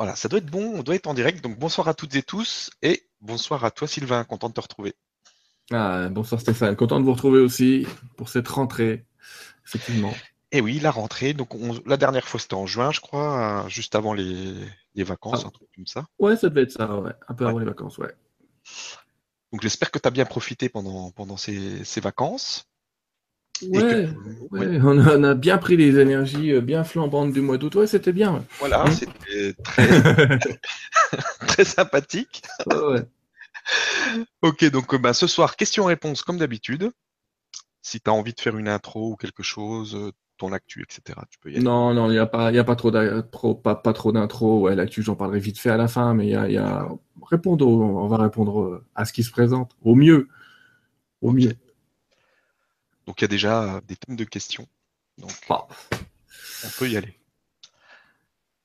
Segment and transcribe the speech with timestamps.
[0.00, 1.44] Voilà, ça doit être bon, on doit être en direct.
[1.44, 4.94] Donc bonsoir à toutes et tous et bonsoir à toi Sylvain, content de te retrouver.
[5.70, 7.86] Ah, bonsoir Stéphane, content de vous retrouver aussi
[8.16, 9.04] pour cette rentrée,
[9.66, 10.12] effectivement.
[10.52, 11.50] Et eh oui, la rentrée, donc
[11.84, 14.54] la dernière fois c'était en juin, je crois, juste avant les,
[14.96, 15.48] vacances, ah.
[15.48, 16.06] un truc comme ça.
[16.18, 17.12] Ouais, ça devait être ça, ouais.
[17.28, 18.14] un peu avant les vacances, ouais.
[19.52, 22.69] Donc j'espère que tu as bien profité pendant, pendant ces, ces vacances.
[23.68, 24.08] Ouais,
[24.82, 27.74] On, a, bien pris les énergies euh, bien flambantes du mois d'août.
[27.74, 28.44] Ouais, c'était bien.
[28.58, 29.86] Voilà, hein c'était très,
[31.46, 32.42] très sympathique.
[34.42, 36.90] ok, donc bah, ce soir, question-réponse comme d'habitude.
[37.82, 41.18] Si tu as envie de faire une intro ou quelque chose, euh, ton actu, etc.,
[41.30, 41.64] tu peux y aller.
[41.64, 43.54] Non, non, il n'y a, pas, y a pas trop d'intro.
[43.54, 44.60] Pas, pas, trop d'intro.
[44.60, 46.88] Ouais, l'actu, j'en parlerai vite fait à la fin, mais il y a, y a...
[47.30, 49.76] Répondre on va répondre euh, à ce qui se présente.
[49.82, 50.28] Au mieux.
[51.20, 51.52] Au mieux.
[53.10, 54.68] Donc il y a déjà des tonnes de questions.
[55.18, 55.66] Donc ah.
[56.64, 57.18] on peut y aller.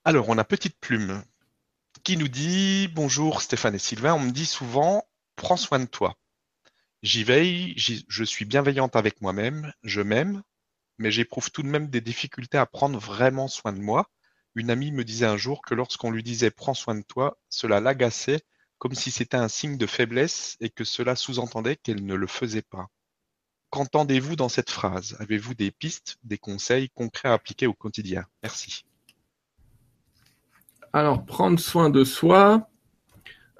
[0.03, 1.23] Alors on a Petite Plume
[2.03, 5.03] qui nous dit Bonjour Stéphane et Sylvain, on me dit souvent
[5.35, 6.15] Prends soin de toi.
[7.01, 10.43] J'y veille, je suis bienveillante avec moi-même, je m'aime,
[10.99, 14.11] mais j'éprouve tout de même des difficultés à prendre vraiment soin de moi.
[14.53, 17.79] Une amie me disait un jour que lorsqu'on lui disait Prends soin de toi, cela
[17.79, 18.43] l'agaçait
[18.77, 22.61] comme si c'était un signe de faiblesse et que cela sous-entendait qu'elle ne le faisait
[22.61, 22.91] pas.
[23.69, 25.15] Qu'entendez-vous dans cette phrase?
[25.19, 28.25] Avez-vous des pistes, des conseils concrets à appliquer au quotidien?
[28.41, 28.85] Merci.
[30.93, 32.69] Alors, prendre soin de soi,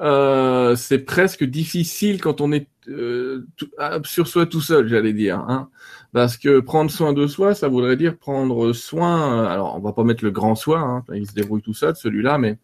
[0.02, 5.40] euh, c'est presque difficile quand on est euh, ah, sur soi tout seul, j'allais dire.
[5.40, 5.70] Hein.
[6.14, 9.46] Parce que prendre soin de soi, ça voudrait dire prendre soin.
[9.48, 12.38] Alors, on va pas mettre le grand soin, hein, il se débrouille tout seul, celui-là,
[12.38, 12.58] mais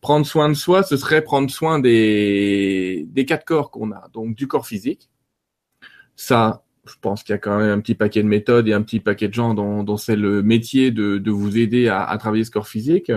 [0.00, 4.08] prendre soin de soi, ce serait prendre soin des, des quatre corps qu'on a.
[4.12, 5.08] Donc, du corps physique.
[6.16, 8.82] Ça, je pense qu'il y a quand même un petit paquet de méthodes et un
[8.82, 12.68] petit paquet de gens dont, c'est le métier de, vous aider à, travailler ce corps
[12.68, 13.12] physique.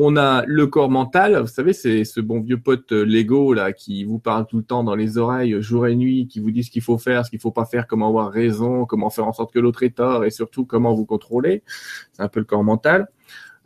[0.00, 3.72] On a le corps mental, vous savez, c'est ce bon vieux pote euh, Lego là
[3.72, 6.62] qui vous parle tout le temps dans les oreilles jour et nuit, qui vous dit
[6.62, 9.32] ce qu'il faut faire, ce qu'il faut pas faire, comment avoir raison, comment faire en
[9.32, 11.64] sorte que l'autre ait tort et surtout comment vous contrôler.
[12.12, 13.08] C'est un peu le corps mental.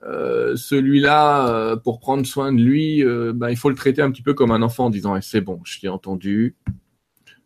[0.05, 4.23] Euh, celui-là, euh, pour prendre soin de lui, ben, il faut le traiter un petit
[4.23, 6.57] peu comme un enfant en disant eh, c'est bon, je t'ai entendu,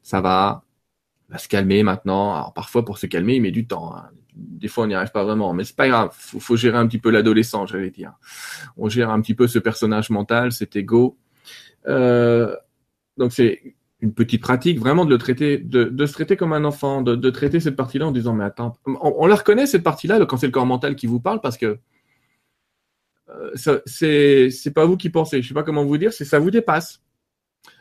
[0.05, 0.63] ça va,
[1.29, 2.35] va se calmer maintenant.
[2.35, 3.97] Alors parfois pour se calmer, il met du temps.
[3.97, 4.11] Hein.
[4.35, 6.11] Des fois on n'y arrive pas vraiment, mais c'est pas grave.
[6.13, 8.13] Faut, faut gérer un petit peu l'adolescent, j'allais dire.
[8.77, 11.19] On gère un petit peu ce personnage mental, cet ego.
[11.89, 12.55] Euh,
[13.17, 16.65] donc c'est une petite pratique, vraiment de le traiter, de, de se traiter comme un
[16.65, 20.25] enfant, de, de traiter cette partie-là en disant mais attends, on, la reconnaît cette partie-là
[20.27, 21.79] quand c'est le corps mental qui vous parle parce que
[23.31, 26.51] euh, c'est pas vous qui pensez, je sais pas comment vous dire, c'est ça vous
[26.51, 27.01] dépasse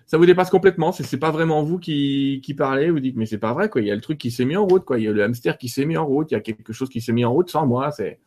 [0.05, 0.91] ça vous dépasse complètement.
[0.91, 2.91] C'est, pas vraiment vous qui, qui parlez.
[2.91, 3.81] Vous dites, mais c'est pas vrai, quoi.
[3.81, 4.99] Il y a le truc qui s'est mis en route, quoi.
[4.99, 6.31] Il y a le hamster qui s'est mis en route.
[6.31, 7.91] Il y a quelque chose qui s'est mis en route sans moi.
[7.91, 8.19] C'est,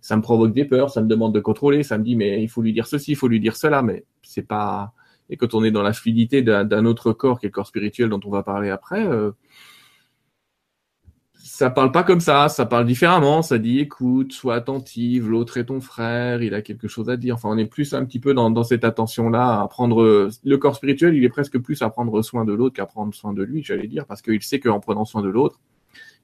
[0.00, 0.90] ça me provoque des peurs.
[0.90, 1.82] Ça me demande de contrôler.
[1.82, 3.82] Ça me dit, mais il faut lui dire ceci, il faut lui dire cela.
[3.82, 4.92] Mais c'est pas,
[5.30, 8.08] et quand on est dans la fluidité d'un, autre corps, qui est le corps spirituel
[8.08, 9.32] dont on va parler après, euh,
[11.46, 15.66] ça parle pas comme ça, ça parle différemment, ça dit écoute, sois attentive, l'autre est
[15.66, 17.34] ton frère, il a quelque chose à dire.
[17.34, 20.74] Enfin, on est plus un petit peu dans, dans cette attention-là, à prendre le corps
[20.74, 23.62] spirituel, il est presque plus à prendre soin de l'autre qu'à prendre soin de lui,
[23.62, 25.60] j'allais dire, parce qu'il sait qu'en prenant soin de l'autre,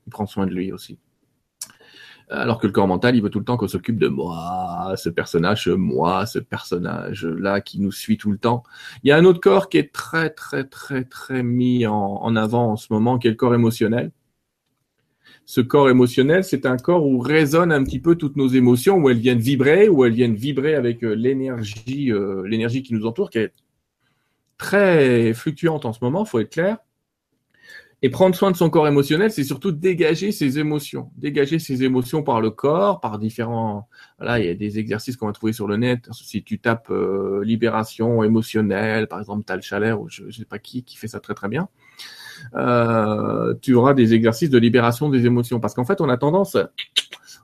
[0.06, 0.98] il prend soin de lui aussi.
[2.30, 5.10] Alors que le corps mental, il veut tout le temps qu'on s'occupe de moi, ce
[5.10, 8.62] personnage, moi, ce personnage-là qui nous suit tout le temps.
[9.02, 12.36] Il y a un autre corps qui est très, très, très, très mis en, en
[12.36, 14.12] avant en ce moment, qui est le corps émotionnel
[15.50, 19.10] ce corps émotionnel, c'est un corps où résonnent un petit peu toutes nos émotions, où
[19.10, 23.30] elles viennent vibrer, où elles viennent vibrer avec euh, l'énergie, euh, l'énergie qui nous entoure,
[23.30, 23.52] qui est
[24.58, 26.76] très fluctuante en ce moment, faut être clair.
[28.00, 31.10] Et prendre soin de son corps émotionnel, c'est surtout dégager ses émotions.
[31.16, 33.88] Dégager ses émotions par le corps, par différents...
[34.18, 36.08] Voilà, il y a des exercices qu'on va trouver sur le net.
[36.12, 40.60] Si tu tapes euh, libération émotionnelle, par exemple, Tal Chalère, ou je ne sais pas
[40.60, 41.68] qui, qui fait ça très très bien.
[42.54, 45.60] Euh, tu auras des exercices de libération des émotions.
[45.60, 46.56] Parce qu'en fait, on a tendance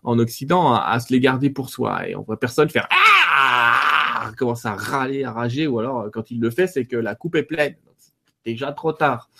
[0.05, 4.69] en Occident à, se les garder pour soi et on voit personne faire ah commencer
[4.69, 7.43] à râler, à rager, ou alors quand il le fait, c'est que la coupe est
[7.43, 7.75] pleine.
[7.99, 9.31] C'est déjà trop tard.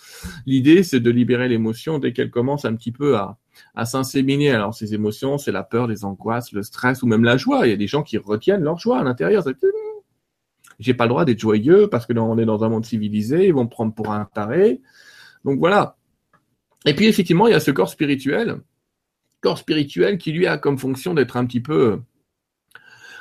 [0.45, 3.37] L'idée, c'est de libérer l'émotion dès qu'elle commence un petit peu à,
[3.85, 4.51] s'inséminer.
[4.51, 7.65] Alors ces émotions, c'est la peur, les angoisses, le stress ou même la joie.
[7.65, 9.43] Il y a des gens qui retiennent leur joie à l'intérieur.
[10.79, 13.53] J'ai pas le droit d'être joyeux parce que on est dans un monde civilisé, ils
[13.53, 14.81] vont me prendre pour un taré.
[15.47, 15.95] Donc voilà.
[16.85, 18.59] Et puis effectivement, il y a ce corps spirituel,
[19.39, 22.01] corps spirituel qui lui a comme fonction d'être un petit peu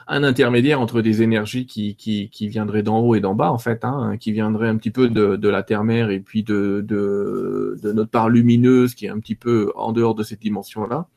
[0.08, 4.16] un intermédiaire entre des énergies qui, viendraient d'en haut et d'en bas, en fait, hein,
[4.18, 8.28] qui viendraient un petit peu de, la terre-mère et puis de, de, de, notre part
[8.28, 11.08] lumineuse qui est un petit peu en dehors de cette dimension-là.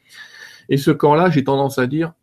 [0.69, 2.13] Et ce corps-là, j'ai tendance à dire,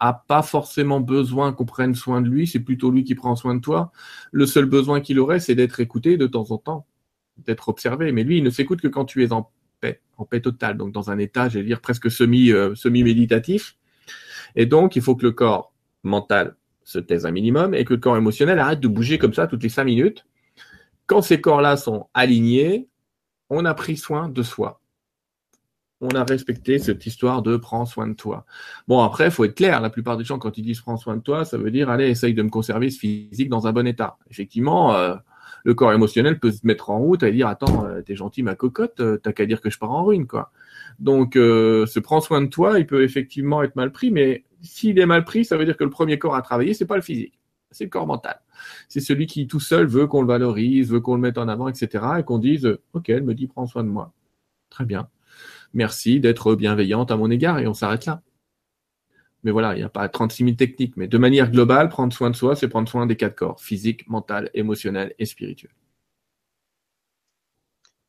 [0.00, 3.54] a pas forcément besoin qu'on prenne soin de lui, c'est plutôt lui qui prend soin
[3.54, 3.92] de toi.
[4.32, 6.86] Le seul besoin qu'il aurait, c'est d'être écouté de temps en temps,
[7.38, 8.12] d'être observé.
[8.12, 9.50] Mais lui, il ne s'écoute que quand tu es en
[9.80, 13.76] paix, en paix totale, donc dans un état, j'allais dire presque semi, euh, semi méditatif.
[14.56, 15.72] Et donc, il faut que le corps
[16.02, 19.46] mental se taise un minimum et que le corps émotionnel arrête de bouger comme ça
[19.46, 20.26] toutes les cinq minutes.
[21.06, 22.88] Quand ces corps-là sont alignés,
[23.50, 24.80] on a pris soin de soi.
[26.00, 28.44] On a respecté cette histoire de prends soin de toi.
[28.88, 29.80] Bon, après, il faut être clair.
[29.80, 32.08] La plupart des gens, quand ils disent prends soin de toi, ça veut dire allez,
[32.08, 34.18] essaye de me conserver ce physique dans un bon état.
[34.30, 35.14] Effectivement, euh,
[35.64, 38.54] le corps émotionnel peut se mettre en route et dire attends, euh, t'es gentil ma
[38.54, 40.52] cocotte, euh, t'as qu'à dire que je pars en ruine, quoi.
[41.00, 45.06] Donc, ce prends soin de toi, il peut effectivement être mal pris, mais s'il est
[45.06, 47.40] mal pris, ça veut dire que le premier corps à travailler, c'est pas le physique,
[47.72, 48.38] c'est le corps mental
[48.88, 51.68] c'est celui qui tout seul veut qu'on le valorise, veut qu'on le mette en avant,
[51.68, 52.04] etc.
[52.18, 54.12] Et qu'on dise, OK, elle me dit, prends soin de moi.
[54.70, 55.08] Très bien.
[55.72, 58.22] Merci d'être bienveillante à mon égard et on s'arrête là.
[59.44, 60.96] Mais voilà, il n'y a pas 36 000 techniques.
[60.96, 64.08] Mais de manière globale, prendre soin de soi, c'est prendre soin des quatre corps, physique,
[64.08, 65.70] mental, émotionnel et spirituel.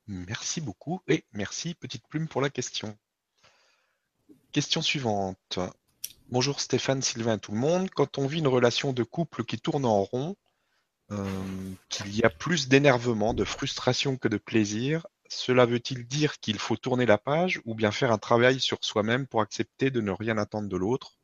[0.07, 2.95] Merci beaucoup et merci Petite Plume pour la question.
[4.51, 5.59] Question suivante.
[6.29, 7.89] Bonjour Stéphane, Sylvain, tout le monde.
[7.89, 10.35] Quand on vit une relation de couple qui tourne en rond,
[11.11, 16.59] euh, qu'il y a plus d'énervement, de frustration que de plaisir, cela veut-il dire qu'il
[16.59, 20.11] faut tourner la page ou bien faire un travail sur soi-même pour accepter de ne
[20.11, 21.14] rien attendre de l'autre?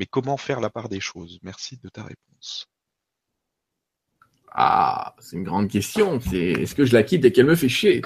[0.00, 1.38] Mais comment faire la part des choses?
[1.42, 2.70] Merci de ta réponse.
[4.50, 6.18] Ah, c'est une grande question.
[6.32, 8.00] Est-ce que je la quitte et qu'elle me fait chier?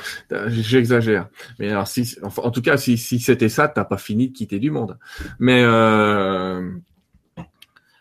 [0.49, 1.29] J'exagère.
[1.61, 4.99] Mais en tout cas, si, si c'était ça, t'as pas fini de quitter du monde.
[5.38, 6.69] Mais euh,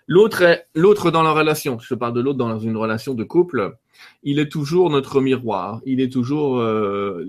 [0.08, 1.78] l'autre est l'autre dans la relation.
[1.78, 3.78] Je parle de l'autre dans une relation de couple.
[4.24, 5.82] Il est toujours notre miroir.
[5.86, 7.28] Il est toujours euh,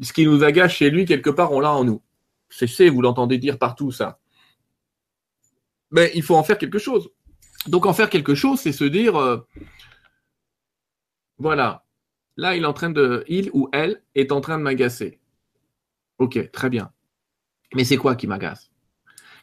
[0.00, 2.02] ce qui nous agace chez lui quelque part, on l'a en nous.
[2.50, 4.18] C'est vous l'entendez dire partout ça.
[5.92, 7.10] Mais il faut en faire quelque chose.
[7.68, 9.38] Donc en faire quelque chose, c'est se dire euh,
[11.38, 11.84] voilà.
[12.36, 15.20] Là, il est en train de, il ou elle est en train de m'agacer.
[16.18, 16.90] Ok, très bien.
[17.74, 18.70] Mais c'est quoi qui m'agace?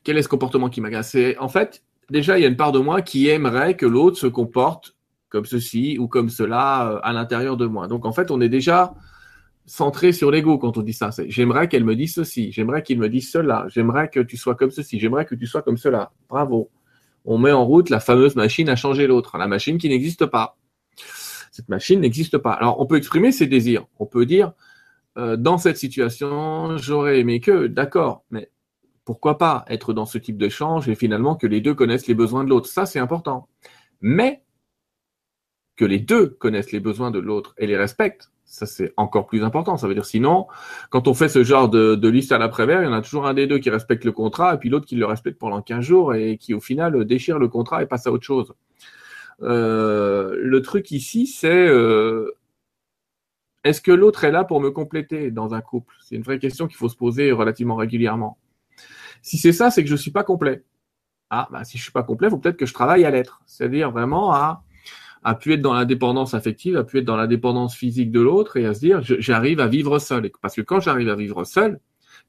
[0.04, 1.16] Quel est ce comportement qui m'agace?
[1.40, 4.28] En fait, déjà, il y a une part de moi qui aimerait que l'autre se
[4.28, 4.96] comporte
[5.30, 7.88] comme ceci ou comme cela euh, à l'intérieur de moi.
[7.88, 8.96] Donc, en fait, on est déjà
[9.70, 11.12] centré sur l'ego quand on dit ça.
[11.28, 14.72] J'aimerais qu'elle me dise ceci, j'aimerais qu'il me dise cela, j'aimerais que tu sois comme
[14.72, 16.12] ceci, j'aimerais que tu sois comme cela.
[16.28, 16.72] Bravo.
[17.26, 20.58] On met en route la fameuse machine à changer l'autre, la machine qui n'existe pas.
[21.52, 22.54] Cette machine n'existe pas.
[22.54, 23.86] Alors, on peut exprimer ses désirs.
[24.00, 24.54] On peut dire,
[25.18, 28.50] euh, dans cette situation, j'aurais aimé que, d'accord, mais
[29.06, 32.44] pourquoi pas être dans ce type d'échange et finalement que les deux connaissent les besoins
[32.44, 32.68] de l'autre.
[32.68, 33.48] Ça, c'est important.
[34.02, 34.42] Mais
[35.80, 39.46] que les deux connaissent les besoins de l'autre et les respectent, ça c'est encore plus
[39.46, 39.78] important.
[39.78, 40.46] Ça veut dire sinon,
[40.90, 43.26] quand on fait ce genre de, de liste à l'après-vert, il y en a toujours
[43.26, 45.80] un des deux qui respecte le contrat et puis l'autre qui le respecte pendant 15
[45.80, 48.54] jours et qui au final déchire le contrat et passe à autre chose.
[49.42, 52.36] Euh, le truc ici, c'est euh,
[53.64, 55.96] est-ce que l'autre est là pour me compléter dans un couple?
[56.02, 58.38] C'est une vraie question qu'il faut se poser relativement régulièrement.
[59.22, 60.62] Si c'est ça, c'est que je suis pas complet.
[61.30, 63.42] Ah, bah, si je suis pas complet, il faut peut-être que je travaille à l'être.
[63.46, 64.64] C'est-à-dire vraiment à,
[65.24, 68.66] à pu être dans l'indépendance affective, à pu être dans l'indépendance physique de l'autre et
[68.66, 70.32] à se dire, j'arrive à vivre seul.
[70.42, 71.80] Parce que quand j'arrive à vivre seul,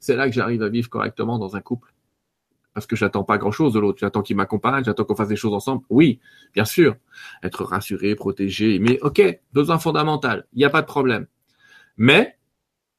[0.01, 1.93] c'est là que j'arrive à vivre correctement dans un couple
[2.75, 3.99] parce que j'attends pas grand chose de l'autre.
[4.01, 5.83] J'attends qu'il m'accompagne, j'attends qu'on fasse des choses ensemble.
[5.91, 6.21] Oui,
[6.55, 6.97] bien sûr.
[7.43, 10.47] Être rassuré, protégé, mais ok, besoin fondamental.
[10.53, 11.27] Il n'y a pas de problème.
[11.97, 12.39] Mais,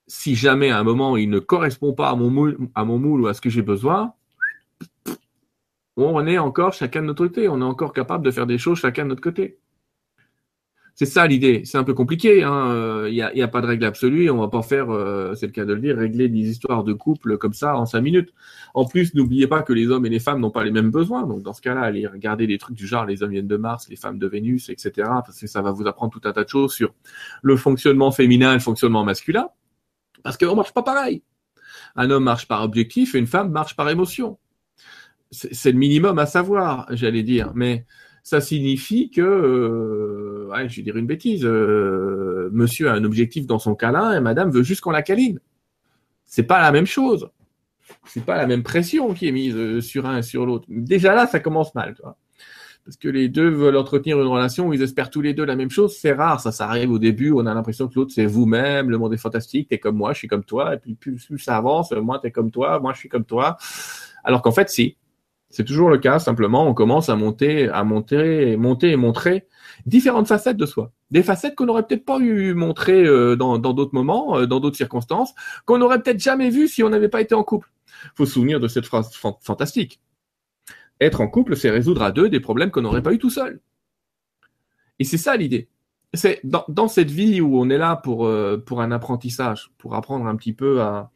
[0.07, 3.21] si jamais à un moment il ne correspond pas à mon moule, à mon moule
[3.21, 4.13] ou à ce que j'ai besoin,
[5.97, 7.47] on est encore chacun de notre côté.
[7.47, 9.57] On est encore capable de faire des choses chacun de notre côté.
[11.01, 11.63] C'est ça l'idée.
[11.65, 12.37] C'est un peu compliqué.
[12.37, 13.09] Il hein.
[13.09, 14.29] n'y a, y a, pas de règle absolue.
[14.29, 16.93] On va pas faire, euh, c'est le cas de le dire, régler des histoires de
[16.93, 18.31] couple comme ça en cinq minutes.
[18.75, 21.25] En plus, n'oubliez pas que les hommes et les femmes n'ont pas les mêmes besoins.
[21.25, 23.89] Donc dans ce cas-là, allez regarder des trucs du genre les hommes viennent de Mars,
[23.89, 24.91] les femmes de Vénus, etc.
[25.25, 26.93] Parce que ça va vous apprendre tout un tas de choses sur
[27.41, 29.49] le fonctionnement féminin et le fonctionnement masculin.
[30.21, 31.23] Parce qu'on marche pas pareil.
[31.95, 34.37] Un homme marche par objectif et une femme marche par émotion.
[35.31, 37.53] C'est le minimum à savoir, j'allais dire.
[37.55, 37.87] Mais
[38.23, 40.30] ça signifie que, euh,
[40.67, 44.51] je vais dire une bêtise, euh, monsieur a un objectif dans son câlin et madame
[44.51, 45.39] veut juste qu'on la câline.
[46.25, 47.29] C'est pas la même chose.
[48.05, 50.65] C'est pas la même pression qui est mise euh, sur un et sur l'autre.
[50.69, 52.17] Déjà là, ça commence mal, tu vois.
[52.85, 55.55] Parce que les deux veulent entretenir une relation où ils espèrent tous les deux la
[55.55, 56.39] même chose, c'est rare.
[56.39, 59.17] Ça, ça arrive au début, on a l'impression que l'autre c'est vous-même, le monde est
[59.17, 62.19] fantastique, t'es comme moi, je suis comme toi, et puis plus, plus ça avance, moi
[62.19, 63.57] t'es comme toi, moi je suis comme toi.
[64.23, 64.97] Alors qu'en fait, si,
[65.51, 66.19] c'est toujours le cas.
[66.19, 69.47] Simplement, on commence à monter, à monter, monter et montrer
[69.85, 70.91] différentes facettes de soi.
[71.11, 74.77] Des facettes qu'on n'aurait peut-être pas eu montrer euh, dans d'autres moments, euh, dans d'autres
[74.77, 75.33] circonstances,
[75.65, 77.71] qu'on n'aurait peut-être jamais vues si on n'avait pas été en couple.
[78.15, 79.99] Faut se souvenir de cette phrase fantastique.
[80.99, 83.59] être en couple, c'est résoudre à deux des problèmes qu'on n'aurait pas eu tout seul.
[84.99, 85.67] Et c'est ça l'idée.
[86.13, 90.27] C'est dans, cette vie où on est là pour, euh, pour un apprentissage, pour apprendre
[90.27, 91.09] un petit peu à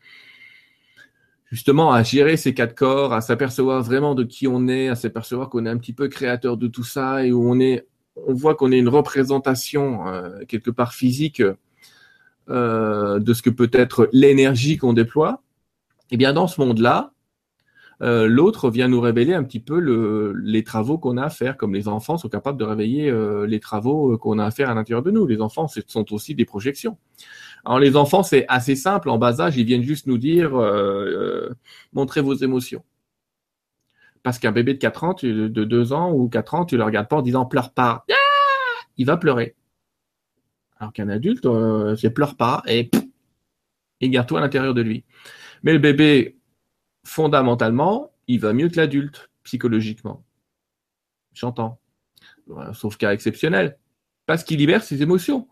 [1.52, 5.50] justement à gérer ces quatre corps, à s'apercevoir vraiment de qui on est, à s'apercevoir
[5.50, 7.88] qu'on est un petit peu créateur de tout ça et où on est,
[8.28, 11.42] on voit qu'on est une représentation euh, quelque part physique
[12.50, 15.44] euh, de ce que peut être l'énergie qu'on déploie.
[16.12, 17.12] Et eh bien dans ce monde-là,
[18.02, 21.58] euh, l'autre vient nous révéler un petit peu le, les travaux qu'on a à faire,
[21.58, 23.12] comme les enfants sont capables de réveiller
[23.48, 25.25] les travaux qu'on a à faire à l'intérieur de nous.
[25.25, 26.98] Les enfants ce sont aussi des projections.
[27.65, 29.10] Alors les enfants, c'est assez simple.
[29.10, 30.51] En bas âge, ils viennent juste nous dire
[31.93, 32.84] montrez vos émotions.
[34.24, 37.07] Parce qu'un bébé de 4 ans, de 2 ans ou 4 ans, tu le regardes
[37.07, 38.05] pas en disant pleure pas.
[38.98, 39.55] il va pleurer.
[40.77, 41.48] Alors qu'un adulte,
[41.98, 42.89] c'est pleure pas et,
[44.01, 45.03] et garde-toi à l'intérieur de lui.
[45.63, 46.38] Mais le bébé,
[47.03, 50.24] fondamentalement, il va mieux que l'adulte, psychologiquement.
[51.34, 51.79] J'entends.
[52.74, 53.77] Sauf cas exceptionnel.
[54.25, 55.48] Parce qu'il libère ses émotions.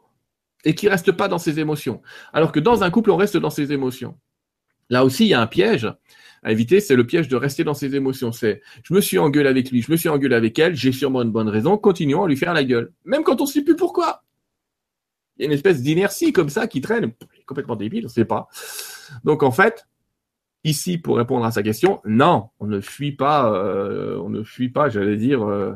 [0.63, 2.01] Et qu'il reste pas dans ses émotions.
[2.31, 4.17] Alors que dans un couple, on reste dans ses émotions.
[4.89, 5.91] Là aussi, il y a un piège
[6.43, 8.31] à éviter, c'est le piège de rester dans ses émotions.
[8.31, 11.21] C'est, je me suis engueulé avec lui, je me suis engueulé avec elle, j'ai sûrement
[11.21, 12.91] une bonne raison, continuons à lui faire la gueule.
[13.05, 14.23] Même quand on ne sait plus pourquoi.
[15.37, 17.13] Il y a une espèce d'inertie comme ça qui traîne,
[17.45, 18.49] complètement débile, on ne sait pas.
[19.23, 19.87] Donc en fait,
[20.65, 24.69] Ici, pour répondre à sa question, non, on ne fuit pas, euh, on ne fuit
[24.69, 25.73] pas, j'allais dire, euh,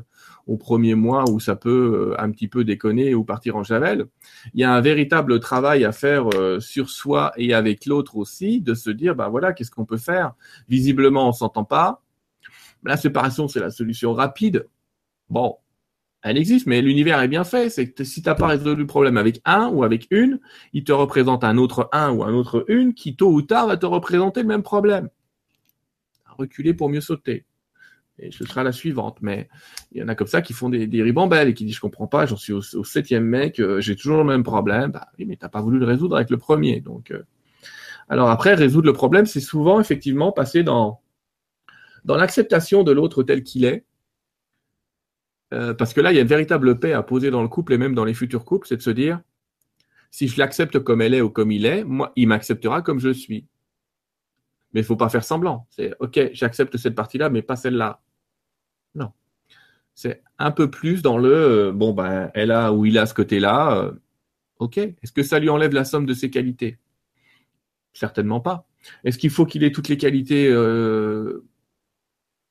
[0.47, 4.05] au premier mois où ça peut euh, un petit peu déconner ou partir en javel.
[4.53, 8.73] Il y a un véritable travail à faire sur soi et avec l'autre aussi, de
[8.73, 10.33] se dire, bah voilà, qu'est-ce qu'on peut faire?
[10.69, 12.01] Visiblement, on s'entend pas.
[12.83, 14.67] La séparation, c'est la solution rapide.
[15.29, 15.57] Bon,
[16.23, 17.69] elle existe, mais l'univers est bien fait.
[17.69, 20.39] C'est que si tu n'as pas résolu le problème avec un ou avec une,
[20.73, 23.77] il te représente un autre un ou un autre une qui, tôt ou tard, va
[23.77, 25.09] te représenter le même problème.
[26.37, 27.45] Reculer pour mieux sauter.
[28.19, 29.19] Et ce sera la suivante.
[29.21, 29.49] Mais
[29.91, 31.81] il y en a comme ça qui font des, des ribambelles et qui disent je
[31.81, 34.91] comprends pas, j'en suis au, septième mec, euh, j'ai toujours le même problème.
[34.91, 36.81] Bah oui, mais t'as pas voulu le résoudre avec le premier.
[36.81, 37.23] Donc, euh.
[38.09, 41.01] alors après, résoudre le problème, c'est souvent effectivement passer dans
[42.05, 43.83] dans l'acceptation de l'autre tel qu'il est
[45.53, 47.73] euh, parce que là, il y a une véritable paix à poser dans le couple
[47.73, 49.21] et même dans les futurs couples, c'est de se dire,
[50.11, 53.09] si je l'accepte comme elle est ou comme il est, moi, il m'acceptera comme je
[53.09, 53.45] suis.
[54.73, 55.65] Mais il faut pas faire semblant.
[55.69, 58.01] C'est OK, j'accepte cette partie-là, mais pas celle-là.
[59.97, 63.15] C'est un peu plus dans le euh, bon ben elle a ou il a ce
[63.15, 63.77] côté-là.
[63.79, 63.91] Euh,
[64.59, 64.77] OK.
[64.77, 66.77] Est-ce que ça lui enlève la somme de ses qualités?
[67.93, 68.67] Certainement pas.
[69.03, 70.53] Est-ce qu'il faut qu'il ait toutes les qualités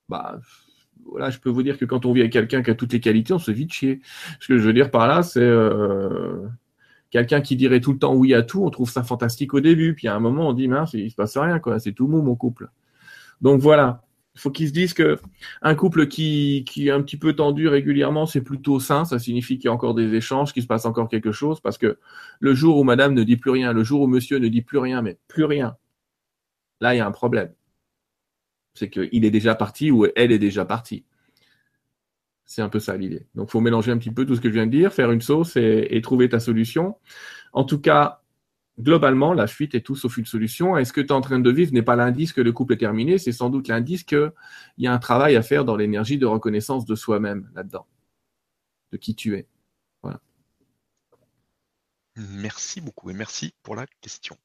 [0.09, 0.39] bah,
[1.05, 3.01] voilà, je peux vous dire que quand on vit avec quelqu'un qui a toutes les
[3.01, 4.01] qualités, on se vit chier.
[4.41, 6.47] Ce que je veux dire par là, c'est euh,
[7.11, 9.95] quelqu'un qui dirait tout le temps oui à tout, on trouve ça fantastique au début,
[9.95, 12.23] puis à un moment on dit mince, il se passe rien quoi, c'est tout mou
[12.23, 12.71] mon couple.
[13.41, 14.06] Donc voilà, il
[14.37, 15.19] faut qu'ils se disent que
[15.63, 19.05] un couple qui, qui est un petit peu tendu régulièrement, c'est plutôt sain.
[19.05, 21.61] Ça signifie qu'il y a encore des échanges, qu'il se passe encore quelque chose.
[21.61, 21.99] Parce que
[22.41, 24.79] le jour où madame ne dit plus rien, le jour où monsieur ne dit plus
[24.79, 25.77] rien, mais plus rien,
[26.81, 27.51] là, il y a un problème
[28.77, 31.05] c'est qu'il est déjà parti ou elle est déjà partie.
[32.45, 33.27] C'est un peu ça l'idée.
[33.35, 35.21] Donc, faut mélanger un petit peu tout ce que je viens de dire, faire une
[35.21, 36.97] sauce et, trouver ta solution.
[37.53, 38.23] En tout cas,
[38.79, 40.77] globalement, la fuite est tout sauf une solution.
[40.77, 42.79] Est-ce que tu es en train de vivre n'est pas l'indice que le couple est
[42.79, 44.33] terminé, c'est sans doute l'indice qu'il
[44.79, 47.87] y a un travail à faire dans l'énergie de reconnaissance de soi-même là-dedans,
[48.93, 49.47] de qui tu es.
[52.19, 54.39] Merci beaucoup et merci pour la question.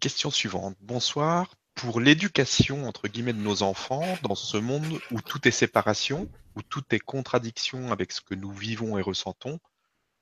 [0.00, 0.76] Question suivante.
[0.80, 6.26] Bonsoir pour l'éducation entre guillemets de nos enfants dans ce monde où tout est séparation,
[6.54, 9.60] où tout est contradiction avec ce que nous vivons et ressentons,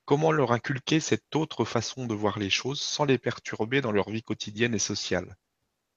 [0.05, 4.09] comment leur inculquer cette autre façon de voir les choses sans les perturber dans leur
[4.09, 5.35] vie quotidienne et sociale?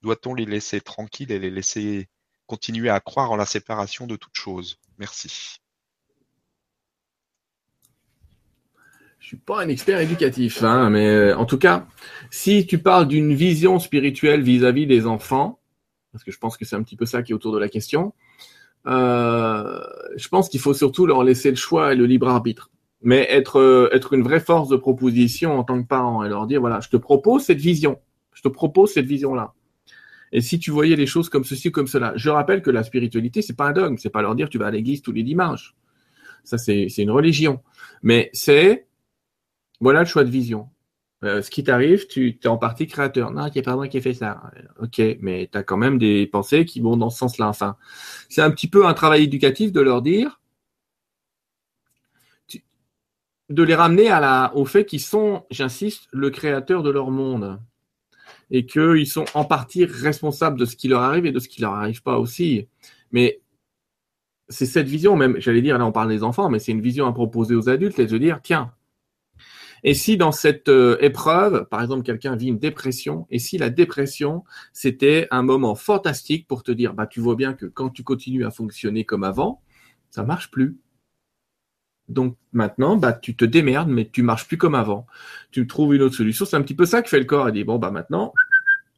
[0.02, 2.08] Doit-on les laisser tranquilles et les laisser
[2.46, 5.60] continuer à croire en la séparation de toute chose Merci.
[9.20, 11.86] Je suis pas un expert éducatif, hein, mais euh, en tout cas,
[12.30, 15.60] si tu parles d'une vision spirituelle vis-à-vis des enfants,
[16.12, 17.68] parce que je pense que c'est un petit peu ça qui est autour de la
[17.68, 18.14] question,
[18.86, 19.80] euh,
[20.16, 22.70] je pense qu'il faut surtout leur laisser le choix et le libre arbitre.
[23.02, 26.46] Mais être, euh, être une vraie force de proposition en tant que parent et leur
[26.46, 27.98] dire, voilà, je te propose cette vision.
[28.32, 29.54] Je te propose cette vision-là.
[30.32, 32.82] Et si tu voyais les choses comme ceci ou comme cela, je rappelle que la
[32.82, 35.22] spiritualité, c'est pas un dogme, c'est pas leur dire tu vas à l'église tous les
[35.22, 35.74] dimanches.
[36.44, 37.60] Ça, c'est une religion.
[38.02, 38.86] Mais c'est
[39.80, 40.68] voilà le choix de vision.
[41.24, 43.32] Euh, ce qui t'arrive, tu es en partie créateur.
[43.32, 44.40] Non, c'est pas moi qui ai fait ça.
[44.80, 47.48] Ok, mais tu as quand même des pensées qui vont dans ce sens-là.
[47.48, 47.76] Enfin,
[48.28, 50.40] c'est un petit peu un travail éducatif de leur dire,
[53.48, 57.60] de les ramener à la, au fait qu'ils sont, j'insiste, le créateur de leur monde.
[58.50, 61.60] Et qu'ils sont en partie responsables de ce qui leur arrive et de ce qui
[61.60, 62.66] leur arrive pas aussi.
[63.12, 63.40] Mais
[64.48, 67.06] c'est cette vision, même, j'allais dire, là on parle des enfants, mais c'est une vision
[67.06, 68.72] à proposer aux adultes, et de dire, tiens,
[69.84, 73.70] et si dans cette euh, épreuve, par exemple, quelqu'un vit une dépression, et si la
[73.70, 78.02] dépression, c'était un moment fantastique pour te dire, bah, tu vois bien que quand tu
[78.02, 79.62] continues à fonctionner comme avant,
[80.10, 80.78] ça marche plus.
[82.08, 85.06] Donc maintenant, bah, tu te démerdes, mais tu marches plus comme avant.
[85.50, 86.44] Tu trouves une autre solution.
[86.44, 87.48] C'est un petit peu ça que fait le corps.
[87.48, 88.32] Il dit, bon, bah, maintenant,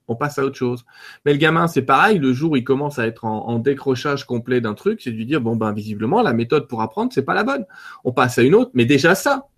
[0.08, 0.84] on passe à autre chose.
[1.24, 2.18] Mais le gamin, c'est pareil.
[2.18, 5.40] Le jour où il commence à être en, décrochage complet d'un truc, c'est de dire,
[5.40, 7.64] bon, ben, visiblement, la méthode pour apprendre, c'est pas la bonne.
[8.04, 8.70] On passe à une autre.
[8.74, 9.48] Mais déjà ça,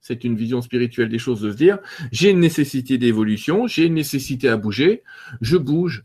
[0.00, 1.78] c'est une vision spirituelle des choses de se dire,
[2.10, 5.04] j'ai une nécessité d'évolution, j'ai une nécessité à bouger,
[5.40, 6.04] je bouge.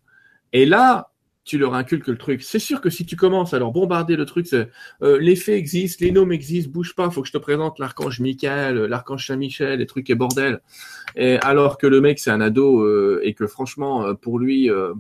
[0.54, 1.12] Et là,
[1.48, 2.44] tu leur inculques le truc.
[2.44, 4.66] C'est sûr que si tu commences à leur bombarder le truc, euh,
[5.20, 8.78] les faits existent, les noms existent, bouge pas, faut que je te présente l'archange Michael,
[8.86, 10.62] l'archange Saint-Michel, les trucs et bordel.
[11.42, 14.94] Alors que le mec c'est un ado euh, et que franchement euh, pour lui euh,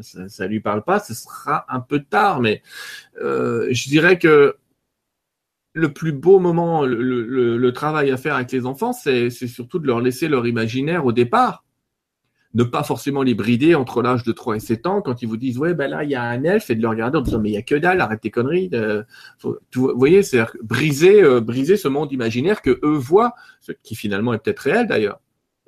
[0.00, 2.40] ça, ça lui parle pas, ce sera un peu tard.
[2.40, 2.62] Mais
[3.20, 4.56] je dirais que
[5.72, 10.00] le plus beau moment, le, travail à faire avec les enfants, c'est surtout de leur
[10.00, 11.64] laisser leur imaginaire au départ.
[12.52, 15.36] Ne pas forcément les brider entre l'âge de 3 et 7 ans quand ils vous
[15.36, 17.38] disent ouais ben là il y a un elfe et de le regarder en disant
[17.38, 18.70] mais il y a que dalle arrête tes conneries
[19.40, 24.34] vous voyez c'est briser euh, briser ce monde imaginaire que eux voient ce qui finalement
[24.34, 25.20] est peut-être réel d'ailleurs.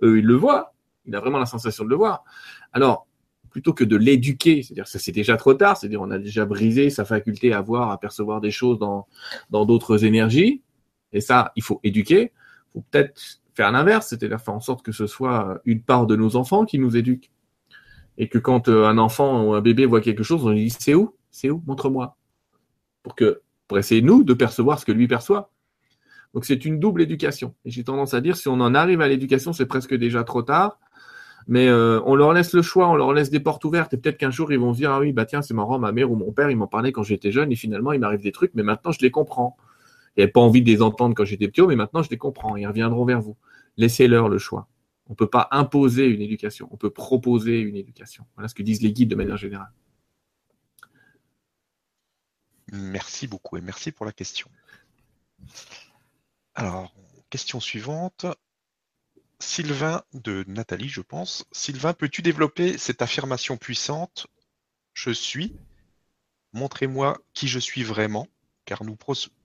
[0.02, 0.74] Eux ils le voient.
[1.06, 2.24] Il a vraiment la sensation de le voir.
[2.72, 3.06] Alors
[3.50, 6.90] plutôt que de l'éduquer, c'est-à-dire que c'est déjà trop tard, c'est-à-dire on a déjà brisé
[6.90, 9.06] sa faculté à voir, à percevoir des choses dans
[9.50, 10.62] dans d'autres énergies,
[11.12, 12.32] et ça, il faut éduquer.
[12.72, 13.20] Faut peut-être
[13.54, 16.78] faire l'inverse, c'est-à-dire faire en sorte que ce soit une part de nos enfants qui
[16.78, 17.30] nous éduquent,
[18.18, 20.76] et que quand euh, un enfant ou un bébé voit quelque chose, on lui dit
[20.78, 22.16] c'est où, c'est où, montre-moi,
[23.02, 25.50] pour que pour essayer nous de percevoir ce que lui perçoit.
[26.34, 27.54] Donc c'est une double éducation.
[27.64, 30.42] Et j'ai tendance à dire si on en arrive à l'éducation, c'est presque déjà trop
[30.42, 30.78] tard
[31.48, 34.18] mais euh, on leur laisse le choix, on leur laisse des portes ouvertes et peut-être
[34.18, 36.16] qu'un jour ils vont se dire ah oui bah tiens c'est marrant ma mère ou
[36.16, 38.62] mon père ils m'en parlaient quand j'étais jeune et finalement il m'arrive des trucs mais
[38.62, 39.56] maintenant je les comprends.
[40.16, 42.66] J'avais pas envie de les entendre quand j'étais petit mais maintenant je les comprends ils
[42.66, 43.36] reviendront vers vous.
[43.76, 44.68] Laissez-leur le choix.
[45.06, 48.26] On peut pas imposer une éducation, on peut proposer une éducation.
[48.34, 49.72] Voilà ce que disent les guides de manière générale.
[52.72, 54.48] Merci beaucoup et merci pour la question.
[56.54, 56.94] Alors,
[57.28, 58.26] question suivante.
[59.38, 61.44] Sylvain de Nathalie, je pense.
[61.50, 64.28] Sylvain, peux-tu développer cette affirmation puissante?
[64.94, 65.56] Je suis.
[66.52, 68.28] Montrez-moi qui je suis vraiment,
[68.64, 68.94] car nous,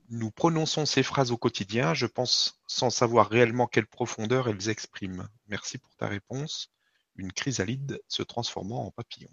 [0.10, 5.28] nous prononçons ces phrases au quotidien, je pense sans savoir réellement quelle profondeur elles expriment.
[5.48, 6.70] Merci pour ta réponse.
[7.16, 9.30] Une chrysalide se transformant en papillon.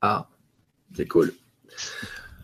[0.00, 0.28] Ah,
[0.94, 1.34] c'est cool.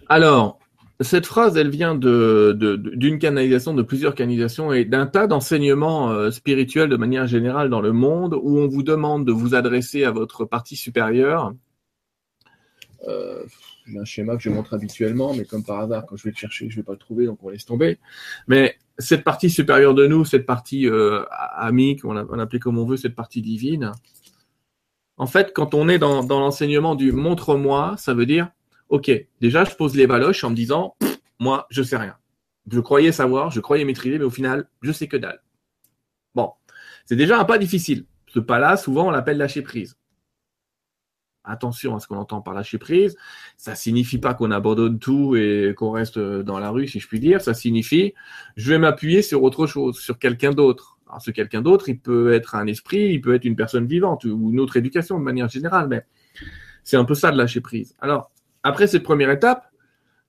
[0.08, 0.58] Alors,
[1.00, 6.90] cette phrase, elle vient d'une canalisation, de plusieurs canalisations et d'un tas d'enseignements euh, spirituels
[6.90, 10.44] de manière générale dans le monde où on vous demande de vous adresser à votre
[10.44, 11.54] partie supérieure.
[13.08, 13.44] Euh,
[13.90, 16.36] j'ai un schéma que je montre habituellement, mais comme par hasard, quand je vais le
[16.36, 17.98] chercher, je vais pas le trouver, donc on laisse tomber.
[18.46, 21.24] Mais cette partie supérieure de nous, cette partie euh,
[21.56, 23.92] amique, on l'appelle comme on veut, cette partie divine,
[25.16, 28.50] en fait, quand on est dans, l'enseignement du montre-moi, ça veut dire
[28.88, 30.96] ok, déjà, je pose les baloches en me disant,
[31.38, 32.16] moi, je sais rien.
[32.70, 35.42] Je croyais savoir, je croyais maîtriser, mais au final, je sais que dalle.
[36.34, 36.52] Bon,
[37.06, 38.06] c'est déjà un pas difficile.
[38.28, 39.96] Ce pas-là, souvent, on l'appelle lâcher prise.
[41.50, 43.16] Attention à ce qu'on entend par lâcher prise.
[43.56, 47.20] Ça signifie pas qu'on abandonne tout et qu'on reste dans la rue, si je puis
[47.20, 47.40] dire.
[47.40, 48.14] Ça signifie,
[48.56, 50.98] je vais m'appuyer sur autre chose, sur quelqu'un d'autre.
[51.08, 54.24] Alors, ce quelqu'un d'autre, il peut être un esprit, il peut être une personne vivante
[54.24, 56.04] ou une autre éducation de manière générale, mais
[56.84, 57.96] c'est un peu ça de lâcher prise.
[58.00, 58.30] Alors,
[58.62, 59.66] après cette première étape,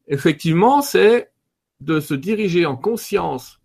[0.08, 1.32] effectivement, c'est
[1.82, 3.61] de se diriger en conscience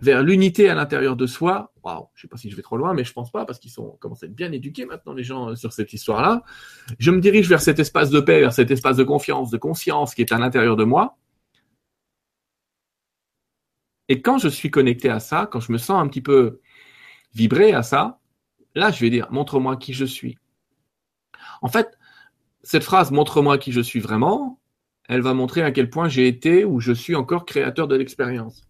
[0.00, 1.72] vers l'unité à l'intérieur de soi.
[1.82, 3.70] Waouh, je sais pas si je vais trop loin, mais je pense pas parce qu'ils
[3.70, 6.42] sont commencent à être bien éduqués maintenant les gens euh, sur cette histoire-là.
[6.98, 10.14] Je me dirige vers cet espace de paix, vers cet espace de confiance, de conscience
[10.14, 11.16] qui est à l'intérieur de moi.
[14.08, 16.60] Et quand je suis connecté à ça, quand je me sens un petit peu
[17.34, 18.20] vibrer à ça,
[18.74, 20.38] là je vais dire montre-moi qui je suis.
[21.62, 21.98] En fait,
[22.62, 24.60] cette phrase montre-moi qui je suis vraiment,
[25.08, 28.66] elle va montrer à quel point j'ai été ou je suis encore créateur de l'expérience.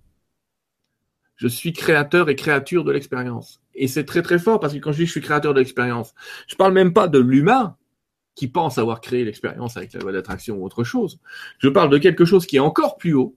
[1.37, 3.61] Je suis créateur et créature de l'expérience.
[3.75, 6.15] Et c'est très très fort parce que quand je dis je suis créateur de l'expérience,
[6.49, 7.77] je parle même pas de l'humain
[8.35, 11.19] qui pense avoir créé l'expérience avec la loi d'attraction ou autre chose.
[11.59, 13.37] Je parle de quelque chose qui est encore plus haut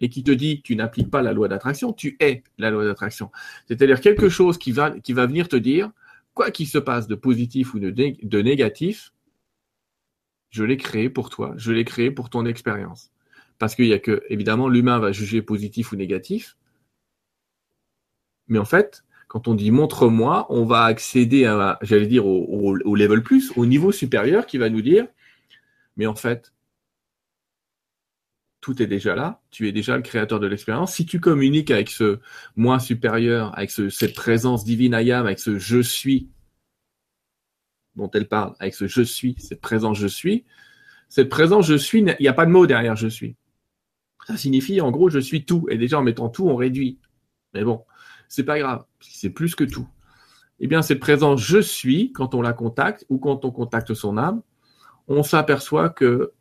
[0.00, 3.30] et qui te dit tu n'appliques pas la loi d'attraction, tu es la loi d'attraction.
[3.66, 5.90] C'est-à-dire quelque chose qui va, qui va venir te dire,
[6.34, 9.12] quoi qu'il se passe de positif ou de, de négatif,
[10.50, 13.10] je l'ai créé pour toi, je l'ai créé pour ton expérience.
[13.58, 16.56] Parce qu'il y a que, évidemment, l'humain va juger positif ou négatif.
[18.48, 23.22] Mais en fait, quand on dit montre-moi, on va accéder à, j'allais dire, au, level
[23.22, 25.06] plus, au niveau supérieur qui va nous dire,
[25.96, 26.52] mais en fait,
[28.60, 30.94] tout est déjà là, tu es déjà le créateur de l'expérience.
[30.94, 32.20] Si tu communiques avec ce
[32.56, 36.30] moi supérieur, avec cette présence divine Ayam, avec ce je suis
[37.96, 40.44] dont elle parle, avec ce je suis, cette présence je suis,
[41.08, 43.36] cette présence je suis, il n'y a pas de mot derrière je suis.
[44.26, 45.66] Ça signifie en gros je suis tout.
[45.70, 46.98] Et déjà en mettant tout, on réduit.
[47.52, 47.84] Mais bon,
[48.28, 49.88] c'est pas grave, c'est plus que tout.
[50.60, 54.16] Eh bien, cette présence je suis, quand on la contacte ou quand on contacte son
[54.16, 54.42] âme,
[55.08, 56.32] on s'aperçoit que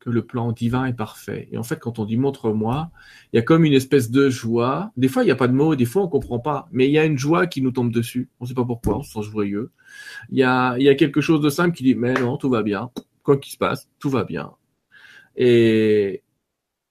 [0.00, 1.48] que le plan divin est parfait.
[1.52, 2.90] Et en fait, quand on dit montre-moi,
[3.32, 4.92] il y a comme une espèce de joie.
[4.96, 6.68] Des fois, il n'y a pas de mots, des fois, on comprend pas.
[6.72, 8.30] Mais il y a une joie qui nous tombe dessus.
[8.40, 9.70] On ne sait pas pourquoi, on se sent joyeux.
[10.30, 12.48] Il y a, il y a quelque chose de simple qui dit, mais non, tout
[12.48, 12.90] va bien.
[13.22, 14.52] Quoi qu'il se passe, tout va bien.
[15.36, 16.22] Et,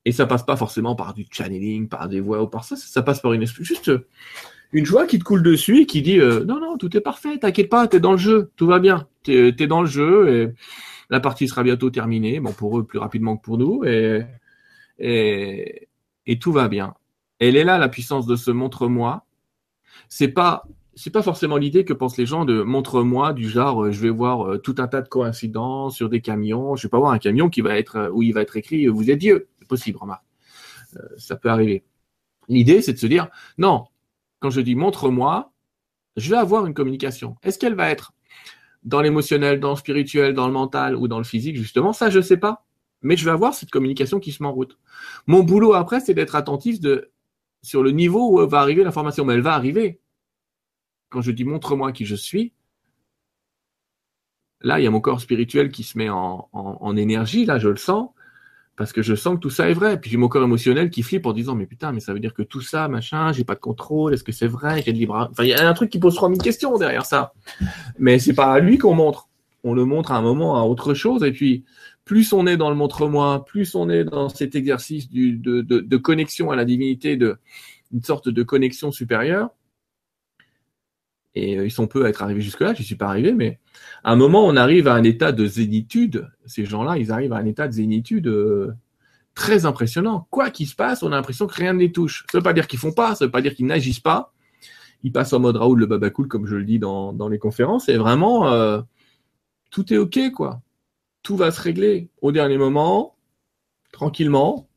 [0.09, 2.75] et ça passe pas forcément par du channeling, par des voix ou par ça.
[2.75, 3.91] Ça passe par une juste
[4.71, 7.37] une joie qui te coule dessus et qui dit, euh, non, non, tout est parfait,
[7.37, 9.07] t'inquiète pas, t'es dans le jeu, tout va bien.
[9.21, 10.53] T'es, es dans le jeu et,
[11.11, 14.25] la partie sera bientôt terminée, bon pour eux plus rapidement que pour nous, et,
[14.97, 16.95] et, tout va bien.
[17.37, 19.25] Elle est là la puissance de ce montre-moi.
[20.07, 20.63] C'est pas
[20.95, 24.09] c'est pas forcément l'idée que pensent les gens de montre-moi du genre euh, je vais
[24.09, 27.19] voir euh, tout un tas de coïncidences sur des camions, je vais pas voir un
[27.19, 30.25] camion qui va être euh, où il va être écrit vous êtes Dieu, possible remarque.
[31.17, 31.86] ça peut arriver.
[32.49, 33.86] L'idée c'est de se dire non,
[34.39, 35.53] quand je dis montre-moi,
[36.17, 37.38] je vais avoir une communication.
[37.43, 38.13] Est-ce qu'elle va être
[38.84, 42.21] dans l'émotionnel, dans le spirituel, dans le mental ou dans le physique, justement, ça, je
[42.21, 42.65] sais pas.
[43.01, 44.77] Mais je vais avoir cette communication qui se met en route.
[45.27, 47.12] Mon boulot après, c'est d'être attentif de,
[47.62, 49.25] sur le niveau où va arriver l'information.
[49.25, 49.99] Mais elle va arriver.
[51.10, 52.53] Quand je dis montre-moi qui je suis,
[54.62, 57.77] là, il y a mon corps spirituel qui se met en énergie, là, je le
[57.77, 58.10] sens
[58.79, 59.99] parce que je sens que tout ça est vrai.
[59.99, 62.33] Puis j'ai mon corps émotionnel qui flippe en disant mais putain mais ça veut dire
[62.33, 65.27] que tout ça machin, j'ai pas de contrôle, est-ce que c'est vrai, a de libre
[65.29, 67.33] Enfin il y a un truc qui pose 3000 questions derrière ça.
[67.99, 69.27] Mais c'est pas à lui qu'on montre.
[69.65, 71.65] On le montre à un moment à autre chose et puis
[72.05, 75.81] plus on est dans le montre-moi, plus on est dans cet exercice du, de, de,
[75.81, 77.37] de, connexion à la divinité, de
[77.91, 79.49] une sorte de connexion supérieure.
[81.35, 83.59] Et euh, ils sont peu à être arrivés jusque-là, je suis pas arrivé, mais
[84.03, 86.27] à un moment, on arrive à un état de zénitude.
[86.45, 88.73] Ces gens-là, ils arrivent à un état de zénitude euh,
[89.35, 90.27] très impressionnant.
[90.31, 92.25] Quoi qu'il se passe, on a l'impression que rien ne les touche.
[92.31, 94.33] Ça veut pas dire qu'ils font pas, ça veut pas dire qu'ils n'agissent pas.
[95.03, 97.97] Ils passent en mode Raoul le Babacool, comme je le dis dans, les conférences, et
[97.97, 98.81] vraiment, euh,
[99.71, 100.61] tout est OK, quoi.
[101.23, 103.15] Tout va se régler au dernier moment,
[103.91, 104.67] tranquillement.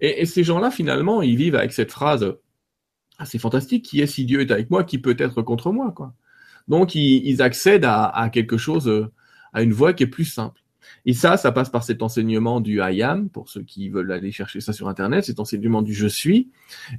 [0.00, 2.34] Et ces gens-là, finalement, ils vivent avec cette phrase
[3.18, 6.14] assez fantastique qui est si Dieu est avec moi, qui peut être contre moi, quoi.
[6.68, 9.12] Donc, ils, accèdent à, quelque chose, euh,
[9.52, 10.62] à une voie qui est plus simple.
[11.06, 14.32] Et ça, ça passe par cet enseignement du I am, pour ceux qui veulent aller
[14.32, 16.50] chercher ça sur Internet, cet enseignement du je suis,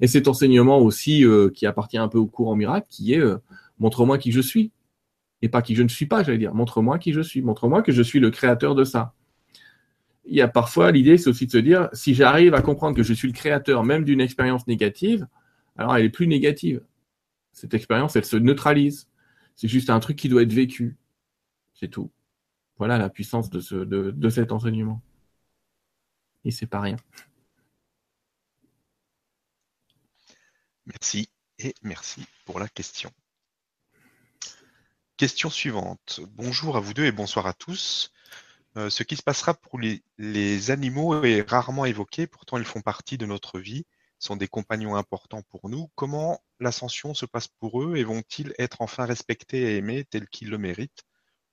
[0.02, 3.38] et cet enseignement aussi euh, qui appartient un peu au courant miracle, qui est euh,
[3.80, 4.72] montre-moi qui je suis.
[5.42, 6.54] Et pas qui je ne suis pas, j'allais dire.
[6.54, 7.42] Montre-moi qui je suis.
[7.42, 9.14] Montre-moi que je suis le créateur de ça.
[10.26, 13.04] Il y a parfois l'idée, c'est aussi de se dire, si j'arrive à comprendre que
[13.04, 15.28] je suis le créateur même d'une expérience négative,
[15.76, 16.82] alors elle est plus négative.
[17.52, 19.08] Cette expérience, elle se neutralise.
[19.56, 20.98] C'est juste un truc qui doit être vécu.
[21.74, 22.12] C'est tout.
[22.78, 25.02] Voilà la puissance de, de cet enseignement.
[26.44, 26.98] Et c'est pas rien.
[30.86, 33.12] Merci et merci pour la question.
[35.18, 36.20] Question suivante.
[36.34, 38.12] Bonjour à vous deux et bonsoir à tous.
[38.78, 42.82] Euh, ce qui se passera pour les, les, animaux est rarement évoqué, pourtant ils font
[42.82, 43.86] partie de notre vie
[44.20, 45.90] sont des compagnons importants pour nous.
[45.96, 50.50] Comment l'ascension se passe pour eux et vont-ils être enfin respectés et aimés tels qu'ils
[50.50, 51.04] le méritent?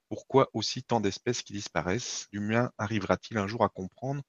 [0.08, 2.28] Pourquoi aussi tant d'espèces qui disparaissent?
[2.32, 4.22] L'humain arrivera-t-il un jour à comprendre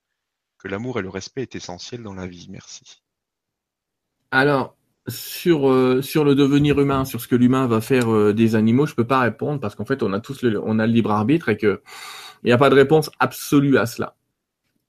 [0.57, 2.47] que l'amour et le respect est essentiel dans la vie?
[2.49, 3.03] Merci.
[4.31, 4.75] Alors,
[5.07, 8.85] sur, euh, sur le devenir humain, sur ce que l'humain va faire euh, des animaux,
[8.85, 11.11] je peux pas répondre parce qu'en fait, on a tous le, on a le libre
[11.11, 11.81] arbitre et que
[12.43, 14.15] il n'y a pas de réponse absolue à cela.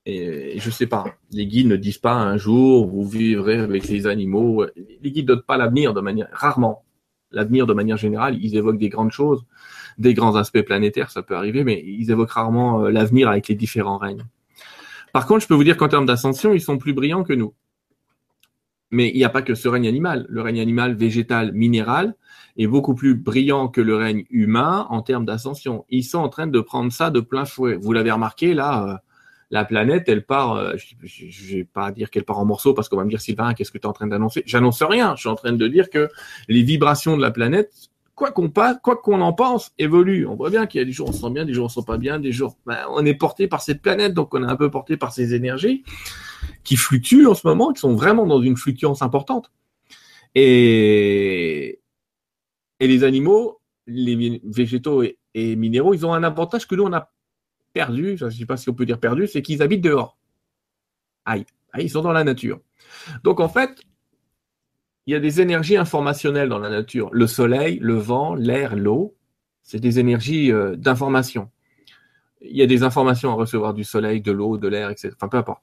[0.06, 4.06] Et, je sais pas, les guides ne disent pas un jour vous vivrez avec les
[4.06, 4.64] animaux.
[4.76, 6.84] Les guides ne donnent pas l'avenir de manière rarement.
[7.30, 9.44] L'avenir de manière générale, ils évoquent des grandes choses,
[9.98, 13.56] des grands aspects planétaires, ça peut arriver, mais ils évoquent rarement euh, l'avenir avec les
[13.56, 14.24] différents règnes.
[15.12, 17.54] Par contre, je peux vous dire qu'en termes d'ascension, ils sont plus brillants que nous.
[18.90, 20.26] Mais il n'y a pas que ce règne animal.
[20.28, 22.14] Le règne animal, végétal, minéral
[22.56, 25.84] est beaucoup plus brillant que le règne humain en termes d'ascension.
[25.88, 27.74] Ils sont en train de prendre ça de plein fouet.
[27.74, 28.96] Vous l'avez remarqué là, euh,
[29.50, 32.96] la planète, elle part, euh, je, vais pas dire qu'elle part en morceaux parce qu'on
[32.96, 34.42] va me dire Sylvain, qu'est-ce que tu es en train d'annoncer?
[34.46, 36.08] J'annonce rien, je suis en train de dire que
[36.48, 37.72] les vibrations de la planète,
[38.14, 40.26] quoi qu'on quoi qu'on en pense, évoluent.
[40.26, 41.68] On voit bien qu'il y a des jours on se sent bien, des jours on
[41.68, 44.42] se sent pas bien, des jours ben, on est porté par cette planète, donc on
[44.42, 45.84] est un peu porté par ces énergies
[46.62, 49.50] qui fluctuent en ce moment, qui sont vraiment dans une fluctuance importante.
[50.34, 51.80] Et
[52.80, 57.10] les animaux, les végétaux et, minéraux, ils ont un avantage que nous on a
[57.74, 60.16] perdu, je ne sais pas si on peut dire perdu, c'est qu'ils habitent dehors.
[61.26, 62.60] Aïe, aïe, ils sont dans la nature.
[63.22, 63.82] Donc en fait,
[65.06, 67.10] il y a des énergies informationnelles dans la nature.
[67.12, 69.14] Le soleil, le vent, l'air, l'eau,
[69.62, 71.50] c'est des énergies euh, d'information.
[72.40, 75.10] Il y a des informations à recevoir du soleil, de l'eau, de l'air, etc.
[75.14, 75.62] Enfin, peu importe.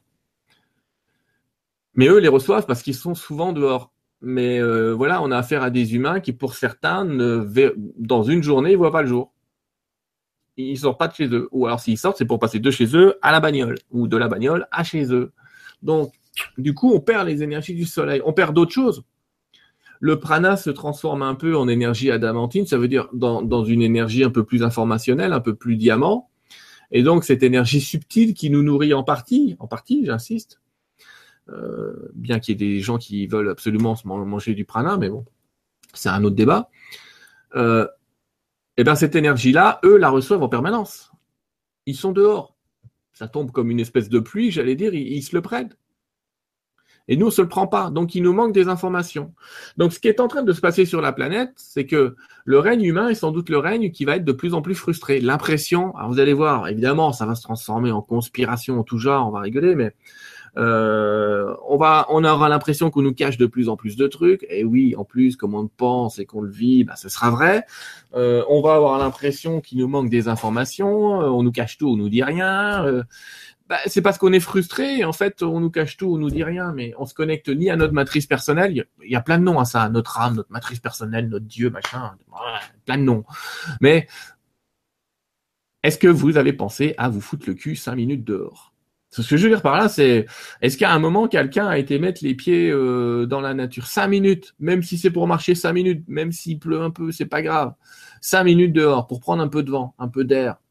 [1.96, 3.92] Mais eux les reçoivent parce qu'ils sont souvent dehors.
[4.22, 8.72] Mais euh, voilà, on a affaire à des humains qui, pour certains, dans une journée,
[8.72, 9.34] ne voient pas le jour.
[10.70, 11.48] Ils sortent pas de chez eux.
[11.52, 13.76] Ou alors s'ils sortent, c'est pour passer de chez eux à la bagnole.
[13.92, 15.32] Ou de la bagnole à chez eux.
[15.82, 16.14] Donc,
[16.58, 18.22] du coup, on perd les énergies du soleil.
[18.26, 19.04] On perd d'autres choses.
[20.00, 23.84] Le prana se transforme un peu en énergie adamantine, ça veut dire dans, dans une
[23.84, 26.32] énergie un peu plus informationnelle, un peu plus diamant.
[26.90, 30.60] Et donc, cette énergie subtile qui nous nourrit en partie, en partie, j'insiste,
[31.50, 35.26] euh, bien qu'il y ait des gens qui veulent absolument manger du prana, mais bon,
[35.94, 36.70] c'est un autre débat.
[37.56, 37.88] Euh,
[38.78, 41.12] et bien cette énergie-là, eux la reçoivent en permanence.
[41.86, 42.56] Ils sont dehors.
[43.14, 45.76] Ça tombe comme une espèce de pluie, j'allais dire, ils, se le prennent.
[47.08, 47.90] Et nous, on se le prend pas.
[47.90, 49.34] Donc, il nous manque des informations.
[49.78, 52.60] Donc, ce qui est en train de se passer sur la planète, c'est que le
[52.60, 55.20] règne humain est sans doute le règne qui va être de plus en plus frustré.
[55.20, 59.28] L'impression, alors vous allez voir, évidemment, ça va se transformer en conspiration en tout genre,
[59.28, 59.94] on va rigoler, mais
[60.58, 64.46] euh, on va, on aura l'impression qu'on nous cache de plus en plus de trucs.
[64.50, 67.30] Et oui, en plus, comme on le pense et qu'on le vit, bah, ce sera
[67.32, 67.66] vrai.
[68.14, 71.22] Euh, on va avoir l'impression qu'il nous manque des informations.
[71.22, 73.04] Euh, on nous cache tout, on nous dit rien.
[73.70, 75.06] Bah, c'est parce qu'on est frustré.
[75.06, 77.70] En fait, on nous cache tout, on nous dit rien, mais on se connecte ni
[77.70, 78.86] à notre matrice personnelle.
[79.04, 81.70] Il y a plein de noms à ça, notre âme, notre matrice personnelle, notre Dieu,
[81.70, 82.12] machin,
[82.86, 83.24] plein de noms.
[83.80, 84.08] Mais
[85.84, 88.71] est-ce que vous avez pensé à vous foutre le cul cinq minutes dehors?
[89.12, 90.26] Ce que je veux dire par là, c'est
[90.62, 93.88] est-ce qu'à un moment quelqu'un a été mettre les pieds euh, dans la nature?
[93.88, 97.26] Cinq minutes, même si c'est pour marcher cinq minutes, même s'il pleut un peu, c'est
[97.26, 97.74] pas grave,
[98.22, 100.62] cinq minutes dehors pour prendre un peu de vent, un peu d'air,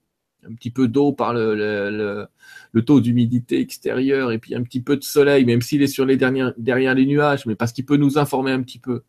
[0.48, 2.26] un petit peu d'eau par le, le,
[2.72, 6.06] le, taux d'humidité extérieur et puis un petit peu de soleil, même s'il est sur
[6.06, 9.02] les dernières derrière les nuages, mais parce qu'il peut nous informer un petit peu.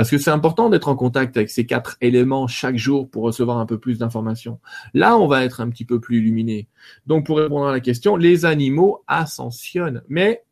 [0.00, 3.58] Parce que c'est important d'être en contact avec ces quatre éléments chaque jour pour recevoir
[3.58, 4.58] un peu plus d'informations.
[4.94, 6.68] Là, on va être un petit peu plus illuminé.
[7.06, 10.00] Donc, pour répondre à la question, les animaux ascensionnent.
[10.08, 10.42] Mais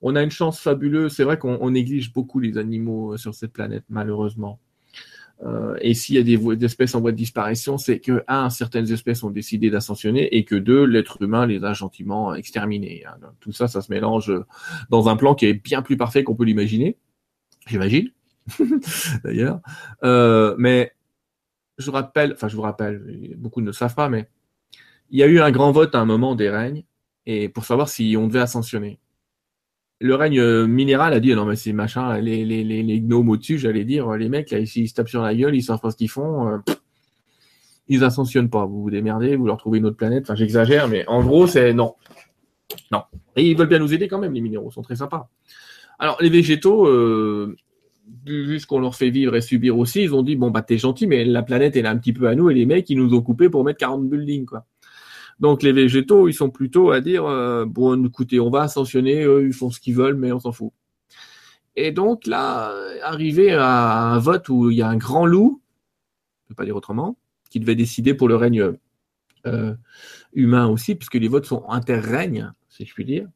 [0.00, 1.12] on a une chance fabuleuse.
[1.12, 4.58] C'est vrai qu'on néglige beaucoup les animaux euh, sur cette planète, malheureusement.
[5.44, 8.90] Euh, et s'il y a des, espèces en voie de disparition, c'est que, un, certaines
[8.90, 13.04] espèces ont décidé d'ascensionner et que, deux, l'être humain les a gentiment exterminées.
[13.06, 13.18] Hein.
[13.40, 14.32] Tout ça, ça se mélange
[14.88, 16.96] dans un plan qui est bien plus parfait qu'on peut l'imaginer,
[17.66, 18.12] j'imagine.
[19.24, 19.60] d'ailleurs.
[20.04, 20.92] Euh, mais
[21.78, 24.28] je rappelle, enfin je vous rappelle, beaucoup ne le savent pas, mais
[25.10, 26.84] il y a eu un grand vote à un moment des règnes
[27.26, 28.98] et pour savoir si on devait ascensionner.
[30.00, 33.58] Le règne minéral a dit non mais c'est machin, les, les, les, les gnomes au-dessus,
[33.58, 35.96] j'allais dire, les mecs là ils se tapent sur la gueule, ils savent pas ce
[35.96, 36.58] qu'ils font, euh,
[37.88, 38.64] ils ascensionnent pas.
[38.66, 40.24] Vous vous démerdez, vous leur trouvez une autre planète.
[40.24, 41.96] Enfin j'exagère, mais en gros c'est non,
[42.92, 43.02] non.
[43.36, 45.28] Et ils veulent bien nous aider quand même, les minéraux sont très sympas.
[45.98, 47.56] Alors les végétaux, euh,
[48.26, 50.78] vu ce qu'on leur fait vivre et subir aussi, ils ont dit bon bah t'es
[50.78, 52.98] gentil, mais la planète elle est un petit peu à nous et les mecs ils
[52.98, 54.66] nous ont coupé pour mettre 40 buildings quoi.
[55.40, 59.46] Donc les végétaux ils sont plutôt à dire euh, bon écoutez on va ascensionner, eux
[59.46, 60.72] ils font ce qu'ils veulent mais on s'en fout.
[61.76, 65.60] Et donc là arrivé à un vote où il y a un grand loup,
[66.44, 67.16] je peux pas dire autrement,
[67.50, 68.72] qui devait décider pour le règne
[69.46, 69.74] euh,
[70.32, 73.28] humain aussi puisque les votes sont interrègnes si je puis dire.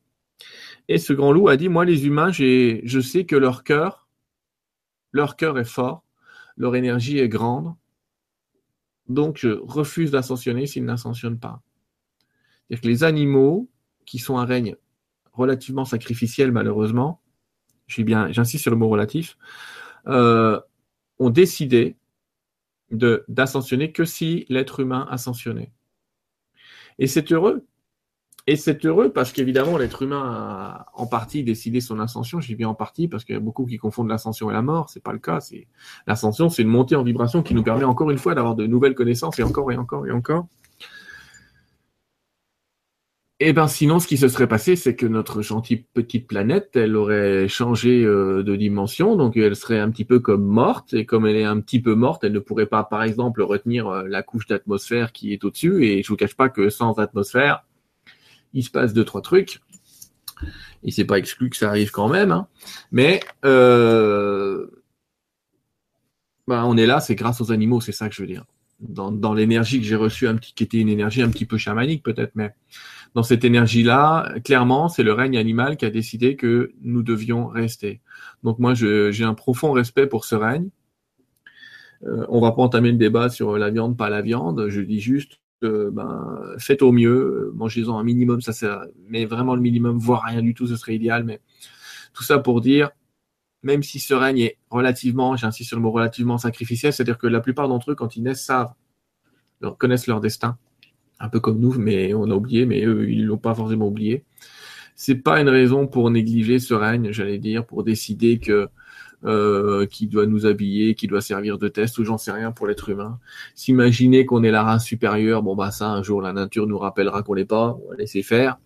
[0.88, 4.01] Et ce grand loup a dit moi les humains j'ai je sais que leur cœur
[5.12, 6.04] leur cœur est fort,
[6.56, 7.74] leur énergie est grande,
[9.08, 11.62] donc je refuse d'ascensionner s'ils n'ascensionnent pas.
[12.70, 13.68] Que les animaux,
[14.06, 14.76] qui sont un règne
[15.32, 17.20] relativement sacrificiel malheureusement,
[17.86, 19.36] j'insiste sur le mot relatif,
[20.06, 20.58] euh,
[21.18, 21.96] ont décidé
[22.90, 25.72] d'ascensionner que si l'être humain ascensionnait.
[26.98, 27.66] Et c'est heureux,
[28.48, 32.40] et c'est heureux parce qu'évidemment, l'être humain a en partie décidé son ascension.
[32.40, 34.90] Dis bien en partie parce qu'il y a beaucoup qui confondent l'ascension et la mort.
[34.90, 35.40] C'est pas le cas.
[35.40, 35.68] C'est
[36.08, 38.94] l'ascension, c'est une montée en vibration qui nous permet encore une fois d'avoir de nouvelles
[38.94, 40.48] connaissances et encore et encore et encore.
[43.44, 46.94] Eh ben sinon, ce qui se serait passé, c'est que notre gentille petite planète, elle
[46.94, 51.26] aurait changé euh, de dimension, donc elle serait un petit peu comme morte, et comme
[51.26, 54.22] elle est un petit peu morte, elle ne pourrait pas, par exemple, retenir euh, la
[54.22, 55.84] couche d'atmosphère qui est au-dessus.
[55.84, 57.64] Et je vous cache pas que sans atmosphère,
[58.52, 59.60] il se passe deux, trois trucs.
[60.82, 62.32] Et c'est pas exclu que ça arrive quand même.
[62.32, 62.48] Hein.
[62.90, 64.66] Mais euh,
[66.46, 68.44] bah, on est là, c'est grâce aux animaux, c'est ça que je veux dire.
[68.80, 71.56] Dans, dans l'énergie que j'ai reçue, un petit, qui était une énergie un petit peu
[71.56, 72.52] chamanique peut-être, mais
[73.14, 78.00] dans cette énergie-là, clairement, c'est le règne animal qui a décidé que nous devions rester.
[78.42, 80.68] Donc moi, j'ai un profond respect pour ce règne.
[82.04, 84.66] Euh, on va pas entamer le débat sur la viande, pas la viande.
[84.68, 88.68] Je dis juste, ben, faites au mieux, mangez-en un minimum, ça c'est,
[89.08, 91.24] mais vraiment le minimum, voire rien du tout, ce serait idéal.
[91.24, 91.40] Mais
[92.12, 92.90] tout ça pour dire,
[93.62, 97.40] même si ce règne est relativement, j'insiste sur le mot relativement sacrificiel, c'est-à-dire que la
[97.40, 98.74] plupart d'entre eux, quand ils naissent, savent,
[99.78, 100.58] connaissent leur destin,
[101.20, 104.24] un peu comme nous, mais on a oublié, mais eux, ils l'ont pas forcément oublié.
[104.96, 108.68] C'est pas une raison pour négliger ce règne, j'allais dire, pour décider que
[109.24, 112.66] euh, qui doit nous habiller, qui doit servir de test, ou j'en sais rien pour
[112.66, 113.18] l'être humain.
[113.54, 117.22] S'imaginer qu'on est la race supérieure, bon bah ça, un jour la nature nous rappellera
[117.22, 118.58] qu'on l'est pas, on va laisser faire.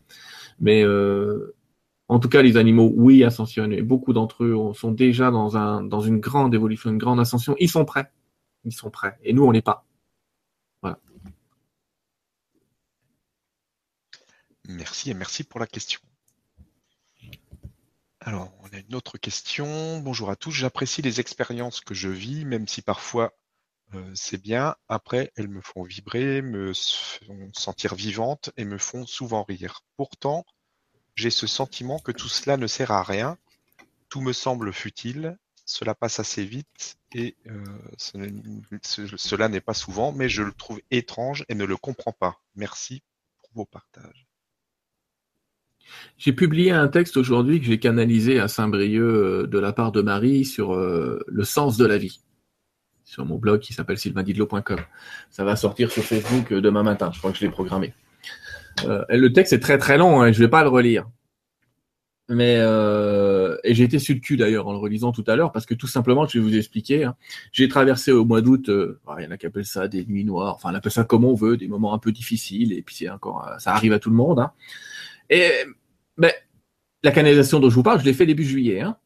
[0.61, 1.55] Mais euh,
[2.09, 3.73] en tout cas, les animaux, oui, ascensionnent.
[3.73, 7.57] Et beaucoup d'entre eux sont déjà dans un dans une grande évolution, une grande ascension.
[7.61, 8.11] Ils sont prêts.
[8.65, 9.19] Ils sont prêts.
[9.23, 9.85] Et nous, on n'est pas.
[10.83, 10.99] Voilà.
[14.69, 16.01] Merci et merci pour la question.
[18.27, 20.01] Alors, on a une autre question.
[20.01, 20.51] Bonjour à tous.
[20.51, 23.33] J'apprécie les expériences que je vis, même si parfois
[23.95, 24.75] euh, c'est bien.
[24.89, 29.85] Après, elles me font vibrer, me font sentir vivante et me font souvent rire.
[29.97, 30.45] Pourtant,
[31.15, 33.39] j'ai ce sentiment que tout cela ne sert à rien.
[34.09, 35.39] Tout me semble futile.
[35.65, 37.65] Cela passe assez vite et euh,
[38.77, 42.41] cela n'est pas souvent, mais je le trouve étrange et ne le comprends pas.
[42.57, 43.05] Merci
[43.39, 44.26] pour vos partages.
[46.19, 50.01] J'ai publié un texte aujourd'hui que j'ai canalisé à Saint-Brieuc euh, de la part de
[50.01, 52.21] Marie sur euh, le sens de la vie,
[53.05, 54.79] sur mon blog qui s'appelle sylvaindidlo.com.
[55.31, 57.93] Ça va sortir sur Facebook euh, demain matin, je crois que je l'ai programmé.
[58.85, 61.07] le texte est très très long, hein, je vais pas le relire.
[62.29, 62.57] Mais
[63.63, 65.75] et j'ai été sur le cul d'ailleurs en le relisant tout à l'heure parce que
[65.75, 67.05] tout simplement, je vais vous expliquer.
[67.05, 67.15] Hein,
[67.53, 70.57] j'ai traversé au mois d'août, il y en a qui appellent ça des nuits noires,
[70.57, 73.09] enfin on appelle ça comme on veut, des moments un peu difficiles et puis c'est
[73.11, 74.41] encore, ça arrive à tout le monde.
[74.41, 74.51] Hein.
[75.31, 75.51] Et
[76.17, 76.33] ben,
[77.03, 78.81] la canalisation dont je vous parle, je l'ai fait début juillet.
[78.81, 78.97] Hein.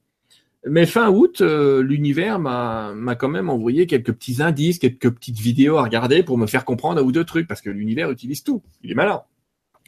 [0.66, 5.78] Mais fin août, euh, l'univers m'a, quand même envoyé quelques petits indices, quelques petites vidéos
[5.78, 8.62] à regarder pour me faire comprendre un ou deux trucs, parce que l'univers utilise tout.
[8.82, 9.22] Il est malin.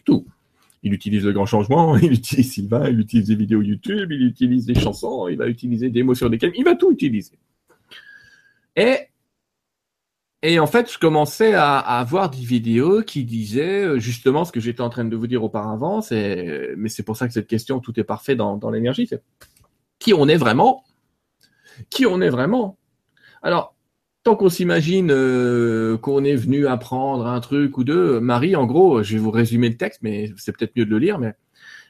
[0.05, 0.27] Tout.
[0.83, 4.65] Il utilise le grand changement, il utilise Sylvain, il utilise des vidéos YouTube, il utilise
[4.65, 7.39] des chansons, il va utiliser des mots sur des il va tout utiliser.
[8.75, 8.97] Et
[10.43, 14.53] et en fait, je commençais à, à voir des vidéos qui disaient euh, justement ce
[14.53, 16.01] que j'étais en train de vous dire auparavant.
[16.01, 19.07] C'est, mais c'est pour ça que cette question, tout est parfait dans, dans l'énergie.
[19.07, 19.23] C'est
[19.99, 20.85] qui on est vraiment?
[21.91, 22.77] Qui on est vraiment?
[23.43, 23.77] Alors,
[24.25, 29.03] tant qu'on s'imagine euh, qu'on est venu apprendre un truc ou deux, Marie, en gros,
[29.03, 31.35] je vais vous résumer le texte, mais c'est peut-être mieux de le lire, mais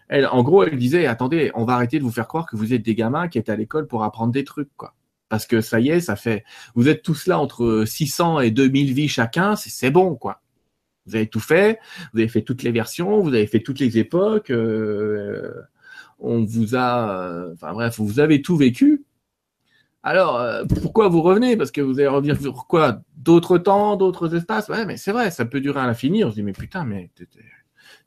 [0.09, 2.75] elle, en gros, elle disait, attendez, on va arrêter de vous faire croire que vous
[2.75, 4.95] êtes des gamins qui êtes à l'école pour apprendre des trucs, quoi
[5.33, 8.93] parce que ça y est, ça fait, vous êtes tous là entre 600 et 2000
[8.93, 10.43] vies chacun, c'est bon, quoi.
[11.07, 11.79] Vous avez tout fait,
[12.13, 15.51] vous avez fait toutes les versions, vous avez fait toutes les époques, euh,
[16.19, 19.07] on vous a, euh, enfin bref, vous avez tout vécu.
[20.03, 21.57] Alors, euh, pourquoi vous revenez?
[21.57, 23.01] Parce que vous allez revenir sur quoi?
[23.17, 24.69] D'autres temps, d'autres espaces?
[24.69, 26.25] Ouais, mais c'est vrai, ça peut durer à l'infini.
[26.25, 27.11] On se dit, mais putain, mais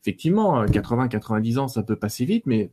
[0.04, 2.70] effectivement, 80-90 ans, ça peut passer vite, mais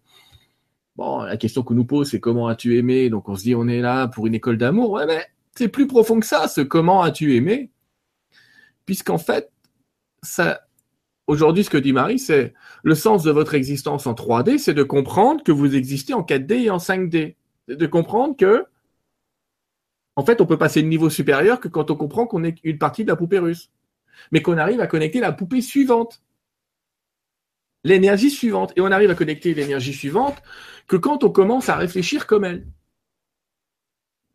[0.96, 3.08] Bon, la question qu'on nous pose, c'est comment as-tu aimé?
[3.08, 4.90] Donc on se dit, on est là pour une école d'amour.
[4.90, 7.70] Ouais, mais c'est plus profond que ça, ce comment as-tu aimé?
[8.84, 9.50] Puisqu'en fait,
[10.22, 10.62] ça,
[11.26, 12.52] aujourd'hui, ce que dit Marie, c'est
[12.82, 16.52] le sens de votre existence en 3D, c'est de comprendre que vous existez en 4D
[16.64, 17.36] et en 5D.
[17.68, 18.66] C'est de comprendre que,
[20.16, 22.78] en fait, on peut passer de niveau supérieur que quand on comprend qu'on est une
[22.78, 23.70] partie de la poupée russe.
[24.30, 26.22] Mais qu'on arrive à connecter la poupée suivante
[27.84, 28.72] l'énergie suivante.
[28.76, 30.42] Et on arrive à connecter l'énergie suivante
[30.86, 32.66] que quand on commence à réfléchir comme elle.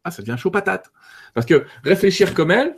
[0.04, 0.92] Ah, ça devient chaud patate.
[1.34, 2.78] Parce que réfléchir comme elle,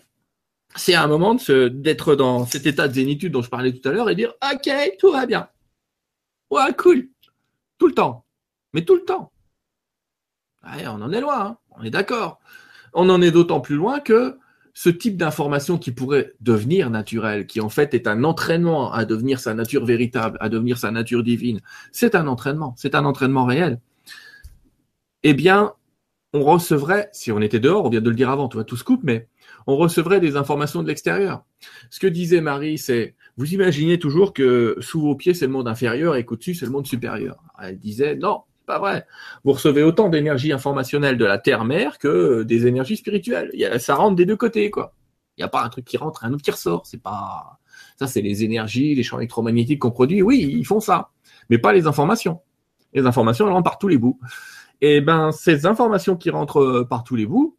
[0.75, 4.09] c'est un moment d'être dans cet état de zénitude dont je parlais tout à l'heure
[4.09, 5.49] et dire OK, tout va bien.
[6.49, 7.09] Ouais, cool.
[7.77, 8.25] Tout le temps.
[8.73, 9.31] Mais tout le temps.
[10.63, 11.57] On en est loin, hein.
[11.71, 12.39] on est d'accord.
[12.93, 14.37] On en est d'autant plus loin que
[14.81, 19.41] ce type d'information qui pourrait devenir naturelle, qui en fait est un entraînement à devenir
[19.41, 21.59] sa nature véritable, à devenir sa nature divine,
[21.91, 23.81] c'est un entraînement, c'est un entraînement réel.
[25.23, 25.73] Eh bien,
[26.31, 28.77] on recevrait, si on était dehors, on vient de le dire avant, tu vois, tout
[28.77, 29.27] se coupe, mais
[29.67, 31.43] on recevrait des informations de l'extérieur.
[31.89, 35.67] Ce que disait Marie, c'est, vous imaginez toujours que sous vos pieds, c'est le monde
[35.67, 37.43] inférieur et qu'au-dessus, c'est le monde supérieur.
[37.61, 39.07] Elle disait, non, pas vrai.
[39.43, 43.51] Vous recevez autant d'énergie informationnelle de la Terre-Mère que des énergies spirituelles.
[43.79, 44.93] ça rentre des deux côtés, quoi.
[45.35, 46.85] Il n'y a pas un truc qui rentre et un autre qui ressort.
[46.85, 47.59] C'est pas,
[47.97, 50.21] ça, c'est les énergies, les champs électromagnétiques qu'on produit.
[50.21, 51.09] Oui, ils font ça.
[51.49, 52.41] Mais pas les informations.
[52.93, 54.19] Les informations, elles rentrent par tous les bouts.
[54.81, 57.57] Et ben, ces informations qui rentrent euh, par tous les bouts,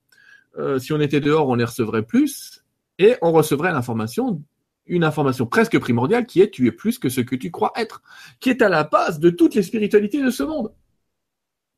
[0.59, 2.63] euh, si on était dehors, on les recevrait plus
[3.01, 4.43] et on recevrait l'information
[4.87, 8.03] une information presque primordiale qui est tu es plus que ce que tu crois être,
[8.41, 10.73] qui est à la base de toutes les spiritualités de ce monde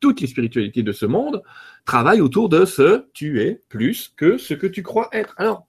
[0.02, 1.42] toutes les spiritualités de ce monde
[1.86, 5.34] travaillent autour de ce tu es plus que ce que tu crois être.
[5.38, 5.66] Alors,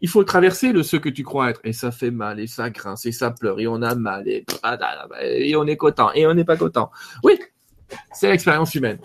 [0.00, 1.60] Il faut traverser le ce que tu crois être.
[1.64, 4.44] Et ça fait mal, et ça grince, et ça pleure, et on a mal, et,
[5.22, 6.90] et on est content, et on n'est pas content.
[7.22, 7.38] Oui,
[8.12, 8.98] c'est l'expérience humaine.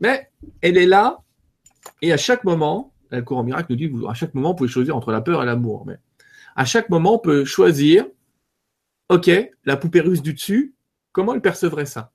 [0.00, 1.18] Mais elle est là,
[2.00, 4.96] et à chaque moment, le courant miracle nous dit, à chaque moment, vous pouvez choisir
[4.96, 5.84] entre la peur et l'amour.
[5.86, 5.98] Mais
[6.54, 8.06] à chaque moment, on peut choisir,
[9.08, 9.30] ok,
[9.64, 10.74] la poupée russe du dessus,
[11.10, 12.12] comment elle percevrait ça?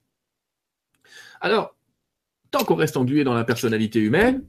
[1.42, 1.76] Alors,
[2.52, 4.44] tant qu'on reste englué dans la personnalité humaine,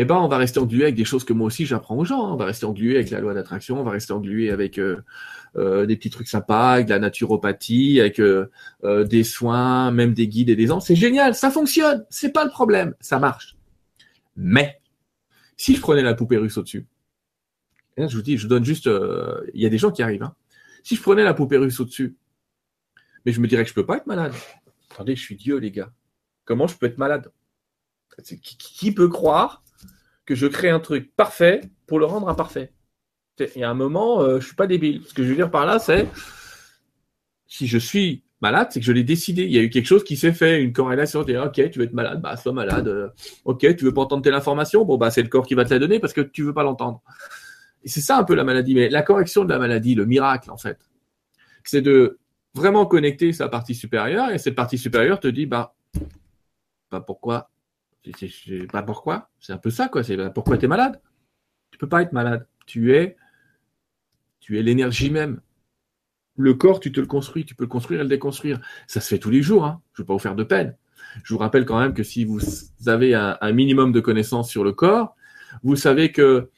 [0.00, 2.32] eh ben, on va rester englué avec des choses que moi aussi j'apprends aux gens.
[2.32, 5.02] On va rester englué avec la loi d'attraction, on va rester englué avec euh,
[5.56, 8.48] euh, des petits trucs sympas, avec la naturopathie, avec euh,
[8.84, 10.78] des soins, même des guides et des ans.
[10.78, 13.56] C'est génial, ça fonctionne, c'est pas le problème, ça marche.
[14.36, 14.80] Mais
[15.56, 16.86] si je prenais la poupée russe au-dessus,
[17.96, 18.88] là je vous dis, je donne juste,
[19.52, 20.22] il y a des gens qui arrivent.
[20.22, 20.36] Hein.
[20.84, 22.16] Si je prenais la poupée russe au-dessus,
[23.26, 24.32] mais je me dirais que je peux pas être malade.
[24.98, 25.92] Attendez, je suis Dieu, les gars.
[26.44, 27.30] Comment je peux être malade?
[28.42, 29.62] Qui peut croire
[30.26, 32.72] que je crée un truc parfait pour le rendre imparfait?
[33.38, 35.04] Il y a un moment, je euh, je suis pas débile.
[35.06, 36.08] Ce que je veux dire par là, c'est
[37.46, 39.44] si je suis malade, c'est que je l'ai décidé.
[39.44, 41.20] Il y a eu quelque chose qui s'est fait, une corrélation.
[41.20, 43.12] ok, tu veux être malade, bah sois malade.
[43.44, 45.72] ok, tu veux pas entendre telle information, bon bah c'est le corps qui va te
[45.72, 47.04] la donner parce que tu veux pas l'entendre.
[47.84, 48.74] Et c'est ça un peu la maladie.
[48.74, 50.80] Mais la correction de la maladie, le miracle en fait,
[51.62, 52.18] c'est de
[52.58, 55.74] vraiment connecter sa partie supérieure et cette partie supérieure te dit bah,
[56.90, 57.50] bah pourquoi?
[58.04, 59.30] C'est pas pourquoi?
[59.38, 60.02] C'est un peu ça, quoi.
[60.02, 61.00] C'est bah, pourquoi tu es malade?
[61.70, 62.46] Tu peux pas être malade.
[62.66, 63.16] Tu es,
[64.40, 65.40] tu es l'énergie même.
[66.36, 67.44] Le corps, tu te le construis.
[67.44, 68.60] Tu peux le construire et le déconstruire.
[68.86, 69.64] Ça se fait tous les jours.
[69.64, 69.82] Hein.
[69.92, 70.76] Je veux pas vous faire de peine.
[71.22, 72.40] Je vous rappelle quand même que si vous
[72.86, 75.16] avez un minimum de connaissances sur le corps,
[75.62, 76.50] vous savez que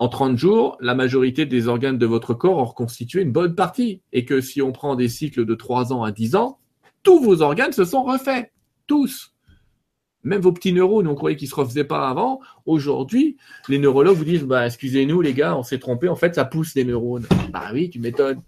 [0.00, 4.00] en 30 jours, la majorité des organes de votre corps ont reconstitué une bonne partie.
[4.12, 6.58] Et que si on prend des cycles de 3 ans à 10 ans,
[7.02, 8.52] tous vos organes se sont refaits.
[8.86, 9.34] Tous.
[10.22, 12.40] Même vos petits neurones, on croyait qu'ils ne se refaisaient pas avant.
[12.64, 13.36] Aujourd'hui,
[13.68, 16.08] les neurologues vous disent bah, excusez-nous, les gars, on s'est trompé.
[16.08, 17.26] En fait, ça pousse les neurones.
[17.52, 18.42] Bah oui, tu m'étonnes.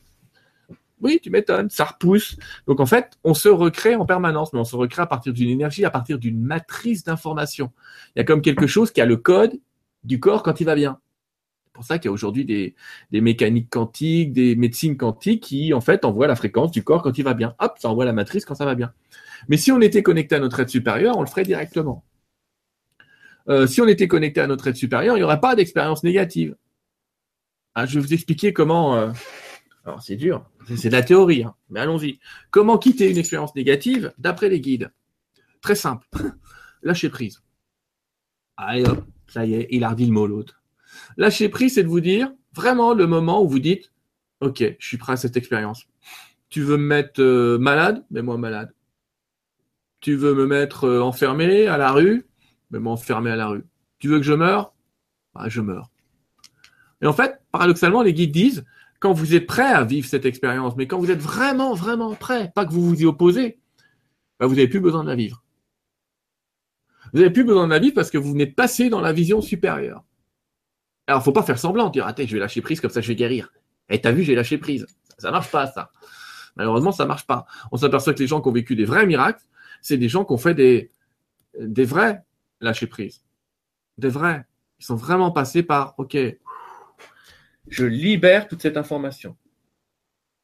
[1.00, 2.36] Oui, tu m'étonnes, ça repousse.
[2.66, 5.48] Donc en fait, on se recrée en permanence, mais on se recrée à partir d'une
[5.48, 7.72] énergie, à partir d'une matrice d'information.
[8.14, 9.58] Il y a comme quelque chose qui a le code
[10.04, 10.98] du corps quand il va bien.
[11.80, 12.74] C'est pour ça qu'il y a aujourd'hui des,
[13.22, 17.24] mécaniques quantiques, des médecines quantiques qui en fait envoient la fréquence du corps quand il
[17.24, 17.54] va bien.
[17.58, 18.92] Hop, ça envoie la matrice quand ça va bien.
[19.48, 22.04] Mais si on était connecté à notre être supérieur, on le ferait directement.
[23.48, 26.54] Euh, si on était connecté à notre être supérieur, il n'y aurait pas d'expérience négative.
[27.74, 28.96] Ah, je vais vous expliquer comment.
[28.96, 29.10] Euh,
[29.86, 30.44] alors c'est dur,
[30.76, 32.18] c'est de la théorie, hein, mais allons-y.
[32.50, 34.92] Comment quitter une expérience négative d'après les guides?
[35.62, 36.06] Très simple.
[36.82, 37.42] Lâcher prise.
[38.58, 40.59] Allez hop, ça y est, il a redit le mot l'autre.
[41.16, 43.92] Lâcher prise, c'est de vous dire vraiment le moment où vous dites
[44.40, 45.86] Ok, je suis prêt à cette expérience.
[46.48, 48.04] Tu veux me mettre euh, malade?
[48.10, 48.72] Mets-moi malade.
[50.00, 52.26] Tu veux me mettre euh, enfermé à la rue?
[52.70, 53.64] Même enfermé à la rue.
[53.98, 54.74] Tu veux que je meure?
[55.34, 55.90] Bah, Je meurs.
[57.02, 58.64] Et en fait, paradoxalement, les guides disent,
[58.98, 62.50] quand vous êtes prêt à vivre cette expérience, mais quand vous êtes vraiment, vraiment prêt,
[62.54, 63.58] pas que vous vous y opposez,
[64.38, 65.42] bah, vous n'avez plus besoin de la vivre.
[67.12, 69.12] Vous n'avez plus besoin de la vivre parce que vous venez de passer dans la
[69.12, 70.04] vision supérieure.
[71.10, 73.16] Alors, faut pas faire semblant, dire, attends, je vais lâcher prise, comme ça je vais
[73.16, 73.52] guérir.
[73.88, 74.86] Et eh, t'as vu, j'ai lâché prise.
[75.18, 75.90] Ça marche pas, ça.
[76.54, 77.46] Malheureusement, ça marche pas.
[77.72, 79.42] On s'aperçoit que les gens qui ont vécu des vrais miracles,
[79.82, 80.92] c'est des gens qui ont fait des,
[81.58, 82.22] des vrais
[82.60, 83.24] lâcher prise.
[83.98, 84.46] Des vrais.
[84.78, 86.16] Ils sont vraiment passés par, OK,
[87.66, 89.36] je libère toute cette information.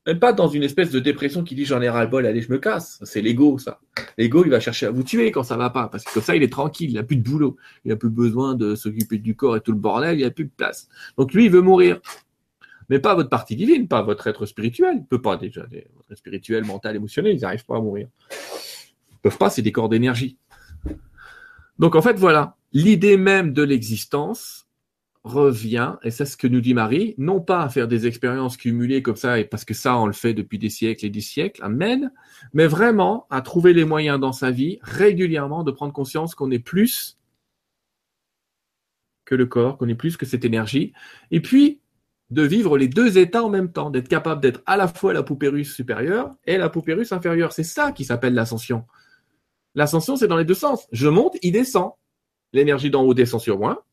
[0.07, 2.59] Même pas dans une espèce de dépression qui dit j'en ai ras-le-bol, allez, je me
[2.59, 3.01] casse.
[3.03, 3.81] C'est l'ego, ça.
[4.19, 6.37] L'ego, il va chercher à vous tuer quand ça va pas, parce que comme ça,
[6.37, 9.35] il est tranquille, il n'a plus de boulot, il n'a plus besoin de s'occuper du
[9.35, 10.89] corps et tout le bordel, il n'a plus de place.
[11.19, 12.01] Donc lui, il veut mourir.
[12.89, 14.99] Mais pas votre partie divine, pas votre être spirituel.
[14.99, 15.63] Il peut pas déjà.
[15.63, 18.07] Votre être spirituel, mental, émotionnel, ils n'arrivent pas à mourir
[19.27, 20.39] peuvent pas, c'est des corps d'énergie.
[21.81, 24.66] Donc en fait, voilà, l'idée même de l'existence
[25.27, 29.03] revient, et c'est ce que nous dit Marie, non pas à faire des expériences cumulées
[29.03, 31.63] comme ça, et parce que ça, on le fait depuis des siècles et des siècles,
[31.65, 32.13] amen,
[32.53, 36.61] mais vraiment à trouver les moyens dans sa vie, régulièrement, de prendre conscience qu'on est
[36.61, 37.19] plus
[39.25, 40.93] que le corps, qu'on est plus que cette énergie,
[41.31, 41.81] et puis
[42.31, 45.23] de vivre les deux états en même temps, d'être capable d'être à la fois la
[45.23, 47.53] poupée russe supérieure et la poupée russe inférieure.
[47.53, 48.85] C'est ça qui s'appelle l'ascension.
[49.75, 50.89] L'ascension, c'est dans les deux sens.
[50.91, 51.93] Je monte, il descend.
[52.53, 53.86] L'énergie d'en haut descend sur moi.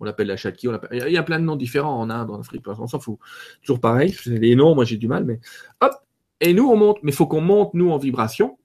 [0.00, 0.68] On l'appelle la chaki.
[0.92, 2.66] Il y a plein de noms différents en Inde, en Afrique.
[2.66, 3.18] On s'en fout.
[3.62, 4.16] Toujours pareil.
[4.26, 5.38] Les noms, moi, j'ai du mal, mais
[5.80, 5.92] hop.
[6.40, 6.98] Et nous, on monte.
[7.02, 8.58] Mais il faut qu'on monte, nous, en vibration.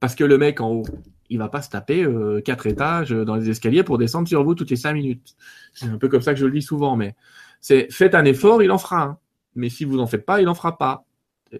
[0.00, 0.86] Parce que le mec en haut,
[1.28, 4.54] il va pas se taper euh, quatre étages dans les escaliers pour descendre sur vous
[4.54, 5.36] toutes les cinq minutes.
[5.74, 7.16] C'est un peu comme ça que je le dis souvent, mais
[7.60, 9.18] c'est faites un effort, il en fera un.
[9.54, 11.04] Mais si vous en faites pas, il en fera pas.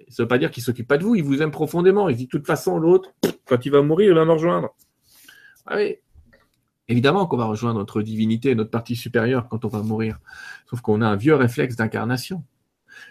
[0.08, 2.08] Ça veut pas dire qu'il s'occupe pas de vous, il vous aime profondément.
[2.08, 3.12] Il dit de toute façon, l'autre,
[3.46, 4.74] quand il va mourir, il va me rejoindre.
[5.66, 5.96] Ah oui.
[6.88, 10.18] Évidemment qu'on va rejoindre notre divinité, notre partie supérieure quand on va mourir.
[10.68, 12.44] Sauf qu'on a un vieux réflexe d'incarnation.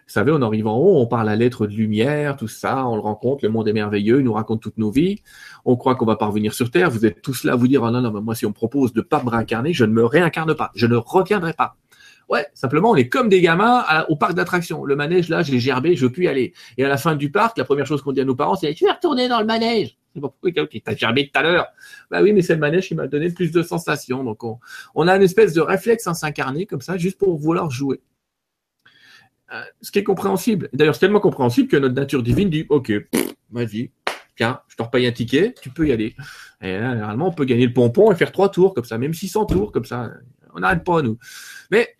[0.05, 2.95] Vous savez, on arrive en haut, on parle à l'être de lumière, tout ça, on
[2.95, 5.21] le rencontre, le monde est merveilleux, il nous raconte toutes nos vies.
[5.63, 6.89] On croit qu'on va parvenir sur Terre.
[6.89, 8.93] Vous êtes tous là à vous dire, oh non, non, moi, si on me propose
[8.93, 10.71] de pas me réincarner, je ne me réincarne pas.
[10.75, 11.75] Je ne reviendrai pas.
[12.30, 14.84] Ouais, simplement, on est comme des gamins au parc d'attractions.
[14.84, 16.53] Le manège, là, j'ai gerbé, je y aller.
[16.78, 18.73] Et à la fin du parc, la première chose qu'on dit à nos parents, c'est,
[18.73, 19.97] tu vas retourner dans le manège.
[20.22, 20.51] Pourquoi
[20.84, 21.68] t'as gerbé tout à l'heure.
[22.11, 24.24] Bah oui, mais c'est le manège qui m'a donné plus de sensations.
[24.24, 24.59] Donc, on,
[24.95, 28.01] on a une espèce de réflexe à s'incarner comme ça, juste pour vouloir jouer.
[29.53, 30.70] Euh, ce qui est compréhensible.
[30.74, 32.91] D'ailleurs, c'est tellement compréhensible que notre nature divine dit, OK,
[33.51, 33.91] vas-y,
[34.36, 36.15] tiens, je te repaye un ticket, tu peux y aller.
[36.61, 39.13] Et là, généralement, on peut gagner le pompon et faire trois tours comme ça, même
[39.13, 40.11] 600 tours comme ça.
[40.53, 41.18] On n'arrête pas, nous.
[41.72, 41.95] Mais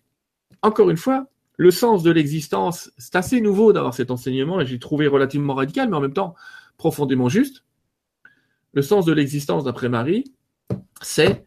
[0.60, 4.78] encore une fois, le sens de l'existence, c'est assez nouveau d'avoir cet enseignement et j'ai
[4.78, 6.34] trouvé relativement radical, mais en même temps
[6.76, 7.64] profondément juste.
[8.72, 10.24] Le sens de l'existence, d'après Marie,
[11.00, 11.44] c'est,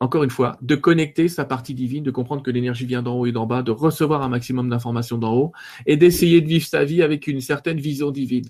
[0.00, 3.26] encore une fois, de connecter sa partie divine, de comprendre que l'énergie vient d'en haut
[3.26, 5.52] et d'en bas, de recevoir un maximum d'informations d'en haut
[5.86, 8.46] et d'essayer de vivre sa vie avec une certaine vision divine.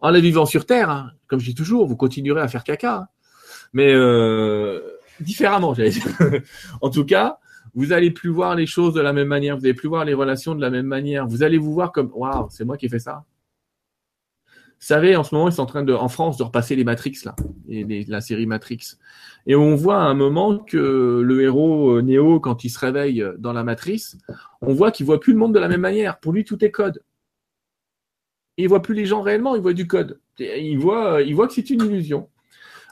[0.00, 2.96] En la vivant sur Terre, hein, comme je dis toujours, vous continuerez à faire caca,
[2.96, 3.08] hein.
[3.72, 4.80] mais euh,
[5.20, 6.06] différemment, j'allais dire.
[6.80, 7.38] en tout cas,
[7.74, 10.14] vous allez plus voir les choses de la même manière, vous allez plus voir les
[10.14, 11.26] relations de la même manière.
[11.26, 13.24] Vous allez vous voir comme waouh, c'est moi qui ai fait ça.
[14.80, 17.18] Savez, en ce moment, ils sont en train de, en France, de repasser les Matrix
[17.24, 17.34] là,
[17.68, 18.96] et la série Matrix.
[19.46, 23.24] Et on voit à un moment que le héros euh, Néo, quand il se réveille
[23.38, 24.16] dans la matrice,
[24.60, 26.20] on voit qu'il voit plus le monde de la même manière.
[26.20, 27.02] Pour lui, tout est code.
[28.56, 30.20] il voit plus les gens réellement, il voit du code.
[30.38, 32.28] Il voit, il voit que c'est une illusion.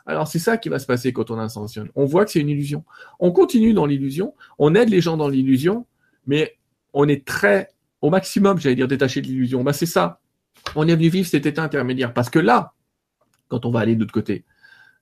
[0.07, 1.91] Alors c'est ça qui va se passer quand on ascensionne.
[1.97, 2.85] On voit que c'est une illusion.
[3.19, 5.87] On continue dans l'illusion, on aide les gens dans l'illusion,
[6.27, 6.57] mais
[6.93, 7.71] on est très
[8.01, 9.65] au maximum, j'allais dire, détaché de l'illusion.
[9.65, 10.21] Ben, c'est ça.
[10.75, 12.13] On est venu vivre cet état intermédiaire.
[12.13, 12.75] Parce que là,
[13.49, 14.45] quand on va aller de l'autre côté,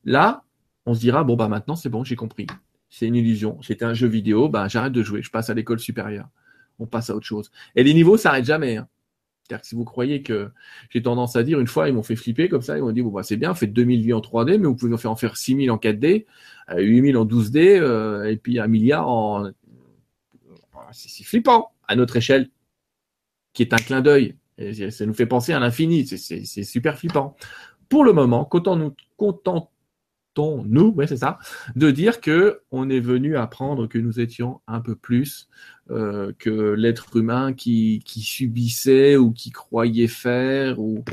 [0.05, 0.45] là,
[0.87, 2.47] on se dira, bon, bah maintenant c'est bon, j'ai compris.
[2.91, 3.61] C'est une illusion.
[3.63, 6.29] C'était un jeu vidéo, ben j'arrête de jouer, je passe à l'école supérieure.
[6.79, 7.51] On passe à autre chose.
[7.75, 8.77] Et les niveaux s'arrêtent jamais.
[8.77, 8.89] Hein.
[9.45, 10.51] C'est-à-dire que si vous croyez que
[10.89, 13.03] j'ai tendance à dire, une fois, ils m'ont fait flipper comme ça, ils m'ont dit,
[13.03, 15.17] bon, bah, c'est bien, faites 2000 vues en 3D, mais vous pouvez en faire, en
[15.17, 16.25] faire 6000 en 4D,
[16.75, 19.51] 8000 en 12D, euh, et puis un milliard en...
[20.93, 22.49] C'est flippant, à notre échelle,
[23.53, 24.37] qui est un clin d'œil.
[24.59, 27.37] Ça nous fait penser à l'infini, c'est super flippant.
[27.89, 29.69] Pour le moment, nous contentons
[30.39, 31.39] nous, ouais, c'est ça,
[31.77, 35.49] de dire que on est venu apprendre que nous étions un peu plus
[35.91, 41.05] euh, que l'être humain qui, qui subissait ou qui croyait faire ou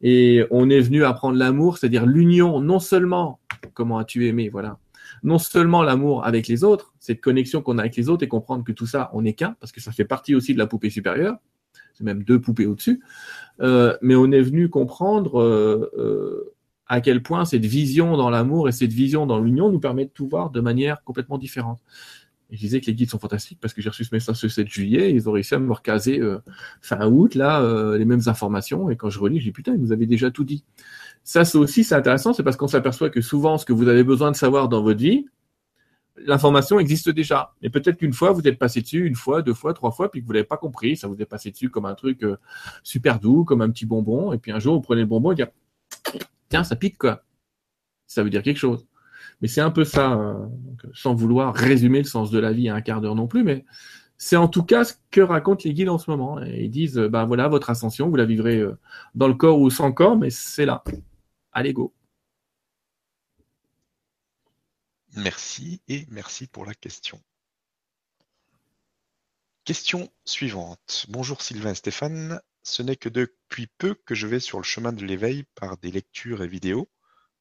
[0.00, 3.40] et on est venu apprendre l'amour, c'est-à-dire l'union, non seulement
[3.74, 4.78] comment as-tu aimé, voilà,
[5.24, 8.62] non seulement l'amour avec les autres, cette connexion qu'on a avec les autres et comprendre
[8.62, 10.90] que tout ça, on n'est qu'un, parce que ça fait partie aussi de la poupée
[10.90, 11.36] supérieure,
[11.98, 13.00] c'est même deux poupées au-dessus,
[13.60, 16.54] euh, mais on est venu comprendre euh, euh
[16.90, 20.10] à quel point cette vision dans l'amour et cette vision dans l'union nous permet de
[20.10, 21.80] tout voir de manière complètement différente.
[22.50, 24.66] Je disais que les guides sont fantastiques parce que j'ai reçu ce message ce 7
[24.66, 26.18] juillet, ils ont réussi à me recaser
[26.80, 29.92] fin août, là, les mêmes informations, et quand je relis, je dis putain, ils nous
[29.92, 30.64] avaient déjà tout dit.
[31.24, 34.02] Ça, c'est aussi, c'est intéressant, c'est parce qu'on s'aperçoit que souvent, ce que vous avez
[34.02, 35.26] besoin de savoir dans votre vie,
[36.26, 37.54] l'information existe déjà.
[37.62, 40.20] Mais peut-être qu'une fois, vous êtes passé dessus, une fois, deux fois, trois fois, puis
[40.20, 42.36] que vous l'avez pas compris, ça vous est passé dessus comme un truc euh,
[42.82, 45.36] super doux, comme un petit bonbon, et puis un jour, vous prenez le bonbon et
[45.36, 45.52] dites,
[46.48, 47.24] tiens, ça pique quoi.
[48.06, 48.86] Ça veut dire quelque chose.
[49.40, 50.46] Mais c'est un peu ça, euh,
[50.94, 53.64] sans vouloir résumer le sens de la vie à un quart d'heure non plus, mais
[54.16, 56.40] c'est en tout cas ce que racontent les guides en ce moment.
[56.42, 58.64] Ils disent, ben voilà, votre ascension, vous la vivrez
[59.14, 60.82] dans le corps ou sans corps, mais c'est là.
[61.52, 61.92] Allez, go.
[65.18, 67.20] Merci et merci pour la question.
[69.64, 71.06] Question suivante.
[71.08, 72.40] Bonjour Sylvain et Stéphane.
[72.62, 75.90] Ce n'est que depuis peu que je vais sur le chemin de l'éveil par des
[75.90, 76.88] lectures et vidéos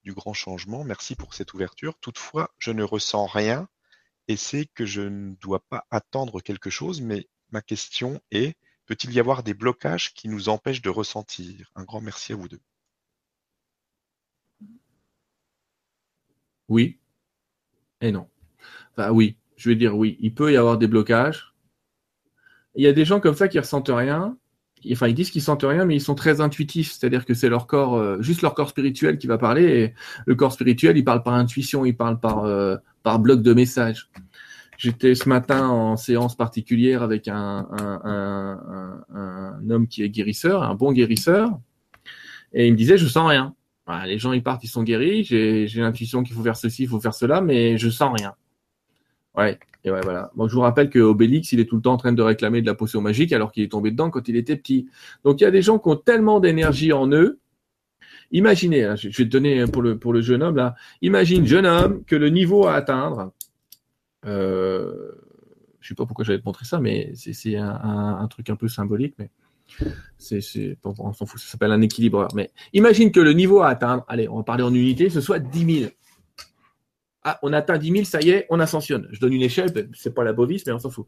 [0.02, 0.84] du grand changement.
[0.84, 2.00] Merci pour cette ouverture.
[2.00, 3.70] Toutefois, je ne ressens rien
[4.28, 8.58] et c'est que je ne dois pas attendre quelque chose, mais ma question est,
[8.88, 11.70] peut-il y avoir des blocages qui nous empêchent de ressentir?
[11.76, 12.62] Un grand merci à vous deux.
[16.70, 17.00] Oui
[18.02, 18.28] et non.
[18.96, 20.18] Enfin oui, je vais dire oui.
[20.20, 21.54] Il peut y avoir des blocages.
[22.76, 24.38] Il y a des gens comme ça qui ressentent rien
[24.92, 27.68] enfin ils disent qu'ils sentent rien, mais ils sont très intuitifs, c'est-à-dire que c'est leur
[27.68, 29.64] corps, euh, juste leur corps spirituel qui va parler.
[29.64, 29.94] Et
[30.26, 32.78] le corps spirituel, il parle par intuition, il parle par euh,
[33.20, 34.10] bloc de messages.
[34.78, 37.66] J'étais ce matin en séance particulière avec un,
[39.70, 41.50] homme qui est guérisseur, un bon guérisseur,
[42.54, 43.56] et il me disait je sens rien.
[44.06, 45.24] Les gens ils partent, ils sont guéris.
[45.24, 48.36] J'ai l'intuition qu'il faut faire ceci, il faut faire cela, mais je sens rien.
[49.36, 49.60] Ouais.
[49.84, 50.32] Et ouais, voilà.
[50.36, 52.62] Moi, je vous rappelle que Obélix, il est tout le temps en train de réclamer
[52.62, 54.90] de la potion magique alors qu'il est tombé dedans quand il était petit.
[55.24, 57.40] Donc, il y a des gens qui ont tellement d'énergie en eux.
[58.32, 60.76] Imaginez, hein, je vais te donner pour le, pour le jeune homme là.
[61.02, 63.32] Imagine, jeune homme, que le niveau à atteindre,
[64.26, 65.12] Euh,
[65.80, 69.16] je sais pas pourquoi j'allais te montrer ça, mais c'est un, truc un peu symbolique,
[69.18, 69.30] mais
[70.18, 72.30] c'est, on s'en fout, ça s'appelle un équilibreur.
[72.36, 75.40] Mais imagine que le niveau à atteindre, allez, on va parler en unité, ce soit
[75.40, 75.92] 10 000.
[77.24, 79.08] Ah, on atteint 10 000, ça y est, on ascensionne.
[79.12, 81.06] Je donne une échelle, c'est pas la bovis, mais on s'en fout.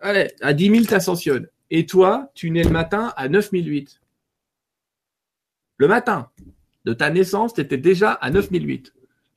[0.00, 1.48] Allez, à 10 000, tu ascensionnes.
[1.70, 4.00] Et toi, tu nais le matin à 9008.
[5.78, 6.30] Le matin
[6.84, 8.92] de ta naissance, tu étais déjà à 9008.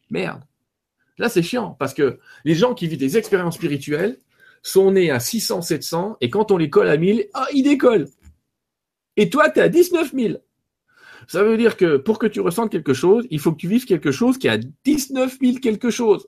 [0.09, 0.41] Merde.
[1.17, 4.17] Là, c'est chiant parce que les gens qui vivent des expériences spirituelles
[4.63, 8.07] sont nés à 600, 700 et quand on les colle à 1000, ah, ils décollent.
[9.17, 10.33] Et toi, tu es à 19 000.
[11.27, 13.85] Ça veut dire que pour que tu ressentes quelque chose, il faut que tu vives
[13.85, 16.27] quelque chose qui est à 19 000 quelque chose.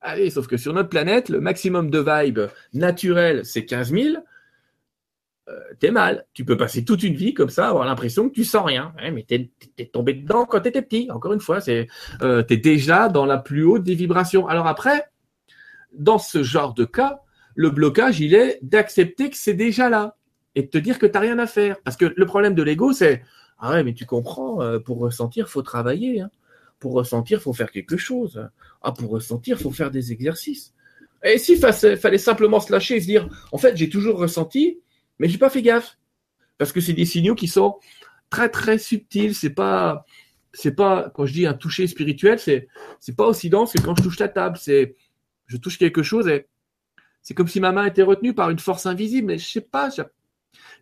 [0.00, 2.40] Allez, sauf que sur notre planète, le maximum de vibe
[2.72, 4.16] naturel, c'est 15 000.
[5.48, 6.26] Euh, t'es mal.
[6.32, 8.92] Tu peux passer toute une vie comme ça, avoir l'impression que tu sens rien.
[9.12, 11.10] mais t'es es tombé dedans quand t'étais petit.
[11.10, 11.86] Encore une fois, c'est
[12.22, 14.48] euh, t'es déjà dans la plus haute des vibrations.
[14.48, 15.04] Alors après,
[15.92, 17.20] dans ce genre de cas,
[17.54, 20.16] le blocage, il est d'accepter que c'est déjà là
[20.56, 21.80] et de te dire que t'as rien à faire.
[21.82, 23.22] Parce que le problème de l'ego, c'est
[23.58, 26.20] ah ouais, mais tu comprends, euh, pour ressentir, faut travailler.
[26.20, 26.30] Hein.
[26.80, 28.48] Pour ressentir, faut faire quelque chose.
[28.82, 30.74] Ah, pour ressentir, faut faire des exercices.
[31.22, 34.80] Et s'il fallait simplement se lâcher et se dire, en fait, j'ai toujours ressenti,
[35.18, 35.98] mais j'ai pas fait gaffe.
[36.58, 37.76] Parce que c'est des signaux qui sont
[38.30, 39.34] très très subtils.
[39.34, 40.04] C'est pas,
[40.52, 42.68] c'est pas, quand je dis un toucher spirituel, c'est,
[43.00, 44.58] c'est pas aussi dense que quand je touche la table.
[44.60, 44.96] C'est,
[45.46, 46.46] je touche quelque chose et
[47.22, 49.28] c'est comme si ma main était retenue par une force invisible.
[49.28, 49.90] Mais je sais pas.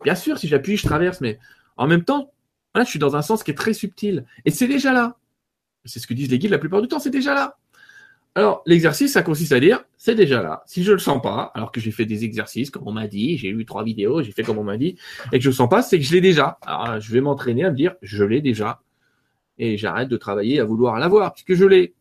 [0.02, 1.38] Bien sûr, si j'appuie, je traverse, mais
[1.76, 2.32] en même temps,
[2.76, 4.24] je suis dans un sens qui est très subtil.
[4.44, 5.16] Et c'est déjà là.
[5.84, 7.56] C'est ce que disent les guides la plupart du temps, c'est déjà là.
[8.36, 10.64] Alors, l'exercice, ça consiste à dire, c'est déjà là.
[10.66, 13.38] Si je le sens pas, alors que j'ai fait des exercices, comme on m'a dit,
[13.38, 14.96] j'ai eu trois vidéos, j'ai fait comme on m'a dit,
[15.30, 16.58] et que je le sens pas, c'est que je l'ai déjà.
[16.66, 18.80] Alors, je vais m'entraîner à me dire, je l'ai déjà.
[19.58, 21.94] Et j'arrête de travailler à vouloir l'avoir, puisque je l'ai.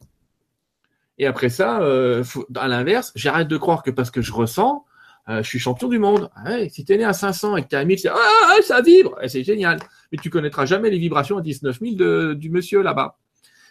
[1.19, 2.23] Et après ça, euh,
[2.55, 4.85] à l'inverse, j'arrête de croire que parce que je ressens,
[5.29, 6.29] euh, je suis champion du monde.
[6.35, 8.81] Ah ouais, si es né à 500 et que t'es à 1000, c'est, ah, ça
[8.81, 9.79] vibre, c'est génial.
[10.11, 13.17] Mais tu connaîtras jamais les vibrations à 19 000 de, du monsieur là-bas.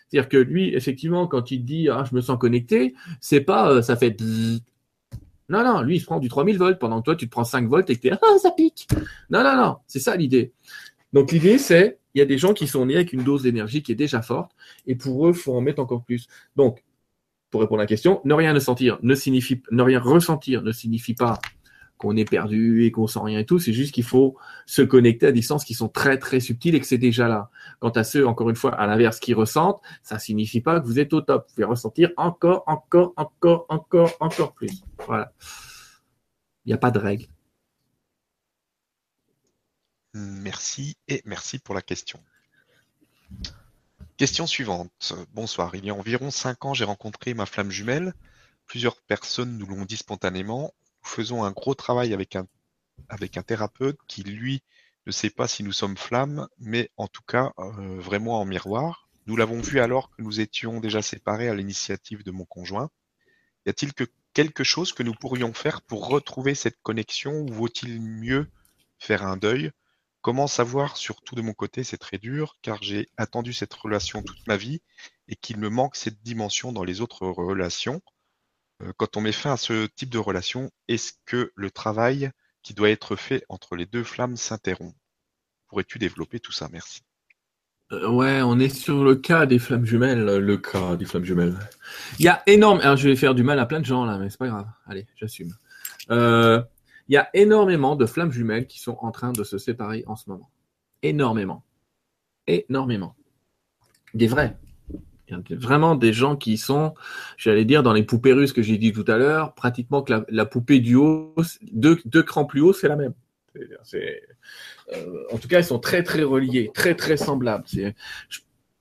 [0.08, 3.82] C'est-à-dire que lui, effectivement, quand il dit ah, je me sens connecté, c'est pas euh,
[3.82, 4.16] ça fait
[5.48, 7.44] non, non, lui, il se prend du 3000 volts pendant que toi, tu te prends
[7.44, 8.88] 5 volts et que tu es ah, ça pique.
[9.28, 10.52] Non, non, non, c'est ça l'idée.
[11.12, 13.82] Donc l'idée, c'est il y a des gens qui sont nés avec une dose d'énergie
[13.82, 14.52] qui est déjà forte
[14.86, 16.26] et pour eux, faut en mettre encore plus.
[16.56, 16.82] Donc,
[17.52, 20.72] pour répondre à la question, ne rien ne sentir ne signifie ne rien ressentir ne
[20.72, 21.38] signifie pas
[22.02, 23.60] qu'on est perdu et qu'on sent rien et tout.
[23.60, 24.36] C'est juste qu'il faut
[24.66, 27.48] se connecter à des sens qui sont très très subtils et que c'est déjà là.
[27.78, 30.98] Quant à ceux, encore une fois, à l'inverse, qui ressentent, ça signifie pas que vous
[30.98, 31.46] êtes au top.
[31.46, 34.82] Vous pouvez ressentir encore, encore, encore, encore, encore plus.
[35.06, 35.32] Voilà.
[36.64, 37.26] Il n'y a pas de règle.
[40.14, 42.18] Merci et merci pour la question.
[44.22, 45.14] Question suivante.
[45.32, 45.74] Bonsoir.
[45.74, 48.14] Il y a environ cinq ans, j'ai rencontré ma flamme jumelle.
[48.66, 52.46] Plusieurs personnes nous l'ont dit spontanément nous faisons un gros travail avec un,
[53.08, 54.62] avec un thérapeute qui, lui,
[55.06, 59.08] ne sait pas si nous sommes flammes, mais en tout cas euh, vraiment en miroir.
[59.26, 62.90] Nous l'avons vu alors que nous étions déjà séparés à l'initiative de mon conjoint.
[63.66, 64.04] Y a-t-il que
[64.34, 68.48] quelque chose que nous pourrions faire pour retrouver cette connexion ou vaut-il mieux
[69.00, 69.72] faire un deuil?
[70.22, 74.46] Comment savoir, surtout de mon côté, c'est très dur, car j'ai attendu cette relation toute
[74.46, 74.80] ma vie
[75.26, 78.00] et qu'il me manque cette dimension dans les autres relations.
[78.82, 82.30] Euh, quand on met fin à ce type de relation, est-ce que le travail
[82.62, 84.94] qui doit être fait entre les deux flammes s'interrompt?
[85.66, 86.68] Pourrais-tu développer tout ça?
[86.70, 87.00] Merci.
[87.90, 91.58] Euh, ouais, on est sur le cas des flammes jumelles, le cas des flammes jumelles.
[92.20, 92.78] Il y a énorme.
[92.80, 94.68] Alors, je vais faire du mal à plein de gens là, mais c'est pas grave.
[94.86, 95.52] Allez, j'assume.
[96.10, 96.62] Euh,
[97.12, 100.16] il y a énormément de flammes jumelles qui sont en train de se séparer en
[100.16, 100.48] ce moment.
[101.02, 101.62] Énormément.
[102.46, 103.14] Énormément.
[104.14, 104.56] Des vrais.
[105.28, 106.94] Il y a vraiment des gens qui sont,
[107.36, 110.46] j'allais dire, dans les poupées russes que j'ai dit tout à l'heure, pratiquement que la,
[110.46, 111.34] poupée du haut,
[111.70, 113.12] deux, deux crans plus haut, c'est la même.
[113.58, 117.66] Euh, en tout cas, ils sont très très reliés, très très semblables.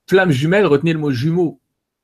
[0.08, 1.60] flamme jumelle, retenez le mot jumeau.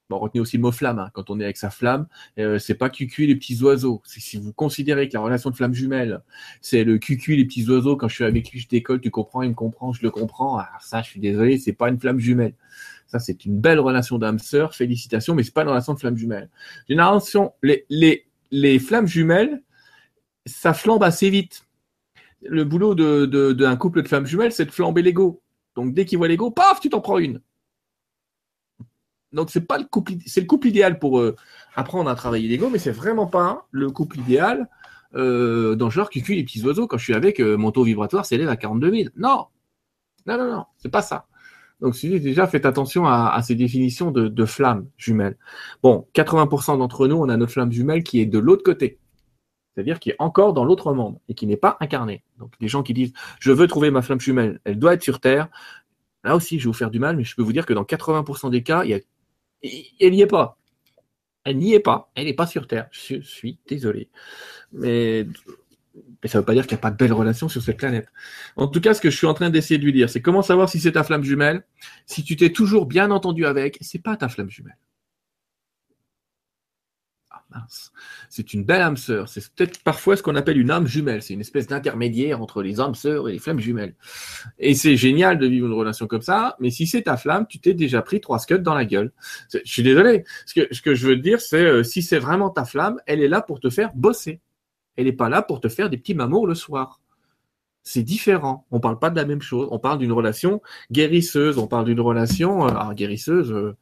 [0.09, 0.99] Bon, retenez aussi le mot flamme.
[0.99, 1.11] Hein.
[1.13, 2.07] Quand on est avec sa flamme,
[2.39, 4.01] euh, c'est pas cucu les petits oiseaux.
[4.07, 6.23] Si vous considérez que la relation de flamme jumelle,
[6.63, 7.97] c'est le cucu les petits oiseaux.
[7.97, 10.57] Quand je suis avec lui, je décolle, tu comprends, il me comprend, je le comprends.
[10.57, 12.55] Alors ah, ça, je suis désolé, c'est pas une flamme jumelle.
[13.07, 14.75] Ça, c'est une belle relation d'âme sœur.
[14.75, 16.49] Félicitations, mais c'est pas une relation de flamme jumelle.
[16.89, 19.63] Génération, les, les, les flammes jumelles,
[20.47, 21.67] ça flambe assez vite.
[22.43, 25.43] Le boulot d'un de, de, couple de flammes jumelles, c'est de flamber l'ego.
[25.75, 27.41] Donc, dès qu'il voit l'ego, paf, tu t'en prends une.
[29.33, 31.37] Donc, c'est pas le couple, c'est le couple idéal pour euh,
[31.75, 34.69] apprendre à travailler l'ego, mais c'est vraiment pas le couple idéal
[35.15, 36.87] euh, dans le genre qui cuit les petits oiseaux.
[36.87, 39.09] Quand je suis avec, euh, mon taux vibratoire s'élève à 42 000.
[39.17, 39.47] Non,
[40.27, 41.27] non, non, non, c'est pas ça.
[41.81, 45.37] Donc, déjà, faites attention à, ces définitions de, de flammes jumelles.
[45.83, 48.99] Bon, 80% d'entre nous, on a notre flamme jumelle qui est de l'autre côté.
[49.75, 52.25] C'est-à-dire qui est encore dans l'autre monde et qui n'est pas incarné.
[52.39, 55.21] Donc, des gens qui disent, je veux trouver ma flamme jumelle, elle doit être sur
[55.21, 55.49] Terre.
[56.25, 57.85] Là aussi, je vais vous faire du mal, mais je peux vous dire que dans
[57.85, 58.99] 80% des cas, il y a...
[59.63, 60.59] elle n'y est pas.
[61.45, 62.11] Elle n'y est pas.
[62.15, 62.89] Elle n'est pas sur Terre.
[62.91, 64.09] Je suis désolé.
[64.73, 65.27] Mais
[66.23, 67.77] mais ça ne veut pas dire qu'il n'y a pas de belles relations sur cette
[67.77, 68.09] planète.
[68.57, 70.43] En tout cas, ce que je suis en train d'essayer de lui dire, c'est comment
[70.43, 71.65] savoir si c'est ta flamme jumelle?
[72.07, 74.77] Si tu t'es toujours bien entendu avec, c'est pas ta flamme jumelle.
[78.29, 79.29] C'est une belle âme sœur.
[79.29, 81.23] C'est peut-être parfois ce qu'on appelle une âme jumelle.
[81.23, 83.95] C'est une espèce d'intermédiaire entre les âmes sœurs et les flammes jumelles.
[84.59, 86.57] Et c'est génial de vivre une relation comme ça.
[86.61, 89.13] Mais si c'est ta flamme, tu t'es déjà pris trois scuds dans la gueule.
[89.53, 90.25] Je suis désolé.
[90.47, 93.41] Ce que, je veux dire, c'est euh, si c'est vraiment ta flamme, elle est là
[93.41, 94.41] pour te faire bosser.
[94.97, 97.01] Elle n'est pas là pour te faire des petits mamours le soir.
[97.83, 98.67] C'est différent.
[98.71, 99.69] On ne parle pas de la même chose.
[99.71, 100.61] On parle d'une relation
[100.93, 101.57] guérisseuse.
[101.57, 103.77] On parle d'une relation euh, guérisseuse euh,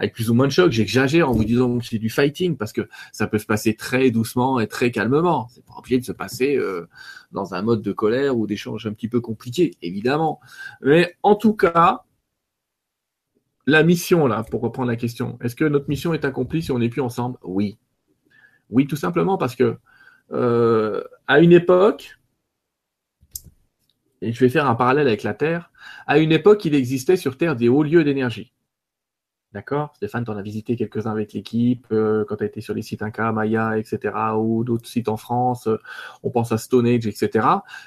[0.00, 0.72] avec plus ou moins de choc.
[0.72, 4.10] J'exagère en vous disant que c'est du fighting parce que ça peut se passer très
[4.10, 5.48] doucement et très calmement.
[5.50, 6.88] C'est pas obligé de se passer euh,
[7.32, 10.40] dans un mode de colère ou d'échange un petit peu compliqué, évidemment.
[10.80, 12.04] Mais en tout cas,
[13.66, 16.78] la mission là, pour reprendre la question, est-ce que notre mission est accomplie si on
[16.78, 17.36] n'est plus ensemble?
[17.42, 17.76] Oui.
[18.70, 19.76] Oui, tout simplement parce que
[20.32, 22.18] euh, à une époque,
[24.22, 25.70] et je vais faire un parallèle avec la Terre,
[26.06, 28.54] à une époque, il existait sur Terre des hauts lieux d'énergie.
[29.52, 29.92] D'accord?
[29.96, 32.82] Stéphane, tu en as visité quelques-uns avec l'équipe, euh, quand tu as été sur les
[32.82, 35.76] sites Inca, Maya, etc., ou d'autres sites en France, euh,
[36.22, 37.46] on pense à Stone Age, etc.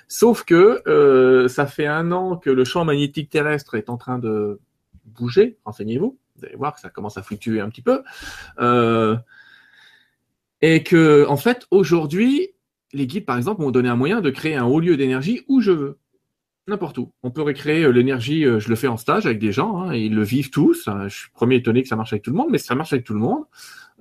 [0.09, 4.59] Sauf que ça fait un an que le champ magnétique terrestre est en train de
[5.05, 8.03] bouger, renseignez-vous, vous allez voir que ça commence à fluctuer un petit peu.
[8.59, 9.15] Euh,
[10.61, 12.49] et que, en fait, aujourd'hui,
[12.93, 15.61] les guides, par exemple, m'ont donné un moyen de créer un haut lieu d'énergie où
[15.61, 15.99] je veux.
[16.67, 17.11] N'importe où.
[17.23, 19.93] On peut recréer euh, l'énergie, euh, je le fais en stage avec des gens, hein,
[19.93, 20.87] ils le vivent tous.
[20.87, 22.93] Euh, je suis premier étonné que ça marche avec tout le monde, mais ça marche
[22.93, 23.43] avec tout le monde.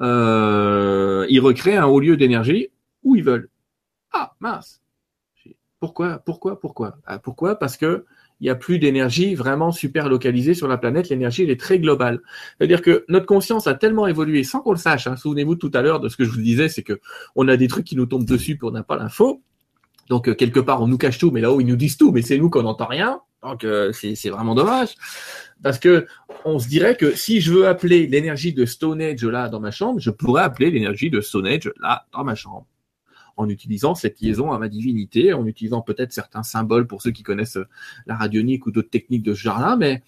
[0.01, 2.69] Euh, ils recréent un haut lieu d'énergie
[3.03, 3.49] où ils veulent.
[4.13, 4.81] Ah, mince.
[5.81, 6.99] Pourquoi, pourquoi, pourquoi?
[7.05, 7.59] Ah, Pourquoi?
[7.59, 8.05] Parce que
[8.41, 11.09] il n'y a plus d'énergie vraiment super localisée sur la planète.
[11.09, 12.21] L'énergie, elle est très globale.
[12.59, 15.07] C'est-à-dire que notre conscience a tellement évolué sans qu'on le sache.
[15.07, 15.17] Hein.
[15.17, 17.01] Souvenez-vous tout à l'heure de ce que je vous disais, c'est que
[17.37, 19.43] on a des trucs qui nous tombent dessus puis on n'a pas l'info.
[20.09, 22.23] Donc euh, quelque part, on nous cache tout, mais là-haut, ils nous disent tout, mais
[22.23, 23.21] c'est nous qu'on n'entend rien.
[23.43, 24.95] Donc euh, c'est vraiment dommage.
[25.63, 26.07] Parce que
[26.45, 29.71] on se dirait que si je veux appeler l'énergie de Stone Age là dans ma
[29.71, 32.67] chambre, je pourrais appeler l'énergie de Stone Age là dans ma chambre
[33.37, 37.23] en utilisant cette liaison à ma divinité, en utilisant peut-être certains symboles pour ceux qui
[37.23, 37.69] connaissent euh,
[38.07, 40.03] la radionique ou d'autres techniques de ce genre-là, mais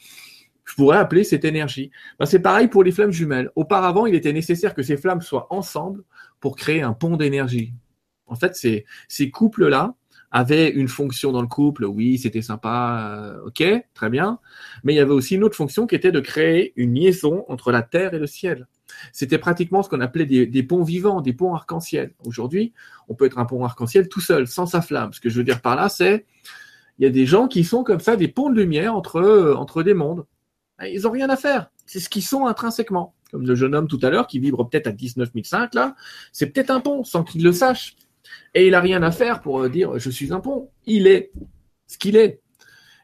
[0.64, 1.90] je pourrais appeler cette énergie.
[2.18, 3.50] Ben, c'est pareil pour les flammes jumelles.
[3.54, 6.02] Auparavant, il était nécessaire que ces flammes soient ensemble
[6.40, 7.72] pour créer un pont d'énergie.
[8.26, 9.94] En fait, ces, couples-là
[10.30, 11.84] avaient une fonction dans le couple.
[11.84, 13.64] Oui, c'était sympa, euh, ok,
[13.94, 14.38] très bien.
[14.82, 17.70] Mais il y avait aussi une autre fonction qui était de créer une liaison entre
[17.70, 18.66] la terre et le ciel.
[19.12, 22.14] C'était pratiquement ce qu'on appelait des, ponts vivants, des ponts arc-en-ciel.
[22.24, 22.72] Aujourd'hui,
[23.08, 25.12] on peut être un pont arc-en-ciel tout seul, sans sa flamme.
[25.12, 26.26] Ce que je veux dire par là, c'est
[26.98, 29.54] il y a des gens qui sont comme ça des ponts de lumière entre, euh,
[29.54, 30.26] entre des mondes.
[30.82, 31.70] Ils n'ont rien à faire.
[31.86, 33.14] C'est ce qu'ils sont intrinsèquement.
[33.30, 35.96] Comme le jeune homme tout à l'heure qui vibre peut-être à 19 005, là,
[36.32, 37.96] c'est peut-être un pont sans qu'il le sache.
[38.54, 40.70] Et il n'a rien à faire pour euh, dire je suis un pont.
[40.86, 41.32] Il est
[41.86, 42.40] ce qu'il est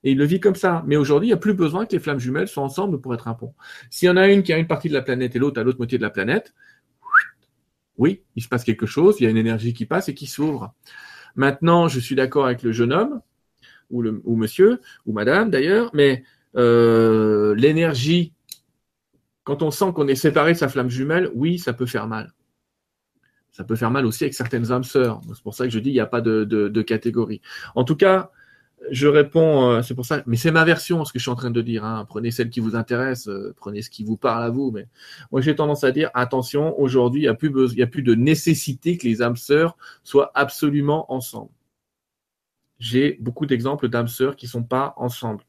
[0.02, 0.82] et il le vit comme ça.
[0.86, 3.28] Mais aujourd'hui, il n'y a plus besoin que les flammes jumelles soient ensemble pour être
[3.28, 3.54] un pont.
[3.90, 5.64] S'il y en a une qui a une partie de la planète et l'autre à
[5.64, 6.54] l'autre moitié de la planète,
[7.98, 10.26] oui, il se passe quelque chose, il y a une énergie qui passe et qui
[10.26, 10.74] s'ouvre.
[11.36, 13.20] Maintenant, je suis d'accord avec le jeune homme,
[13.90, 16.22] ou, le, monsieur, ou madame d'ailleurs, mais
[16.56, 18.32] euh, l'énergie,
[19.44, 22.32] quand on sent qu'on est séparé de sa flamme jumelle, oui, ça peut faire mal.
[23.52, 25.20] Ça peut faire mal aussi avec certaines âmes sœurs.
[25.34, 27.40] C'est pour ça que je dis il n'y a pas de, de, de catégorie.
[27.74, 28.30] En tout cas,
[28.90, 31.36] je réponds, euh, c'est pour ça, mais c'est ma version, ce que je suis en
[31.36, 31.84] train de dire.
[31.84, 32.06] Hein.
[32.08, 34.70] Prenez celle qui vous intéresse, euh, prenez ce qui vous parle à vous.
[34.70, 34.88] Mais
[35.30, 38.96] moi, j'ai tendance à dire, attention, aujourd'hui, il n'y a plus a plus de nécessité
[38.96, 41.50] que les âmes sœurs soient absolument ensemble.
[42.78, 45.44] J'ai beaucoup d'exemples d'âmes sœurs qui sont pas ensemble.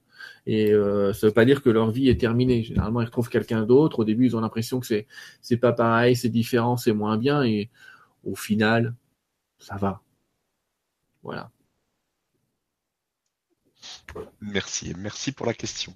[0.45, 2.63] Et euh, ça veut pas dire que leur vie est terminée.
[2.63, 3.99] Généralement, ils retrouvent quelqu'un d'autre.
[3.99, 5.07] Au début, ils ont l'impression que c'est
[5.41, 7.43] c'est pas pareil, c'est différent, c'est moins bien.
[7.43, 7.69] Et
[8.23, 8.95] au final,
[9.59, 10.01] ça va.
[11.23, 11.51] Voilà.
[14.41, 15.95] Merci, merci pour la question.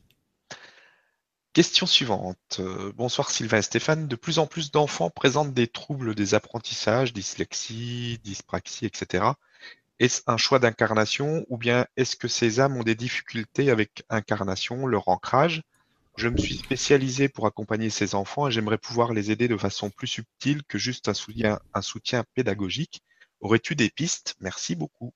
[1.54, 2.58] Question suivante.
[2.60, 4.08] Euh, bonsoir Sylvain et Stéphane.
[4.08, 9.24] De plus en plus d'enfants présentent des troubles des apprentissages, dyslexie, dyspraxie, etc.
[10.00, 14.86] Est-ce un choix d'incarnation ou bien est-ce que ces âmes ont des difficultés avec incarnation,
[14.86, 15.64] leur ancrage?
[16.18, 19.90] Je me suis spécialisé pour accompagner ces enfants et j'aimerais pouvoir les aider de façon
[19.90, 23.02] plus subtile que juste un soutien, pédagogique.
[23.42, 24.36] Aurais-tu des pistes?
[24.40, 25.14] Merci beaucoup.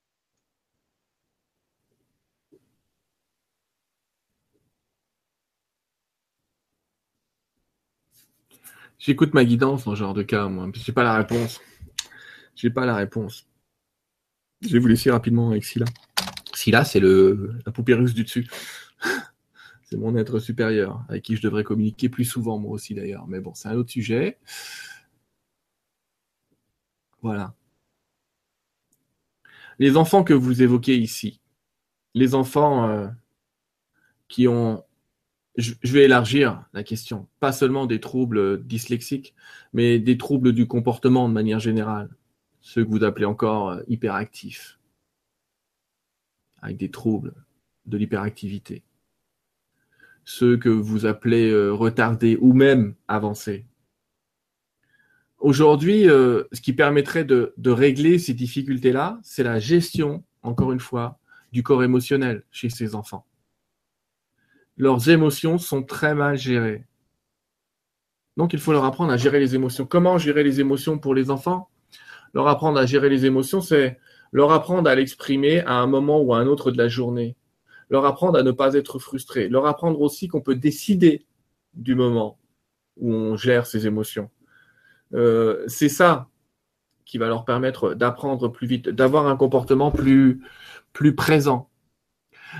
[8.98, 10.70] J'écoute ma guidance dans ce genre de cas, moi.
[10.74, 11.60] J'ai pas la réponse.
[12.54, 13.46] J'ai pas la réponse.
[14.60, 15.86] Je vais vous laisser rapidement avec Scylla.
[16.54, 18.46] Scylla, c'est le la poupée russe du dessus
[19.90, 23.26] c'est mon être supérieur, avec qui je devrais communiquer plus souvent, moi aussi d'ailleurs.
[23.26, 24.38] Mais bon, c'est un autre sujet.
[27.22, 27.54] Voilà.
[29.80, 31.40] Les enfants que vous évoquez ici,
[32.14, 33.08] les enfants euh,
[34.28, 34.84] qui ont
[35.56, 39.34] je, vais élargir la question, pas seulement des troubles dyslexiques,
[39.72, 42.10] mais des troubles du comportement de manière générale,
[42.60, 44.78] ceux que vous appelez encore euh, hyperactifs,
[46.62, 47.34] avec des troubles
[47.86, 48.84] de l'hyperactivité,
[50.24, 53.66] ceux que vous appelez euh, retardés ou même avancés.
[55.38, 60.80] Aujourd'hui, euh, ce qui permettrait de, de régler ces difficultés-là, c'est la gestion, encore une
[60.80, 61.18] fois,
[61.52, 63.26] du corps émotionnel chez ces enfants
[64.80, 66.86] leurs émotions sont très mal gérées.
[68.38, 69.84] Donc il faut leur apprendre à gérer les émotions.
[69.84, 71.68] Comment gérer les émotions pour les enfants?
[72.32, 73.98] Leur apprendre à gérer les émotions, c'est
[74.32, 77.36] leur apprendre à l'exprimer à un moment ou à un autre de la journée.
[77.90, 79.48] Leur apprendre à ne pas être frustré.
[79.48, 81.26] Leur apprendre aussi qu'on peut décider
[81.74, 82.38] du moment
[82.96, 84.30] où on gère ses émotions.
[85.14, 86.28] Euh, c'est ça
[87.04, 90.40] qui va leur permettre d'apprendre plus vite, d'avoir un comportement plus,
[90.92, 91.68] plus présent.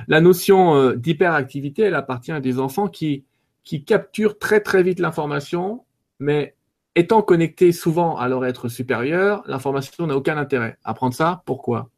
[0.08, 3.24] La notion euh, d'hyperactivité, elle appartient à des enfants qui,
[3.62, 5.84] qui capturent très très vite l'information,
[6.18, 6.56] mais
[6.96, 10.76] étant connectés souvent à leur être supérieur, l'information n'a aucun intérêt.
[10.82, 11.90] Apprendre ça, pourquoi?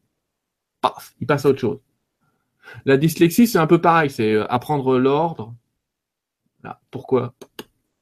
[0.83, 1.81] Paf, il passe à autre chose.
[2.85, 5.55] La dyslexie, c'est un peu pareil, c'est euh, apprendre l'ordre.
[6.91, 7.35] Pourquoi?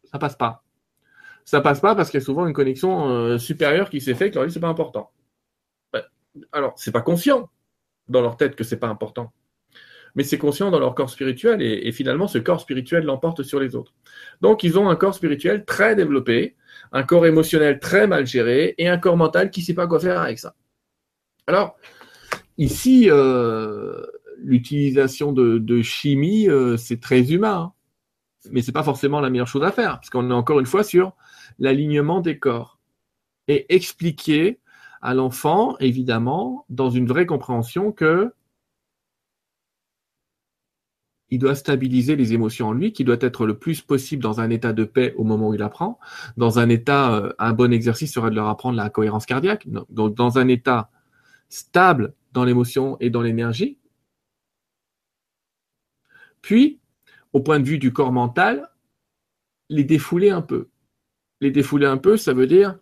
[0.05, 0.63] Ça passe pas.
[1.45, 4.35] Ça passe pas parce qu'il y a souvent une connexion euh, supérieure qui s'est faite,
[4.35, 5.11] leur dit c'est pas important.
[6.53, 7.51] Alors, c'est pas conscient
[8.09, 9.33] dans leur tête que c'est pas important
[10.15, 13.75] mais c'est conscient dans leur corps spirituel et, finalement ce corps spirituel l'emporte sur les
[13.75, 13.93] autres.
[14.41, 16.57] Donc ils ont un corps spirituel très développé,
[16.93, 20.21] un corps émotionnel très mal géré et un corps mental qui sait pas quoi faire
[20.21, 20.55] avec ça.
[21.47, 21.77] Alors
[22.59, 24.03] ici, euh,
[24.43, 27.73] l'utilisation de, chimie, euh, c'est très humain, hein.
[28.51, 30.85] mais c'est pas forcément la meilleure chose à faire parce qu'on est encore une fois
[30.85, 31.15] sur
[31.59, 32.79] l'alignement des corps
[33.49, 34.61] et expliquer
[35.03, 38.33] à l'enfant, évidemment, dans une vraie compréhension que
[41.33, 44.51] il doit stabiliser les émotions en lui, qui doit être le plus possible dans un
[44.51, 46.01] état de paix au moment où il apprend.
[46.37, 49.69] Dans un état, euh, un bon exercice serait de leur apprendre la cohérence cardiaque.
[49.69, 50.91] Donc, dans un état
[51.49, 53.79] stable dans l'émotion et dans l'énergie.
[56.43, 56.81] Puis,
[57.33, 58.71] au point de vue du corps mental,
[59.69, 60.69] les défouler un peu.
[61.41, 62.79] Les défouler un peu, ça veut dire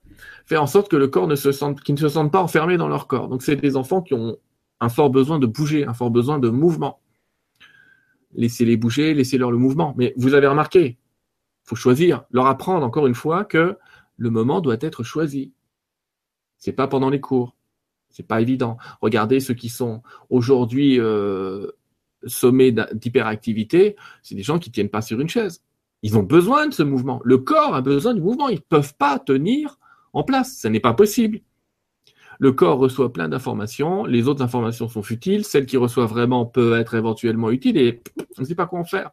[0.47, 2.77] faire en sorte que le corps ne se sente, qu'ils ne se sentent pas enfermés
[2.77, 3.29] dans leur corps.
[3.29, 4.37] Donc, c'est des enfants qui ont
[4.81, 7.01] un fort besoin de bouger, un fort besoin de mouvement
[8.35, 9.95] laissez-les bouger, laissez-leur le mouvement.
[9.97, 10.99] Mais vous avez remarqué,
[11.65, 13.77] faut choisir, leur apprendre encore une fois que
[14.17, 15.53] le moment doit être choisi.
[16.59, 17.57] C'est pas pendant les cours,
[18.11, 18.79] c'est pas évident.
[19.01, 21.71] Regardez ceux qui sont aujourd'hui euh,
[22.27, 25.63] sommés d'hyperactivité, c'est des gens qui tiennent pas sur une chaise.
[26.03, 27.21] Ils ont besoin de ce mouvement.
[27.25, 28.49] Le corps a besoin du mouvement.
[28.49, 29.79] Ils peuvent pas tenir
[30.13, 30.59] en place.
[30.59, 31.41] Ce n'est pas possible.
[32.39, 36.79] Le corps reçoit plein d'informations, les autres informations sont futiles, celles qui reçoivent vraiment peuvent
[36.79, 38.01] être éventuellement utiles et
[38.39, 39.11] on ne sait pas quoi en faire.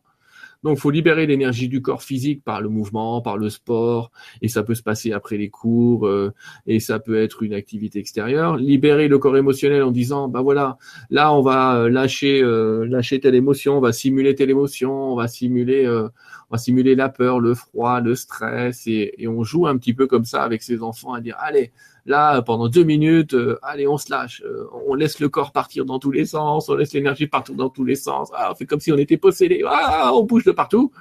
[0.65, 4.09] Donc, faut libérer l'énergie du corps physique par le mouvement, par le sport,
[4.41, 6.33] et ça peut se passer après les cours, euh,
[6.65, 8.57] et ça peut être une activité extérieure.
[8.57, 10.79] Libérer le corps émotionnel en disant, bah voilà,
[11.11, 15.15] là on va euh, lâcher, euh, lâcher telle émotion, on va simuler telle émotion, on
[15.15, 16.09] va simuler, on
[16.49, 20.07] va simuler la peur, le froid, le stress, et, et on joue un petit peu
[20.07, 21.73] comme ça avec ses enfants à dire, allez,
[22.07, 25.85] Là, pendant deux minutes, euh, allez, on se lâche, euh, on laisse le corps partir
[25.85, 28.29] dans tous les sens, on laisse l'énergie partir dans tous les sens.
[28.35, 29.63] Ah, on fait comme si on était possédé.
[29.67, 30.91] Ah, on bouge de partout.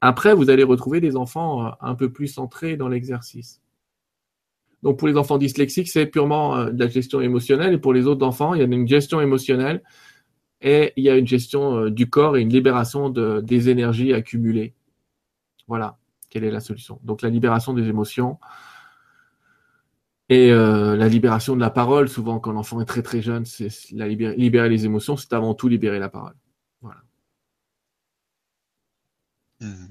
[0.00, 3.60] Après, vous allez retrouver des enfants euh, un peu plus centrés dans l'exercice.
[4.82, 8.26] Donc pour les enfants dyslexiques, c'est purement de la gestion émotionnelle, et pour les autres
[8.26, 9.82] enfants, il y a une gestion émotionnelle
[10.60, 14.74] et il y a une gestion du corps et une libération de, des énergies accumulées.
[15.66, 15.98] Voilà,
[16.30, 17.00] quelle est la solution?
[17.02, 18.38] Donc la libération des émotions,
[20.28, 23.68] et euh, la libération de la parole, souvent quand l'enfant est très très jeune, c'est
[23.92, 26.34] la libérer, libérer les émotions, c'est avant tout libérer la parole.
[26.82, 27.02] Voilà.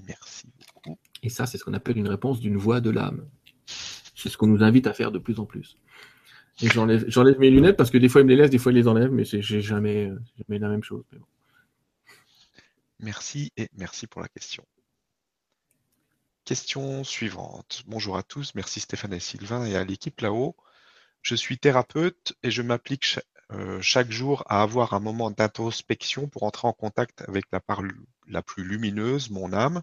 [0.07, 0.99] Merci beaucoup.
[1.23, 3.27] Et ça, c'est ce qu'on appelle une réponse d'une voix de l'âme.
[3.65, 5.77] C'est ce qu'on nous invite à faire de plus en plus.
[6.61, 8.75] Et j'enlève mes lunettes parce que des fois ils me les laissent, des fois ils
[8.75, 11.03] les enlèvent, mais c'est jamais, jamais la même chose.
[12.99, 14.63] Merci et merci pour la question.
[16.47, 17.83] Question suivante.
[17.87, 20.55] Bonjour à tous, merci Stéphane et Sylvain et à l'équipe là-haut.
[21.21, 23.19] Je suis thérapeute et je m'applique
[23.51, 27.81] euh, chaque jour à avoir un moment d'introspection pour entrer en contact avec la part
[28.29, 29.81] la plus lumineuse, mon âme.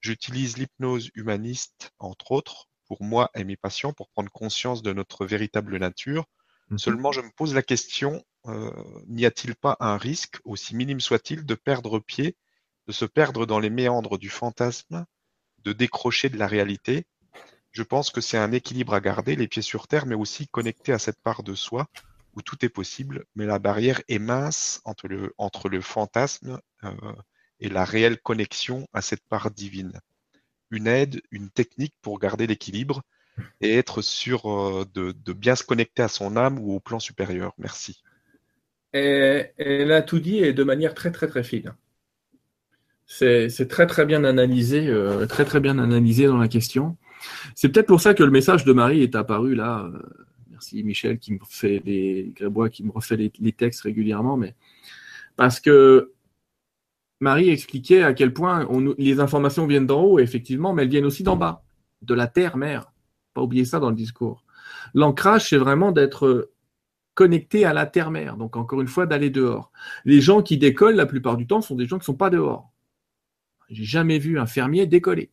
[0.00, 5.24] J'utilise l'hypnose humaniste, entre autres, pour moi et mes patients, pour prendre conscience de notre
[5.24, 6.24] véritable nature.
[6.70, 6.78] Mhm.
[6.78, 8.72] Seulement, je me pose la question, euh,
[9.06, 12.36] n'y a-t-il pas un risque, aussi minime soit-il, de perdre pied,
[12.88, 15.06] de se perdre dans les méandres du fantasme,
[15.64, 17.06] de décrocher de la réalité
[17.72, 20.92] Je pense que c'est un équilibre à garder, les pieds sur terre, mais aussi connecté
[20.92, 21.88] à cette part de soi
[22.34, 26.90] où tout est possible, mais la barrière est mince entre le, entre le fantasme euh,
[27.60, 30.00] et la réelle connexion à cette part divine.
[30.70, 33.02] Une aide, une technique pour garder l'équilibre
[33.60, 37.52] et être sûr euh, de, bien se connecter à son âme ou au plan supérieur.
[37.58, 38.02] Merci.
[38.92, 41.74] elle a tout dit et de manière très très très fine.
[43.06, 46.96] C'est très très bien analysé, euh, très très bien analysé dans la question.
[47.54, 49.88] C'est peut-être pour ça que le message de Marie est apparu là
[50.62, 54.54] Merci Michel qui me fait les Grébois qui me refait les, textes régulièrement, mais
[55.34, 56.12] parce que
[57.18, 61.24] Marie expliquait à quel point les informations viennent d'en haut, effectivement, mais elles viennent aussi
[61.24, 61.64] d'en bas,
[62.02, 62.92] de la terre-mère.
[63.34, 64.44] Pas oublier ça dans le discours.
[64.94, 66.52] L'ancrage, c'est vraiment d'être
[67.14, 68.36] connecté à la terre-mère.
[68.36, 69.72] Donc, encore une fois, d'aller dehors.
[70.04, 72.30] Les gens qui décollent, la plupart du temps, sont des gens qui ne sont pas
[72.30, 72.71] dehors.
[73.72, 75.30] J'ai jamais vu un fermier décoller.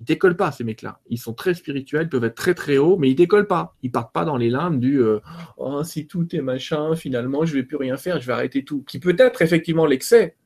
[0.00, 1.00] Ils décollent pas, ces mecs-là.
[1.08, 3.74] Ils sont très spirituels, peuvent être très très hauts, mais ils décollent pas.
[3.82, 5.18] Ils partent pas dans les limbes du euh,
[5.56, 8.84] oh, si tout est machin, finalement, je vais plus rien faire, je vais arrêter tout.
[8.86, 10.36] Qui peut être effectivement l'excès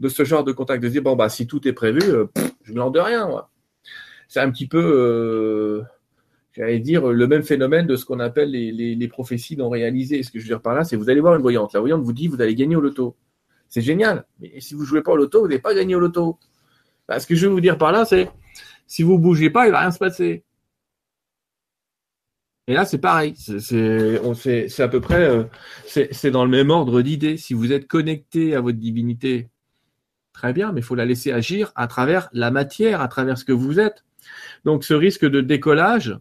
[0.00, 2.10] de ce genre de contact, de se dire bon, bah, si tout est prévu, je
[2.10, 2.26] euh,
[2.64, 3.28] je glande de rien.
[4.28, 5.82] C'est un petit peu, euh,
[6.52, 10.22] j'allais dire, le même phénomène de ce qu'on appelle les, les, prophéties non réalisées.
[10.22, 11.72] Ce que je veux dire par là, c'est vous allez voir une voyante.
[11.72, 13.16] La voyante vous dit vous allez gagner au loto.
[13.70, 14.26] C'est génial.
[14.40, 16.38] Mais si vous jouez pas au loto, vous n'allez pas gagner au loto.
[17.08, 18.30] Bah, ce que je veux vous dire par là, c'est
[18.86, 20.44] si vous bougez pas, il va rien se passer.
[22.66, 23.34] Et là, c'est pareil.
[23.36, 25.44] C'est à peu près, euh,
[25.86, 27.36] c'est dans le même ordre d'idée.
[27.36, 29.48] Si vous êtes connecté à votre divinité,
[30.32, 33.44] très bien, mais il faut la laisser agir à travers la matière, à travers ce
[33.44, 34.04] que vous êtes.
[34.64, 36.18] Donc, ce risque de décollage,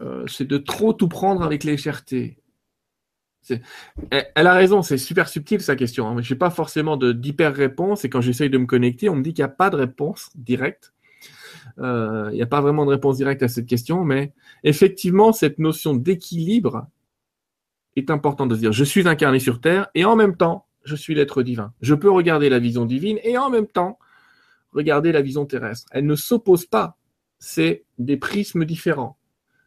[0.00, 2.38] euh, c'est de trop tout prendre avec légèreté.
[4.10, 6.08] Elle a raison, c'est super subtil sa question.
[6.08, 6.22] Hein.
[6.22, 9.34] Je n'ai pas forcément d'hyper réponse et quand j'essaye de me connecter, on me dit
[9.34, 10.92] qu'il n'y a pas de réponse directe.
[11.78, 14.32] Euh, il n'y a pas vraiment de réponse directe à cette question, mais
[14.64, 16.86] effectivement, cette notion d'équilibre
[17.96, 20.94] est importante de se dire je suis incarné sur Terre et en même temps, je
[20.94, 21.72] suis l'être divin.
[21.80, 23.98] Je peux regarder la vision divine et en même temps,
[24.72, 25.88] regarder la vision terrestre.
[25.90, 26.96] Elle ne s'oppose pas.
[27.38, 29.18] C'est des prismes différents.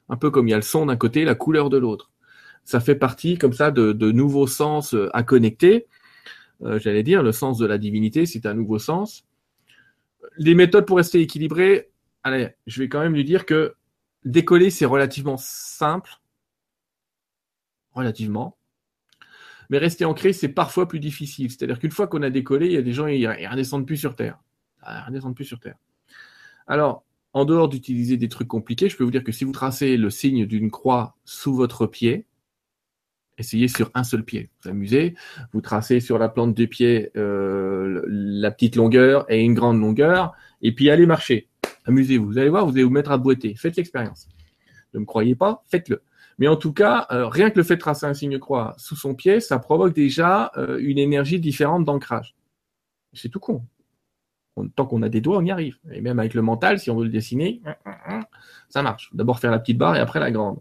[0.08, 2.10] Un peu comme il y a le son d'un côté, la couleur de l'autre
[2.70, 5.88] ça fait partie comme ça de, nouveaux sens euh, à connecter.
[6.62, 9.26] Euh, j'allais dire, le sens de la divinité, c'est un nouveau sens.
[10.38, 11.90] Les méthodes pour rester équilibré,
[12.22, 13.74] allez, je vais quand même lui dire que
[14.24, 16.12] décoller, c'est relativement simple.
[17.94, 18.56] Relativement.
[19.72, 21.50] Mais rester ancré, c'est parfois plus difficile.
[21.50, 23.98] C'est-à-dire qu'une fois qu'on a décollé, il y a des gens, ils ne redescendent plus
[23.98, 24.38] sur Terre.
[24.88, 25.78] Ils ne redescendent plus sur Terre.
[26.68, 27.04] Alors,
[27.34, 30.12] en dehors d'utiliser des trucs compliqués, je peux vous dire que si vous tracez le
[30.12, 32.28] signe d'une croix sous votre pied,
[33.40, 34.50] essayez sur un seul pied.
[34.62, 35.16] Vous amusez,
[35.54, 40.34] vous tracez sur la plante du pied euh, la petite longueur et une grande longueur,
[40.62, 41.48] et puis allez marcher.
[41.86, 42.26] Amusez-vous.
[42.26, 43.56] Vous allez voir, vous allez vous mettre à boiter.
[43.56, 44.28] Faites l'expérience.
[44.94, 46.02] Ne me croyez pas, faites-le.
[46.38, 48.96] Mais en tout cas, euh, rien que le fait de tracer un signe croix sous
[48.96, 52.36] son pied, ça provoque déjà euh, une énergie différente d'ancrage.
[53.14, 53.66] C'est tout con.
[54.76, 55.78] tant qu'on a des doigts, on y arrive.
[55.92, 57.62] Et même avec le mental, si on veut le dessiner,
[58.70, 59.10] ça marche.
[59.14, 60.60] D'abord faire la petite barre et après la grande.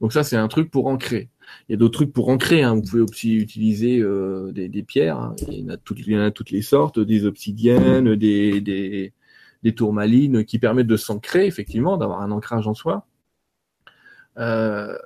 [0.00, 1.30] Donc ça, c'est un truc pour ancrer.
[1.68, 2.62] Il y a d'autres trucs pour ancrer.
[2.62, 2.74] Hein.
[2.74, 5.18] Vous pouvez aussi utiliser euh, des, pierres.
[5.18, 5.36] Hein.
[5.48, 8.60] Il, y en a toutes, il y en a toutes les sortes, des obsidiennes, des,
[8.60, 9.12] des,
[9.62, 13.06] des tourmalines qui permettent de s'ancrer, effectivement, d'avoir un ancrage en soi.
[14.38, 14.96] Euh,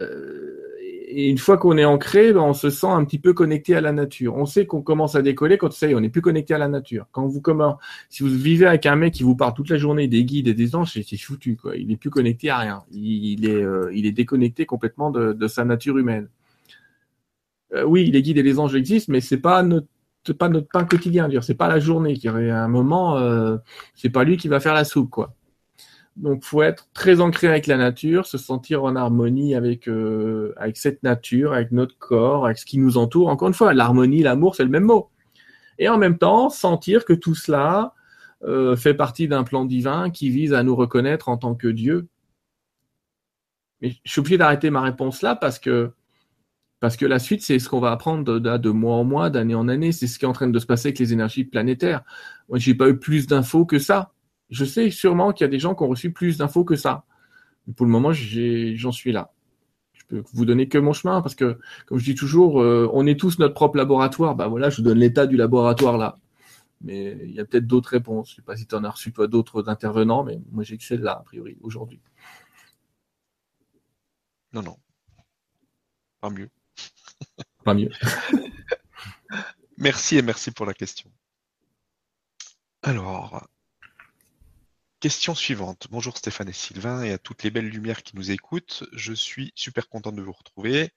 [0.00, 0.77] euh,
[1.10, 3.80] et une fois qu'on est ancré, ben, on se sent un petit peu connecté à
[3.80, 4.36] la nature.
[4.36, 6.58] On sait qu'on commence à décoller quand ça y est, on n'est plus connecté à
[6.58, 7.06] la nature.
[7.12, 7.78] Quand vous comment,
[8.10, 10.54] si vous vivez avec un mec qui vous parle toute la journée des guides et
[10.54, 11.76] des anges, c'est foutu quoi.
[11.76, 12.82] Il n'est plus connecté à rien.
[12.92, 16.28] Il, est, euh, il est déconnecté complètement de, sa nature humaine.
[17.74, 19.88] Euh, oui, les guides et les anges existent, mais c'est pas notre
[20.38, 21.28] pas notre pain quotidien.
[21.40, 22.14] C'est pas la journée.
[22.14, 23.56] Qui aurait un moment, euh,
[23.94, 25.34] c'est pas lui qui va faire la soupe quoi.
[26.18, 30.76] Donc, faut être très ancré avec la nature, se sentir en harmonie avec euh, avec
[30.76, 33.28] cette nature, avec notre corps, avec ce qui nous entoure.
[33.28, 35.10] Encore une fois, l'harmonie, l'amour, c'est le même mot.
[35.78, 37.94] Et en même temps, sentir que tout cela
[38.44, 42.08] euh, fait partie d'un plan divin qui vise à nous reconnaître en tant que Dieu.
[43.80, 45.92] Mais je suis obligé d'arrêter ma réponse là parce que
[46.80, 49.54] parce que la suite, c'est ce qu'on va apprendre de, de, mois en mois, d'année
[49.56, 49.90] en année.
[49.92, 52.02] C'est ce qui est en train de se passer avec les énergies planétaires.
[52.48, 54.12] Moi, j'ai pas eu plus d'infos que ça.
[54.50, 57.04] Je sais sûrement qu'il y a des gens qui ont reçu plus d'infos que ça.
[57.76, 59.32] pour le moment, j'en suis là.
[59.92, 63.06] Je peux vous donner que mon chemin parce que, comme je dis toujours, euh, on
[63.06, 64.34] est tous notre propre laboratoire.
[64.34, 66.18] Bah voilà, je vous donne l'état du laboratoire là.
[66.80, 68.28] Mais il y a peut-être d'autres réponses.
[68.30, 70.78] Je ne sais pas si tu en as reçu toi d'autres intervenants, mais moi j'ai
[70.78, 72.00] que celle-là, a priori, aujourd'hui.
[74.52, 74.78] Non, non.
[76.20, 76.50] Pas mieux.
[77.64, 77.90] Pas mieux.
[79.76, 81.10] merci et merci pour la question.
[82.82, 83.46] Alors,
[85.00, 85.86] question suivante.
[85.90, 88.82] Bonjour Stéphane et Sylvain et à toutes les belles lumières qui nous écoutent.
[88.92, 90.90] Je suis super content de vous retrouver.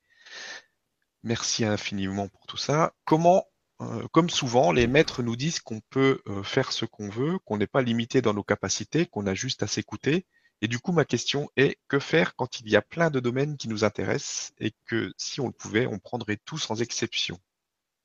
[1.23, 2.93] Merci infiniment pour tout ça.
[3.05, 3.45] Comment,
[3.81, 7.57] euh, comme souvent, les maîtres nous disent qu'on peut euh, faire ce qu'on veut, qu'on
[7.57, 10.25] n'est pas limité dans nos capacités, qu'on a juste à s'écouter.
[10.61, 13.55] Et du coup, ma question est, que faire quand il y a plein de domaines
[13.57, 17.39] qui nous intéressent et que si on le pouvait, on prendrait tout sans exception?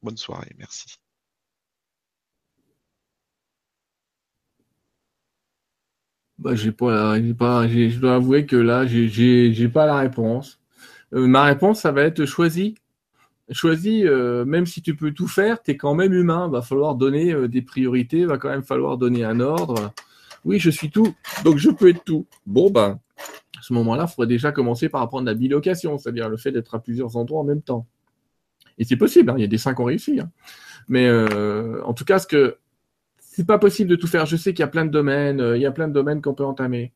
[0.03, 0.99] Bonne soirée, merci.
[6.39, 10.61] Bah, j'ai je dois avouer que là, j'ai pas la réponse.
[11.14, 12.74] Euh, ma réponse, ça va être choisi.
[13.51, 16.49] Choisis, euh, même si tu peux tout faire, tu es quand même humain.
[16.49, 19.93] Va falloir donner euh, des priorités, va quand même falloir donner un ordre.
[20.45, 21.14] Oui, je suis tout,
[21.45, 22.26] donc je peux être tout.
[22.45, 23.01] Bon, ben,
[23.59, 26.74] à ce moment-là, il faudrait déjà commencer par apprendre la bilocation, c'est-à-dire le fait d'être
[26.74, 27.87] à plusieurs endroits en même temps.
[28.78, 30.20] Et c'est possible, hein, il y a des saints qui ont réussi.
[30.20, 30.30] Hein.
[30.89, 32.59] Mais en tout cas, ce que
[33.37, 34.24] c'est pas possible de tout faire.
[34.24, 36.22] Je sais qu'il y a plein de domaines, euh, il y a plein de domaines
[36.22, 36.95] qu'on peut entamer.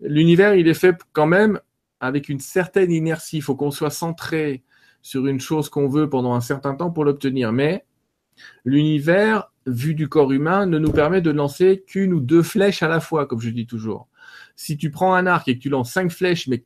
[0.00, 1.60] L'univers, il est fait quand même
[2.00, 3.36] avec une certaine inertie.
[3.36, 4.62] Il faut qu'on soit centré
[5.02, 7.52] sur une chose qu'on veut pendant un certain temps pour l'obtenir.
[7.52, 7.84] Mais
[8.64, 12.88] l'univers, vu du corps humain, ne nous permet de lancer qu'une ou deux flèches à
[12.88, 14.08] la fois, comme je dis toujours.
[14.56, 16.64] Si tu prends un arc et que tu lances cinq flèches, mais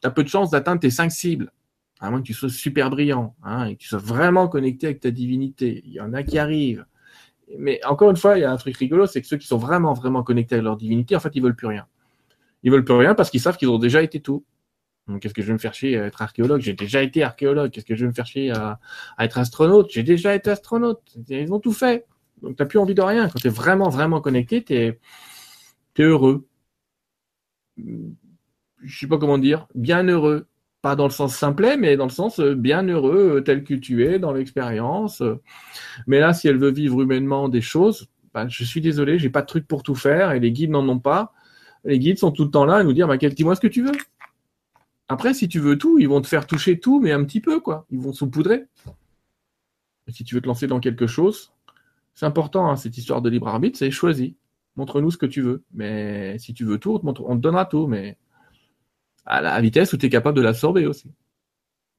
[0.00, 1.50] tu as peu de chances d'atteindre tes cinq cibles,
[1.98, 5.00] à moins que tu sois super brillant hein, et que tu sois vraiment connecté avec
[5.00, 5.82] ta divinité.
[5.86, 6.86] Il y en a qui arrivent
[7.58, 9.58] mais encore une fois, il y a un truc rigolo, c'est que ceux qui sont
[9.58, 11.86] vraiment, vraiment connectés à leur divinité, en fait, ils veulent plus rien.
[12.62, 14.44] Ils veulent plus rien parce qu'ils savent qu'ils ont déjà été tout.
[15.20, 16.60] Qu'est-ce que je vais me faire chier à être archéologue?
[16.60, 17.70] J'ai déjà été archéologue.
[17.72, 18.78] Qu'est-ce que je vais me faire chier à,
[19.18, 19.90] être astronaute?
[19.90, 21.00] J'ai déjà été astronaute.
[21.28, 22.06] Ils ont tout fait.
[22.42, 23.28] Donc, tu n'as plus envie de rien.
[23.28, 25.00] Quand tu es vraiment, vraiment connecté, tu es,
[25.96, 26.46] es heureux.
[27.76, 29.66] Je sais pas comment dire.
[29.74, 30.46] Bien heureux
[30.82, 33.74] pas dans le sens simplet, mais dans le sens euh, bien heureux euh, tel que
[33.74, 35.22] tu es dans l'expérience.
[36.06, 39.42] Mais là, si elle veut vivre humainement des choses, ben, je suis désolé, j'ai pas
[39.42, 41.32] de truc pour tout faire et les guides n'en ont pas.
[41.84, 43.82] Les guides sont tout le temps là à nous dire, bah, dis-moi ce que tu
[43.82, 43.92] veux.
[45.08, 47.60] Après, si tu veux tout, ils vont te faire toucher tout, mais un petit peu,
[47.60, 47.86] quoi.
[47.90, 48.66] Ils vont saupoudrer.
[50.06, 51.52] Et si tu veux te lancer dans quelque chose,
[52.14, 54.36] c'est important, hein, cette histoire de libre arbitre, c'est choisi.
[54.76, 55.64] Montre-nous ce que tu veux.
[55.74, 58.18] Mais si tu veux tout, on on te donnera tout, mais
[59.30, 61.14] à la vitesse où tu es capable de l'absorber aussi.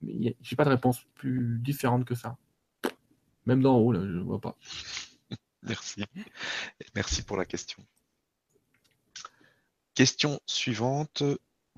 [0.02, 2.38] Mais j'ai pas de réponse plus différente que ça.
[3.46, 4.58] Même d'en haut, là, je vois pas.
[5.64, 6.04] Merci.
[6.94, 7.82] Merci pour la question.
[9.94, 11.24] Question suivante.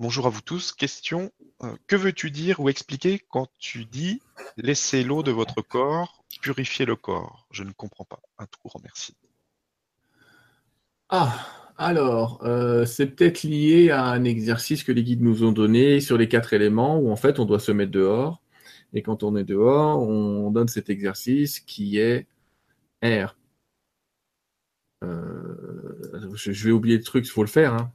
[0.00, 0.72] Bonjour à vous tous.
[0.72, 1.30] Question
[1.62, 4.20] euh, que veux-tu dire ou expliquer quand tu dis
[4.56, 8.20] laissez l'eau de votre corps purifier le corps Je ne comprends pas.
[8.38, 9.16] Un tout grand merci.
[11.10, 16.00] Ah, alors, euh, c'est peut-être lié à un exercice que les guides nous ont donné
[16.00, 18.42] sur les quatre éléments où en fait on doit se mettre dehors.
[18.92, 22.28] Et quand on est dehors, on donne cet exercice qui est
[23.02, 23.36] air.
[25.02, 27.74] Euh, je, vais oublier le truc, il faut le faire.
[27.74, 27.92] Hein.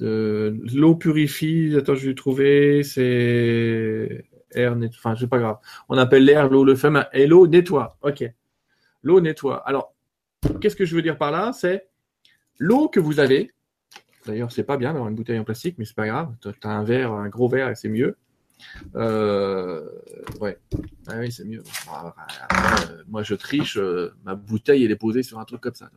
[0.00, 4.92] Euh, l'eau purifie, attends, je vais trouver, c'est air, net...
[4.96, 5.58] enfin, c'est pas grave.
[5.88, 7.98] On appelle l'air l'eau le femme et l'eau nettoie.
[8.02, 8.24] Ok.
[9.02, 9.66] L'eau nettoie.
[9.68, 9.94] Alors,
[10.60, 11.52] qu'est-ce que je veux dire par là?
[11.52, 11.88] C'est
[12.58, 13.52] L'eau que vous avez,
[14.26, 16.34] d'ailleurs, c'est pas bien d'avoir une bouteille en plastique, mais c'est pas grave.
[16.40, 18.16] Tu as un verre, un gros verre et c'est mieux.
[18.94, 19.88] Euh,
[20.40, 20.58] ouais,
[21.08, 21.62] ah oui, c'est mieux.
[21.92, 23.76] Euh, moi, je triche.
[23.76, 25.90] Euh, ma bouteille, elle est posée sur un truc comme ça.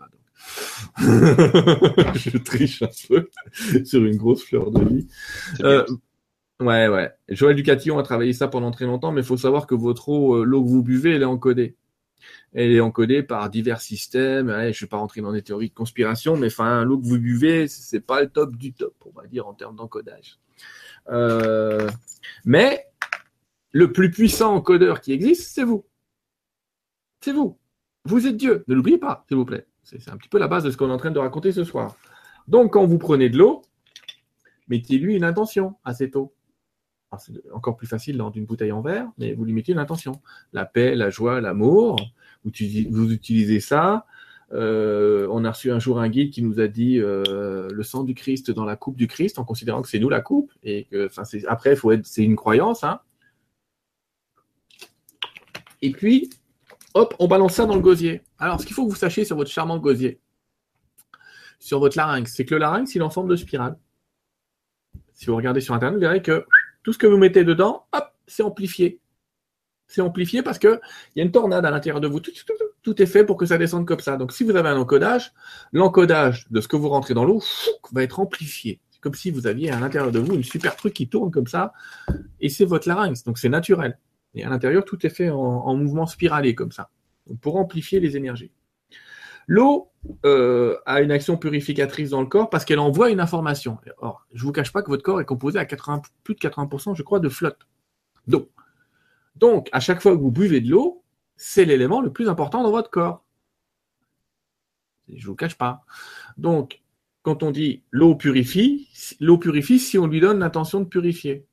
[0.97, 3.29] je triche un peu
[3.85, 5.07] sur une grosse fleur de vie.
[6.59, 7.11] ouais, ouais.
[7.29, 10.43] Joël Ducatillon a travaillé ça pendant très longtemps, mais il faut savoir que votre eau,
[10.43, 11.75] l'eau que vous buvez, elle est encodée
[12.53, 14.48] elle est encodée par divers systèmes.
[14.49, 16.49] je ne vais pas rentrer dans des théories de conspiration, mais
[16.84, 19.76] l'eau que vous buvez, c'est pas le top du top, on va dire, en termes
[19.76, 20.39] d'encodage.
[21.10, 21.89] Euh,
[22.45, 22.85] mais
[23.72, 25.85] le plus puissant encodeur qui existe, c'est vous.
[27.22, 27.57] C'est vous.
[28.06, 28.64] Vous êtes Dieu.
[28.68, 29.68] Ne l'oubliez pas, s'il vous plaît.
[29.84, 31.64] C'est un petit peu la base de ce qu'on est en train de raconter ce
[31.64, 31.95] soir.
[32.48, 33.61] Donc, quand vous prenez de l'eau,
[34.68, 36.34] mettez-lui une intention à cette eau.
[37.17, 40.21] C'est encore plus facile dans une bouteille en verre, mais vous lui mettez une intention.
[40.51, 41.97] La paix, la joie, l'amour,
[42.43, 44.05] vous, utilisez ça.
[44.53, 48.03] Euh, on a reçu un jour un guide qui nous a dit euh, le sang
[48.03, 50.85] du Christ dans la coupe du Christ, en considérant que c'est nous la coupe et
[50.85, 51.09] que,
[51.47, 52.99] après, c'est une croyance, hein.
[55.81, 56.29] Et puis,
[56.93, 58.21] hop, on balance ça dans le gosier.
[58.39, 60.19] Alors, ce qu'il faut que vous sachiez sur votre charmant gosier,
[61.59, 63.77] sur votre larynx, c'est que le larynx, il est en forme de spirale.
[65.13, 66.45] Si vous regardez sur Internet, vous verrez que
[66.83, 68.99] tout ce que vous mettez dedans, hop, c'est amplifié.
[69.87, 70.79] C'est amplifié parce qu'il
[71.15, 72.19] y a une tornade à l'intérieur de vous.
[72.19, 74.17] Tout, est fait pour que ça descende comme ça.
[74.17, 75.33] Donc si vous avez un encodage,
[75.71, 77.41] l'encodage de ce que vous rentrez dans l'eau
[77.93, 78.81] va être amplifié.
[78.91, 81.47] C'est comme si vous aviez à l'intérieur de vous une super truc qui tourne comme
[81.47, 81.73] ça.
[82.41, 83.23] Et c'est votre larynx.
[83.23, 83.97] Donc c'est naturel.
[84.33, 86.89] Et à l'intérieur, tout est fait en, mouvement spiralé comme ça.
[87.41, 88.51] pour amplifier les énergies.
[89.48, 89.90] L'eau
[90.26, 93.78] euh, a une action purificatrice dans le corps parce qu'elle envoie une information.
[93.98, 96.95] Or, je vous cache pas que votre corps est composé à 80, plus de 80%,
[96.95, 97.68] je crois, de flotte,
[98.28, 98.49] d'eau.
[99.36, 101.03] Donc, à chaque fois que vous buvez de l'eau,
[101.38, 103.24] c'est l'élément le plus important dans votre corps.
[105.14, 105.86] Je vous cache pas.
[106.38, 106.82] Donc,
[107.22, 111.45] quand on dit l'eau purifie, l'eau purifie si on lui donne l'intention de purifier.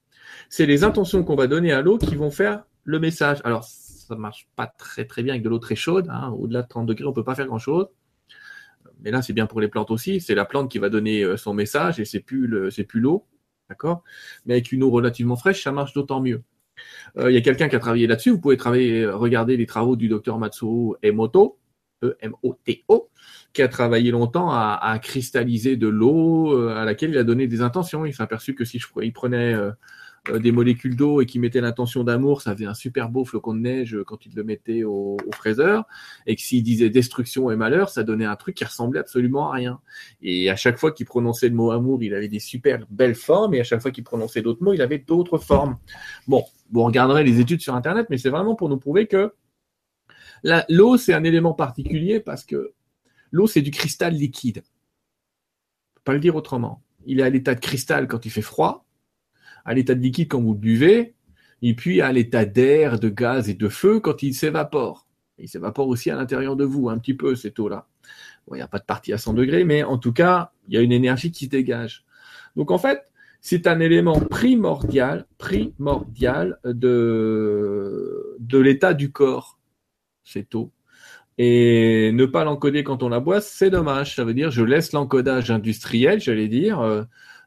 [0.48, 3.40] C'est les intentions qu'on va donner à l'eau qui vont faire le message.
[3.44, 3.68] Alors,
[4.06, 6.08] ça marche pas très très bien avec de l'eau très chaude.
[6.10, 6.30] Hein.
[6.30, 7.88] Au-delà de 30 degrés, on peut pas faire grand-chose.
[9.00, 10.20] Mais là, c'est bien pour les plantes aussi.
[10.20, 13.26] C'est la plante qui va donner euh, son message et c'est plus c'est plus l'eau,
[13.68, 14.02] d'accord?
[14.46, 16.42] Mais avec une eau relativement fraîche, ça marche d'autant mieux.
[17.18, 18.30] Euh, il y a quelqu'un qui a travaillé là-dessus.
[18.30, 18.56] Vous pouvez
[19.02, 21.58] euh, regarder les travaux du docteur Matsuro Emoto,
[22.02, 23.10] E-M-O-T-O,
[23.52, 28.04] qui a travaillé longtemps à, cristalliser de l'eau à laquelle il a donné des intentions.
[28.04, 29.54] Il s'est aperçu que si je, il prenait
[30.32, 33.60] des molécules d'eau et qui mettaient l'intention d'amour, ça faisait un super beau flocon de
[33.60, 35.84] neige quand il le mettait au, fraiseur.
[36.26, 39.54] Et que s'il disait destruction et malheur, ça donnait un truc qui ressemblait absolument à
[39.54, 39.80] rien.
[40.22, 43.54] Et à chaque fois qu'il prononçait le mot amour, il avait des super belles formes.
[43.54, 45.76] Et à chaque fois qu'il prononçait d'autres mots, il avait d'autres formes.
[46.26, 49.34] Bon, vous regarderez les études sur Internet, mais c'est vraiment pour nous prouver que
[50.68, 52.72] l'eau, c'est un élément particulier parce que
[53.30, 54.62] l'eau, c'est du cristal liquide.
[56.04, 56.82] pas le dire autrement.
[57.06, 58.83] Il est à l'état de cristal quand il fait froid
[59.64, 61.14] à l'état de liquide quand vous buvez,
[61.62, 65.06] et puis à l'état d'air, de gaz et de feu quand il s'évapore.
[65.38, 67.86] Il s'évapore aussi à l'intérieur de vous, un petit peu, cette eau-là.
[68.50, 70.76] il n'y a pas de partie à 100 degrés, mais en tout cas, il y
[70.76, 72.04] a une énergie qui se dégage.
[72.56, 73.10] Donc en fait,
[73.40, 79.58] c'est un élément primordial, primordial de, de l'état du corps,
[80.22, 80.72] cette eau.
[81.36, 84.14] Et ne pas l'encoder quand on la boit, c'est dommage.
[84.14, 86.80] Ça veut dire, je laisse l'encodage industriel, j'allais dire,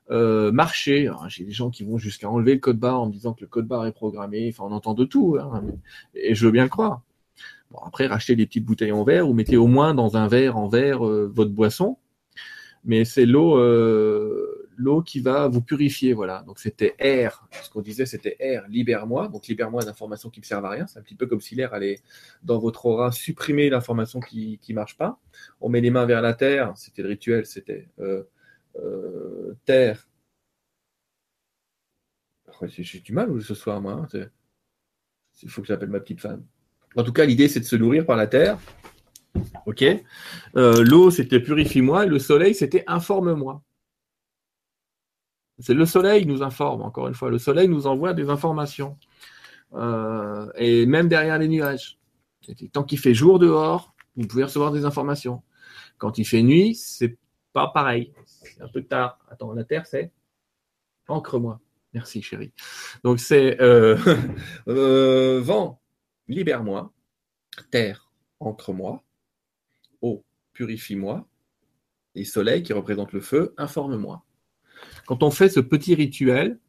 [0.09, 1.11] euh, marcher.
[1.27, 3.47] J'ai des gens qui vont jusqu'à enlever le code barre en me disant que le
[3.47, 4.49] code barre est programmé.
[4.49, 5.63] Enfin, on entend de tout, hein,
[6.15, 7.01] et je veux bien le croire.
[7.71, 10.57] Bon, après, rachetez des petites bouteilles en verre ou mettez au moins dans un verre
[10.57, 11.97] en verre euh, votre boisson.
[12.85, 16.43] Mais c'est l'eau, euh, l'eau qui va vous purifier, voilà.
[16.47, 17.45] Donc c'était air.
[17.63, 18.65] Ce qu'on disait, c'était air.
[18.69, 19.27] Libère-moi.
[19.27, 20.87] Donc libère-moi d'informations qui me servent à rien.
[20.87, 21.99] C'est un petit peu comme si l'air allait
[22.43, 25.19] dans votre aura supprimer l'information qui qui marche pas.
[25.59, 26.71] On met les mains vers la terre.
[26.77, 27.45] C'était le rituel.
[27.45, 28.23] C'était euh,
[29.65, 30.07] terre.
[32.65, 34.07] J'ai du mal ce soir, moi.
[34.13, 34.27] Hein,
[35.43, 36.43] Il faut que j'appelle ma petite femme.
[36.95, 38.57] En tout cas, l'idée, c'est de se nourrir par la terre.
[39.65, 39.83] Ok.
[40.55, 42.05] Euh, l'eau, c'était purifie-moi.
[42.05, 43.61] Le soleil, c'était informe-moi.
[45.59, 47.29] C'est le soleil qui nous informe, encore une fois.
[47.29, 48.97] Le soleil nous envoie des informations.
[49.73, 51.99] Euh, et même derrière les nuages.
[52.71, 55.43] Tant qu'il fait jour dehors, vous pouvez recevoir des informations.
[55.97, 57.17] Quand il fait nuit, c'est
[57.53, 58.13] pas pareil
[58.59, 59.19] un peu tard.
[59.29, 60.11] Attends, la Terre, c'est
[61.07, 61.59] Encre-moi.
[61.93, 62.51] Merci, chérie.
[63.03, 63.97] Donc, c'est euh,
[64.67, 65.81] euh, vent,
[66.27, 66.93] libère-moi.
[67.71, 69.03] Terre, encre-moi.
[70.01, 70.23] Eau,
[70.53, 71.27] purifie-moi.
[72.15, 74.23] Et soleil, qui représente le feu, informe-moi.
[75.05, 76.59] Quand on fait ce petit rituel,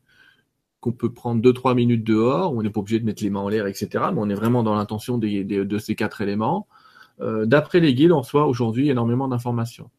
[0.81, 3.49] qu'on peut prendre 2-3 minutes dehors, on n'est pas obligé de mettre les mains en
[3.49, 6.69] l'air, etc., mais on est vraiment dans l'intention de ces quatre éléments.
[7.20, 9.90] Euh, d'après les guides, on reçoit aujourd'hui énormément d'informations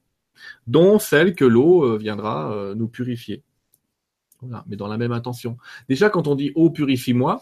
[0.67, 3.43] dont celle que l'eau euh, viendra euh, nous purifier.
[4.67, 5.57] Mais dans la même intention.
[5.89, 7.41] Déjà, quand on dit eau purifie-moi,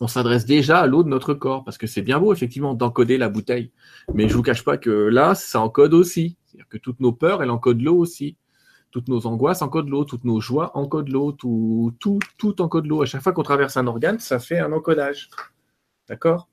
[0.00, 3.18] on s'adresse déjà à l'eau de notre corps, parce que c'est bien beau, effectivement, d'encoder
[3.18, 3.72] la bouteille.
[4.14, 6.36] Mais je vous cache pas que là, ça encode aussi.
[6.46, 8.36] C'est-à-dire que toutes nos peurs, elles encodent l'eau aussi.
[8.90, 13.02] Toutes nos angoisses encodent l'eau, toutes nos joies encodent l'eau, tout, tout, tout encode l'eau.
[13.02, 15.28] À chaque fois qu'on traverse un organe, ça fait un encodage.
[16.08, 16.48] D'accord?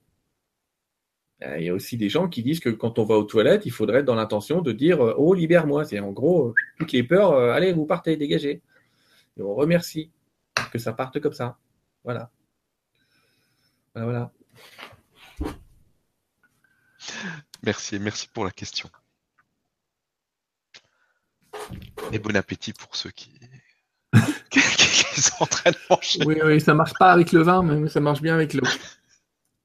[1.42, 3.72] Il y a aussi des gens qui disent que quand on va aux toilettes, il
[3.72, 5.86] faudrait être dans l'intention de dire euh, Oh, libère-moi.
[5.86, 8.62] C'est en gros, euh, toutes les peurs, allez, vous partez, dégagez.
[9.38, 10.12] Et on remercie
[10.72, 11.58] que ça parte comme ça.
[12.04, 12.32] Voilà.
[13.94, 14.32] Voilà,
[17.64, 18.90] Merci, merci pour la question.
[22.12, 23.32] Et bon appétit pour ceux qui,
[24.50, 26.20] qui, sont en train de manger.
[26.26, 28.68] Oui, oui, ça marche pas avec le vin, mais ça marche bien avec l'eau.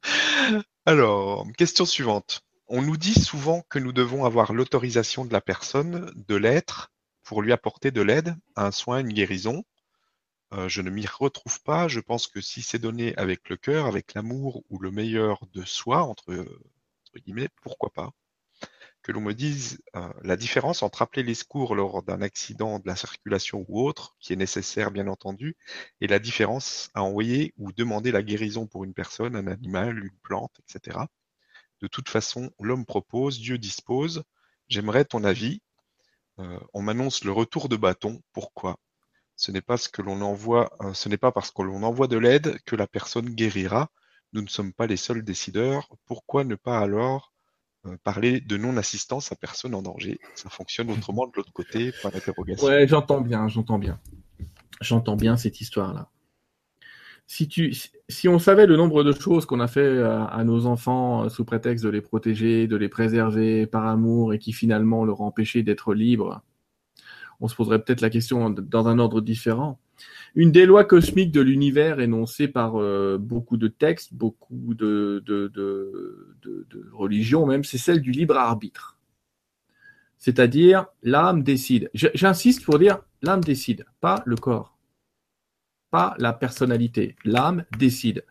[0.87, 2.43] Alors, question suivante.
[2.67, 6.91] On nous dit souvent que nous devons avoir l'autorisation de la personne, de l'être,
[7.23, 9.65] pour lui apporter de l'aide, un soin, une guérison.
[10.53, 11.87] Euh, je ne m'y retrouve pas.
[11.89, 15.65] Je pense que si c'est donné avec le cœur, avec l'amour ou le meilleur de
[15.65, 16.47] soi, entre,
[17.17, 18.11] guillemets, pourquoi pas
[19.03, 22.87] que l'on me dise euh, la différence entre appeler les secours lors d'un accident de
[22.87, 25.57] la circulation ou autre, qui est nécessaire bien entendu,
[26.01, 30.19] et la différence à envoyer ou demander la guérison pour une personne, un animal, une
[30.23, 30.99] plante, etc.
[31.81, 34.23] De toute façon, l'homme propose, Dieu dispose.
[34.69, 35.63] J'aimerais ton avis.
[36.39, 38.21] Euh, on m'annonce le retour de bâton.
[38.33, 38.73] Pourquoi?
[38.73, 38.77] Euh,
[39.39, 39.77] ce n'est pas
[41.33, 43.91] parce que l'on envoie de l'aide que la personne guérira.
[44.33, 45.89] Nous ne sommes pas les seuls décideurs.
[46.05, 47.33] Pourquoi ne pas alors
[47.87, 52.15] euh, parler de non-assistance à personne en danger Ça fonctionne autrement de l'autre côté, par
[52.15, 52.67] interrogation.
[52.67, 54.01] Ouais, j'entends bien, j'entends bien.
[54.81, 56.11] J'entends bien cette histoire-là
[57.31, 57.73] si, tu,
[58.09, 61.45] si on savait le nombre de choses qu'on a fait à, nos enfants euh, sous
[61.45, 65.95] prétexte de les protéger, de les préserver par amour et qui finalement leur empêchaient d'être
[65.95, 66.43] libres,
[67.41, 69.81] on se poserait peut-être la question dans un ordre différent.
[70.35, 76.91] Une des lois cosmiques de l'univers énoncées par euh, beaucoup de textes, beaucoup de, de
[76.93, 78.99] religions même, c'est celle du libre arbitre.
[80.19, 81.91] C'est-à-dire l'âme décide.
[81.95, 84.77] J'insiste pour dire l'âme décide, pas le corps
[85.91, 87.17] pas la personnalité.
[87.25, 88.25] L'âme décide.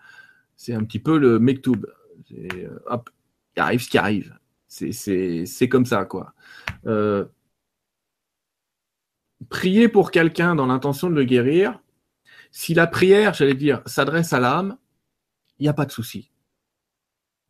[0.55, 1.85] C'est un petit peu le mektoub.
[2.31, 3.09] Euh, hop,
[3.55, 4.37] il arrive ce qui arrive.
[4.67, 6.33] C'est comme ça, quoi.
[6.85, 7.25] Euh,
[9.47, 11.79] prier pour quelqu'un dans l'intention de le guérir,
[12.51, 14.77] si la prière, j'allais dire, s'adresse à l'âme,
[15.59, 16.31] il n'y a pas de souci.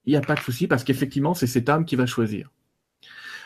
[0.05, 2.51] Il n'y a pas de souci parce qu'effectivement, c'est cette âme qui va choisir.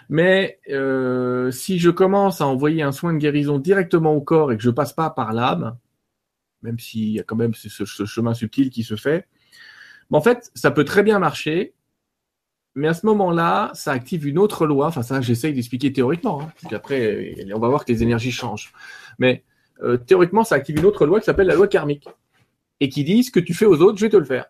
[0.09, 4.57] Mais euh, si je commence à envoyer un soin de guérison directement au corps et
[4.57, 5.77] que je passe pas par l'âme,
[6.61, 9.27] même s'il y a quand même ce, chemin subtil qui se fait.
[10.11, 11.73] En fait, ça peut très bien marcher,
[12.75, 14.87] mais à ce moment-là, ça active une autre loi.
[14.87, 16.41] Enfin, ça, j'essaye d'expliquer théoriquement.
[16.41, 18.73] Hein, après, on va voir que les énergies changent.
[19.19, 19.43] Mais
[19.83, 22.07] euh, théoriquement, ça active une autre loi qui s'appelle la loi karmique
[22.79, 24.47] et qui dit ce que tu fais aux autres, je vais te le faire.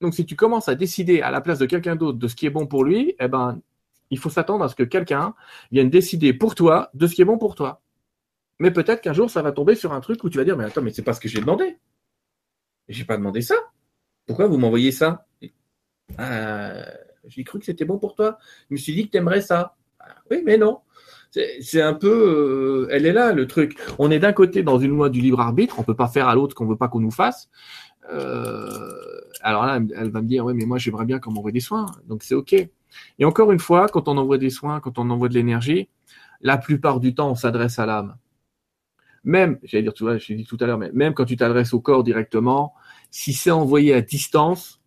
[0.00, 2.46] Donc, si tu commences à décider à la place de quelqu'un d'autre de ce qui
[2.46, 3.60] est bon pour lui, eh ben,
[4.10, 5.34] il faut s'attendre à ce que quelqu'un
[5.72, 7.82] vienne décider pour toi de ce qui est bon pour toi.
[8.60, 10.64] Mais peut-être qu'un jour, ça va tomber sur un truc où tu vas dire, mais
[10.64, 11.78] attends, mais c'est pas ce que j'ai demandé.
[12.88, 13.54] J'ai pas demandé ça.
[14.26, 15.26] Pourquoi vous m'envoyez ça?
[16.18, 16.84] Ah,
[17.26, 18.38] J'ai cru que c'était bon pour toi.
[18.68, 19.76] Je me suis dit que tu aimerais ça.
[19.98, 20.80] Ah, oui, mais non.
[21.60, 23.78] C'est un peu, euh, elle est là le truc.
[23.98, 26.34] On est d'un côté dans une loi du libre arbitre, on peut pas faire à
[26.34, 27.48] l'autre qu'on veut pas qu'on nous fasse.
[28.12, 31.60] Euh, alors là, elle va me dire, oui, mais moi j'aimerais bien qu'on m'envoie des
[31.60, 32.54] soins, donc c'est ok.
[33.20, 35.88] Et encore une fois, quand on envoie des soins, quand on envoie de l'énergie,
[36.40, 38.16] la plupart du temps, on s'adresse à l'âme.
[39.22, 42.02] Même, j'allais dire, je dit tout à l'heure, mais même quand tu t'adresses au corps
[42.02, 42.74] directement,
[43.10, 44.79] si c'est envoyé à distance,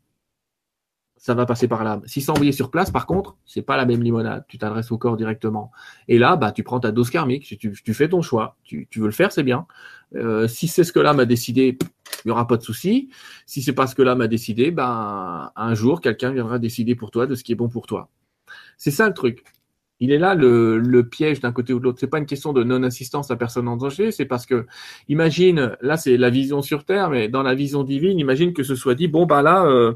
[1.23, 2.01] ça va passer par l'âme.
[2.05, 4.43] Si c'est envoyé sur place, par contre, c'est pas la même limonade.
[4.49, 5.71] Tu t'adresses au corps directement.
[6.09, 7.57] Et là, bah, tu prends ta dose karmique.
[7.57, 8.57] Tu, fais ton choix.
[8.65, 9.65] Tu, tu, veux le faire, c'est bien.
[10.15, 11.77] Euh, si c'est ce que l'âme a décidé,
[12.25, 13.09] il y aura pas de souci.
[13.45, 17.09] Si c'est pas ce que l'âme a décidé, ben, un jour, quelqu'un viendra décider pour
[17.09, 18.09] toi de ce qui est bon pour toi.
[18.77, 19.45] C'est ça le truc.
[20.01, 22.01] Il est là le, piège d'un côté ou de l'autre.
[22.01, 24.65] C'est pas une question de non-assistance à personne en danger, c'est parce que,
[25.07, 28.75] imagine, là c'est la vision sur Terre, mais dans la vision divine, imagine que ce
[28.75, 29.93] soit dit, bon bah là, euh,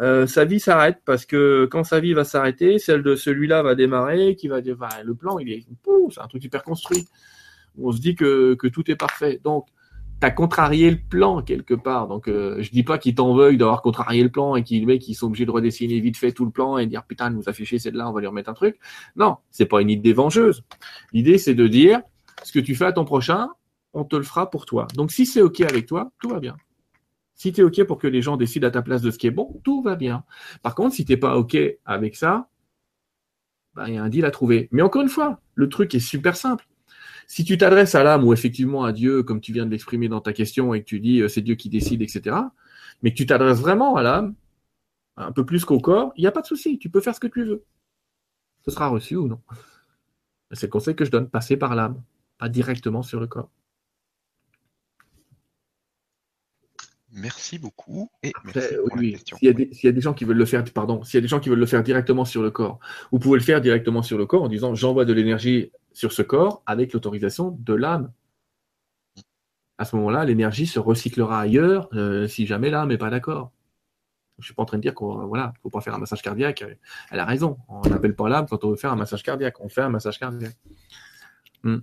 [0.00, 3.74] euh, sa vie s'arrête parce que quand sa vie va s'arrêter, celle de celui-là va
[3.74, 5.66] démarrer, qui va dire, le plan il est,
[6.10, 7.06] c'est un truc hyper construit.
[7.80, 9.40] On se dit que, que tout est parfait.
[9.44, 9.66] Donc
[10.20, 12.08] t'as contrarié le plan quelque part.
[12.08, 15.06] Donc euh, je dis pas qu'ils t'en veuillent d'avoir contrarié le plan et qu'ils mec
[15.08, 17.52] ils sont obligés de redessiner vite fait tout le plan et dire putain nous a
[17.52, 18.78] fait chier c'est de là on va lui remettre un truc.
[19.16, 20.64] Non, c'est pas une idée vengeuse.
[21.12, 22.00] L'idée c'est de dire
[22.42, 23.48] ce que tu fais à ton prochain,
[23.92, 24.86] on te le fera pour toi.
[24.94, 26.56] Donc si c'est ok avec toi, tout va bien.
[27.44, 29.26] Si tu es ok pour que les gens décident à ta place de ce qui
[29.26, 30.24] est bon, tout va bien.
[30.62, 32.48] Par contre, si t'es pas ok avec ça,
[33.86, 34.70] il y a un deal à trouver.
[34.72, 36.66] Mais encore une fois, le truc est super simple
[37.26, 40.22] si tu t'adresses à l'âme ou effectivement à Dieu, comme tu viens de l'exprimer dans
[40.22, 42.34] ta question, et que tu dis euh, c'est Dieu qui décide, etc.,
[43.02, 44.34] mais que tu t'adresses vraiment à l'âme,
[45.18, 47.20] un peu plus qu'au corps, il n'y a pas de souci, tu peux faire ce
[47.20, 47.62] que tu veux.
[48.64, 49.42] Ce sera reçu ou non.
[50.52, 52.02] C'est le conseil que je donne, passer par l'âme,
[52.38, 53.50] pas directement sur le corps.
[57.24, 58.10] Merci beaucoup.
[58.22, 58.34] Et
[58.96, 61.28] oui, S'il y, a des gens qui veulent le faire, pardon, s'il y a des
[61.28, 62.78] gens qui veulent le faire directement sur le corps,
[63.12, 66.20] vous pouvez le faire directement sur le corps en disant j'envoie de l'énergie sur ce
[66.20, 68.12] corps avec l'autorisation de l'âme.
[69.78, 73.52] À ce moment-là, l'énergie se recyclera ailleurs euh, si jamais l'âme n'est pas d'accord.
[74.36, 76.20] Je ne suis pas en train de dire qu'il voilà, faut pas faire un massage
[76.20, 76.62] cardiaque.
[77.10, 77.56] Elle a raison.
[77.68, 79.60] On n'appelle pas l'âme quand on veut faire un massage cardiaque.
[79.60, 80.58] On fait un massage cardiaque.
[81.62, 81.78] Hmm.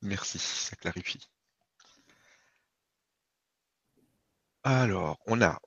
[0.00, 1.20] Merci, ça clarifie.
[4.68, 5.60] Alors, on a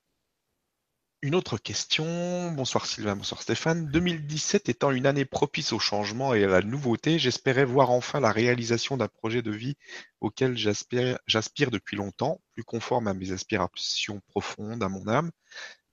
[1.22, 2.52] une autre question.
[2.52, 3.90] Bonsoir Sylvain, bonsoir Stéphane.
[3.90, 8.34] 2017 étant une année propice au changement et à la nouveauté, j'espérais voir enfin la
[8.34, 9.78] réalisation d'un projet de vie
[10.20, 15.32] auquel j'aspire depuis longtemps, plus conforme à mes aspirations profondes, à mon âme.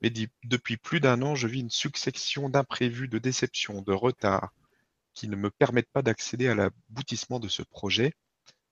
[0.00, 0.12] mais
[0.42, 4.50] depuis plus d'un an, je vis une succession d'imprévus, de déceptions, de retards
[5.14, 8.14] qui ne me permettent pas d'accéder à l'aboutissement de ce projet.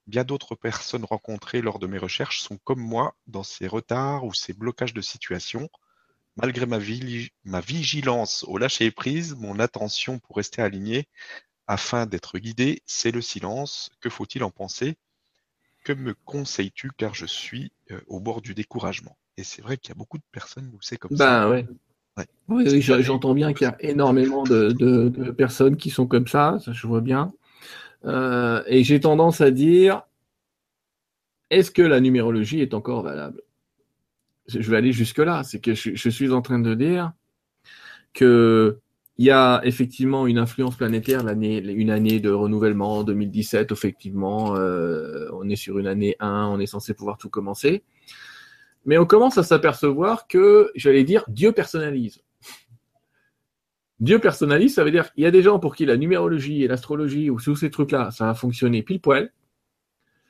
[0.06, 4.35] Bien d'autres personnes rencontrées lors de mes recherches sont comme moi dans ces retards ou
[4.35, 5.68] ces blocages de situation.
[6.36, 6.78] Malgré ma,
[7.44, 11.09] ma vigilance au lâcher-prise, mon attention pour rester aligné
[11.66, 13.90] afin d'être guidé, c'est le silence.
[14.01, 14.97] Que faut-il en penser?
[15.85, 16.90] Que me conseilles-tu?
[16.97, 20.18] Car je suis euh, au bord du découragement Et c'est vrai qu'il y a beaucoup
[20.18, 21.48] de personnes où c'est comme ça.
[21.48, 21.66] Ben ouais.
[22.48, 26.86] Oui, j'entends bien qu'il y a énormément de, personnes qui sont comme ça, ça je
[26.86, 27.32] vois bien.
[28.06, 30.02] Euh, et j'ai tendance à dire,
[31.51, 33.43] est-ce que la numérologie est encore valable?
[34.47, 37.12] Je vais aller jusque-là, c'est que je, suis en train de dire
[38.12, 38.78] que
[39.16, 45.28] il y a effectivement une influence planétaire, l'année, une année de renouvellement, 2017, effectivement, euh,
[45.32, 47.85] on est sur une année 1, on est censé pouvoir tout commencer.
[48.86, 52.24] Mais on commence à s'apercevoir que, j'allais dire, Dieu personnalise.
[54.05, 56.68] Dieu personnalise, ça veut dire qu'il y a des gens pour qui la numérologie et
[56.68, 59.32] l'astrologie ou tous ces trucs-là, ça va fonctionner pile poil.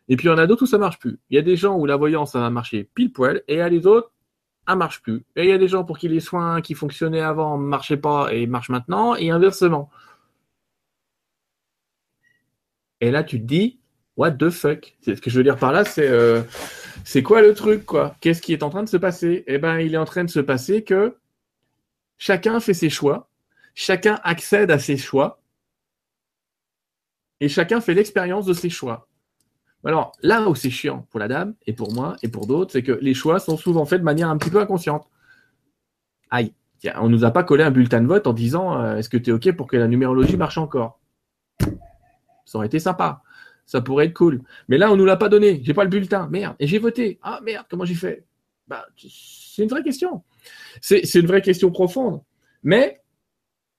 [0.09, 1.19] Et puis il y en a d'autres où ça marche plus.
[1.29, 3.59] Il y a des gens où la voyance, ça va marcher pile poil, et il
[3.59, 4.13] y a les autres,
[4.69, 5.25] ça marche plus.
[5.35, 7.97] Et il y a des gens pour qui les soins qui fonctionnaient avant ne marchaient
[7.97, 9.91] pas et marchent maintenant, et inversement.
[13.01, 13.81] Et là, tu te dis,
[14.17, 14.97] what the fuck?
[15.05, 16.43] Ce que je veux dire par là, c'est euh,
[17.05, 18.15] c'est quoi le truc, quoi?
[18.21, 19.43] Qu'est-ce qui est en train de se passer?
[19.49, 21.17] Eh ben, il est en train de se passer que
[22.19, 23.29] chacun fait ses choix,
[23.75, 25.43] chacun accède à ses choix,
[27.41, 29.09] et chacun fait l'expérience de ses choix.
[29.85, 32.83] Alors, là où c'est chiant pour la dame, et pour moi, et pour d'autres, c'est
[32.83, 35.09] que les choix sont souvent faits de manière un petit peu inconsciente.
[36.31, 36.55] Aïe,
[36.97, 39.31] on nous a pas collé un bulletin de vote en disant euh, est-ce que tu
[39.31, 41.01] es OK pour que la numérologie marche encore?
[42.47, 43.23] Ça aurait été sympa.
[43.67, 44.43] Ça pourrait être cool.
[44.69, 45.61] Mais là, on nous l'a pas donné.
[45.65, 46.29] J'ai pas le bulletin.
[46.29, 46.57] Merde.
[46.59, 47.19] Et j'ai voté.
[47.23, 48.27] Ah merde, comment j'ai fait?
[48.69, 50.23] Bah, C'est une vraie question.
[50.81, 52.23] C'est une vraie question profonde.
[52.63, 53.03] Mais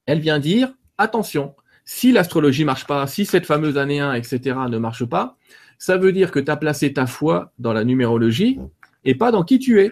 [0.05, 4.77] elle vient dire attention, si l'astrologie marche pas, si cette fameuse année 1, etc., ne
[4.77, 5.37] marche pas,
[5.77, 8.59] ça veut dire que tu as placé ta foi dans la numérologie
[9.03, 9.91] et pas dans qui tu es.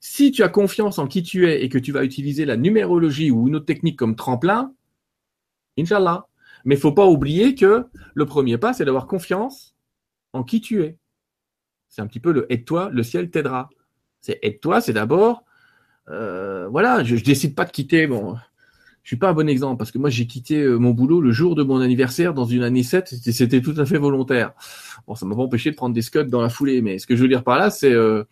[0.00, 3.30] Si tu as confiance en qui tu es et que tu vas utiliser la numérologie
[3.30, 4.72] ou une autre technique comme tremplin,
[5.78, 6.26] Inch'Allah.
[6.64, 9.74] Mais faut pas oublier que le premier pas, c'est d'avoir confiance
[10.32, 10.98] en qui tu es.
[11.88, 13.70] C'est un petit peu le aide-toi, le ciel t'aidera.
[14.20, 15.44] C'est aide-toi, c'est d'abord,
[16.10, 18.36] euh, voilà, je, ne décide pas de quitter, bon,
[19.02, 21.32] je suis pas un bon exemple parce que moi j'ai quitté euh, mon boulot le
[21.32, 24.52] jour de mon anniversaire dans une année 7, c'était tout à fait volontaire.
[25.06, 27.16] Bon, ça m'a pas empêché de prendre des scuds dans la foulée, mais ce que
[27.16, 28.24] je veux dire par là, c'est euh,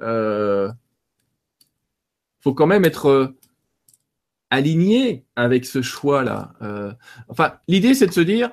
[0.00, 0.70] euh,
[2.40, 3.36] faut quand même être euh,
[4.50, 6.54] aligné avec ce choix-là.
[7.28, 8.50] enfin, l'idée c'est de se dire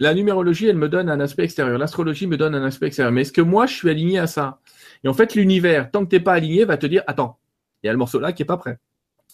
[0.00, 3.20] la numérologie, elle me donne un aspect extérieur, l'astrologie me donne un aspect extérieur, mais
[3.20, 4.60] est-ce que moi je suis aligné à ça?
[5.04, 7.38] Et en fait, l'univers, tant que t'es pas aligné, va te dire attends,
[7.82, 8.78] il y a le morceau là qui est pas prêt.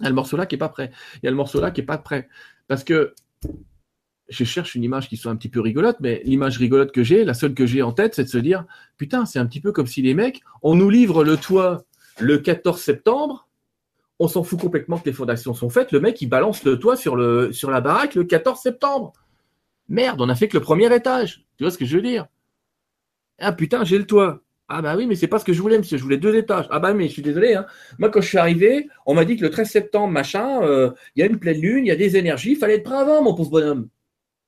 [0.00, 0.90] Il y a le morceau là qui est pas prêt.
[1.16, 2.28] Il y a le morceau là qui est pas prêt.
[2.68, 3.14] Parce que
[4.28, 7.24] je cherche une image qui soit un petit peu rigolote, mais l'image rigolote que j'ai,
[7.24, 8.64] la seule que j'ai en tête, c'est de se dire,
[8.96, 11.84] putain, c'est un petit peu comme si les mecs, on nous livre le toit
[12.18, 13.48] le 14 septembre,
[14.18, 16.96] on s'en fout complètement que les fondations sont faites, le mec, il balance le toit
[16.96, 17.16] sur,
[17.54, 19.12] sur la baraque le 14 septembre.
[19.88, 21.44] Merde, on a fait que le premier étage.
[21.56, 22.26] Tu vois ce que je veux dire?
[23.38, 24.42] Ah putain, j'ai le toit.
[24.68, 25.96] Ah bah oui, mais c'est pas ce que je voulais, monsieur.
[25.96, 26.66] Je voulais deux étages.
[26.70, 27.54] Ah bah mais je suis désolé.
[27.54, 27.66] Hein.
[27.98, 31.20] Moi, quand je suis arrivé, on m'a dit que le 13 septembre, machin, euh, il
[31.20, 33.22] y a une pleine lune, il y a des énergies, il fallait être prêt avant,
[33.22, 33.88] mon pauvre bonhomme.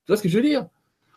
[0.05, 0.67] Tu vois ce que je veux dire?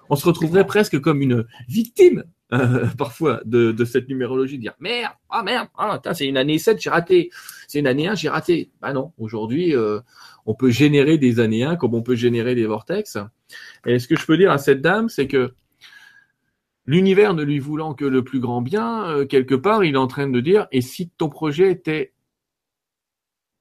[0.09, 5.15] On se retrouverait presque comme une victime euh, parfois de, de, cette numérologie, dire merde,
[5.31, 7.31] ah merde, ah c'est une année 7, j'ai raté.
[7.67, 8.71] C'est une année 1, j'ai raté.
[8.81, 10.01] Bah non, aujourd'hui, euh,
[10.47, 13.19] on peut générer des années 1 comme on peut générer des vortex.
[13.87, 15.55] Et ce que je peux dire à cette dame, c'est que
[16.87, 20.07] l'univers ne lui voulant que le plus grand bien, euh, quelque part, il est en
[20.07, 22.13] train de dire, et si ton projet était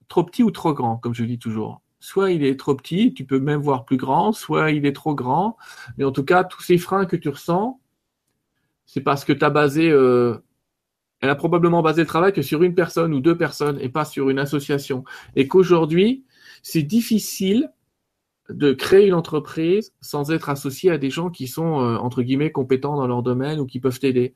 [0.08, 3.26] trop petit ou trop grand, comme je dis toujours Soit il est trop petit, tu
[3.26, 5.56] peux même voir plus grand, soit il est trop grand,
[5.98, 7.80] mais en tout cas, tous ces freins que tu ressens,
[8.88, 10.38] c'est parce que tu as basé, euh,
[11.20, 14.04] elle a probablement basé le travail que sur une personne ou deux personnes et pas
[14.04, 15.04] sur une association.
[15.36, 16.26] Et qu'aujourd'hui,
[16.64, 17.72] c'est difficile
[18.54, 22.52] de créer une entreprise sans être associé à des gens qui sont euh, entre guillemets
[22.52, 24.34] compétents dans leur domaine ou qui peuvent t'aider.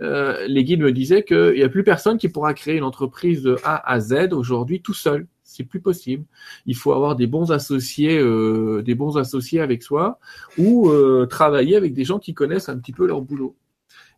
[0.00, 3.42] Euh, les guides me disaient qu'il n'y a plus personne qui pourra créer une entreprise
[3.42, 5.26] de A à Z aujourd'hui tout seul.
[5.42, 6.24] C'est plus possible.
[6.66, 10.18] Il faut avoir des bons associés, euh, des bons associés avec soi
[10.58, 10.90] ou
[11.30, 13.56] travailler avec des gens qui connaissent un petit peu leur boulot.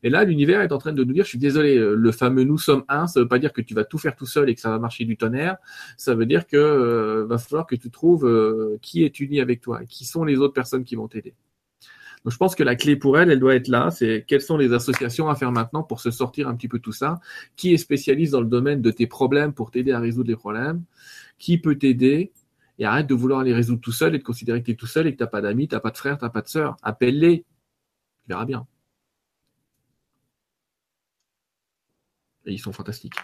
[0.03, 2.45] Et là, l'univers est en train de nous dire, je suis désolé, euh, le fameux
[2.45, 4.55] nous sommes un, ça veut pas dire que tu vas tout faire tout seul et
[4.55, 5.57] que ça va marcher du tonnerre.
[5.97, 9.61] Ça veut dire que euh, va falloir que tu trouves euh, qui est uni avec
[9.61, 11.35] toi et qui sont les autres personnes qui vont t'aider.
[12.25, 13.91] Donc je pense que la clé pour elle, elle doit être là.
[13.91, 16.93] C'est quelles sont les associations à faire maintenant pour se sortir un petit peu tout
[16.93, 17.21] ça.
[17.57, 20.83] Qui est spécialiste dans le domaine de tes problèmes pour t'aider à résoudre les problèmes?
[21.39, 22.33] Qui peut t'aider?
[22.79, 24.87] Et arrête de vouloir les résoudre tout seul et de considérer que tu es tout
[24.87, 26.41] seul et que tu n'as pas d'amis, tu n'as pas de frère, tu n'as pas
[26.41, 26.77] de sœur.
[26.83, 27.41] Appelle-les.
[27.41, 28.67] Tu verras bien.
[32.47, 33.15] Et ils sont fantastiques.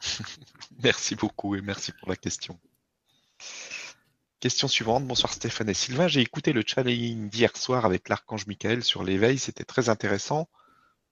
[0.82, 2.58] merci beaucoup et merci pour la question.
[4.40, 5.06] Question suivante.
[5.06, 6.08] Bonsoir Stéphane et Sylvain.
[6.08, 9.38] J'ai écouté le challenge d'hier soir avec l'archange Michael sur l'éveil.
[9.38, 10.48] C'était très intéressant.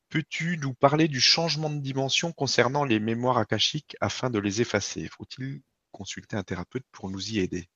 [0.08, 5.06] Peux-tu nous parler du changement de dimension concernant les mémoires akashiques afin de les effacer?
[5.08, 5.60] Faut-il
[5.92, 7.68] consulter un thérapeute pour nous y aider?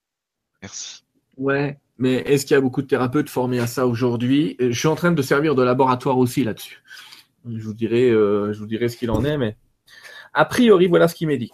[0.62, 1.04] Merci.
[1.36, 4.56] Ouais, mais est-ce qu'il y a beaucoup de thérapeutes formés à ça aujourd'hui?
[4.58, 6.82] Je suis en train de servir de laboratoire aussi là-dessus.
[7.48, 9.56] Je vous dirai, euh, je vous dirai ce qu'il en est, mais
[10.32, 11.52] a priori, voilà ce qu'il m'est dit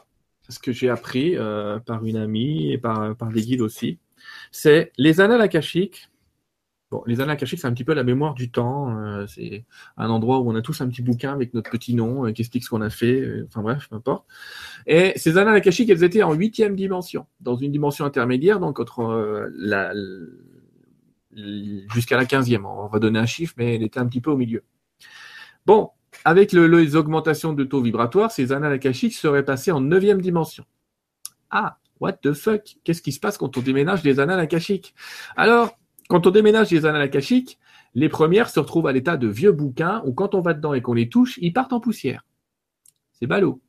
[0.48, 3.98] ce que j'ai appris euh, par une amie et par, par des guides aussi,
[4.50, 6.10] c'est les annales akashiques.
[6.90, 8.98] Bon, les annales akashiques, c'est un petit peu la mémoire du temps.
[8.98, 9.66] Euh, c'est
[9.98, 12.40] un endroit où on a tous un petit bouquin avec notre petit nom euh, qui
[12.40, 13.44] explique ce qu'on a fait.
[13.46, 14.26] enfin bref, peu importe.
[14.86, 19.50] Et ces annales akashiques, elles étaient en huitième dimension, dans une dimension intermédiaire, donc entre
[19.54, 19.92] la,
[21.92, 22.64] jusqu'à la quinzième.
[22.64, 24.64] On va donner un chiffre, mais elle était un petit peu au milieu.
[25.68, 25.90] Bon,
[26.24, 30.64] avec les augmentations de taux vibratoires, ces annales akashiques seraient passées en neuvième dimension.
[31.50, 32.76] Ah, what the fuck?
[32.84, 34.94] Qu'est-ce qui se passe quand on déménage des annales akashiques?
[35.36, 35.78] Alors,
[36.08, 37.58] quand on déménage des annales akashiques,
[37.94, 40.80] les premières se retrouvent à l'état de vieux bouquins où quand on va dedans et
[40.80, 42.24] qu'on les touche, ils partent en poussière.
[43.12, 43.60] C'est ballot.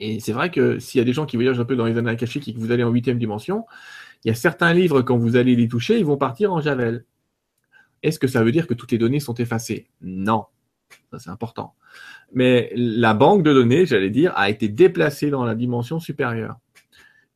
[0.00, 1.96] Et c'est vrai que s'il y a des gens qui voyagent un peu dans les
[1.96, 3.66] annales akashiques et que vous allez en huitième dimension,
[4.24, 7.04] il y a certains livres, quand vous allez les toucher, ils vont partir en javel.
[8.02, 9.88] Est-ce que ça veut dire que toutes les données sont effacées?
[10.00, 10.46] Non.
[11.10, 11.74] Ça, c'est important.
[12.32, 16.58] Mais la banque de données, j'allais dire, a été déplacée dans la dimension supérieure.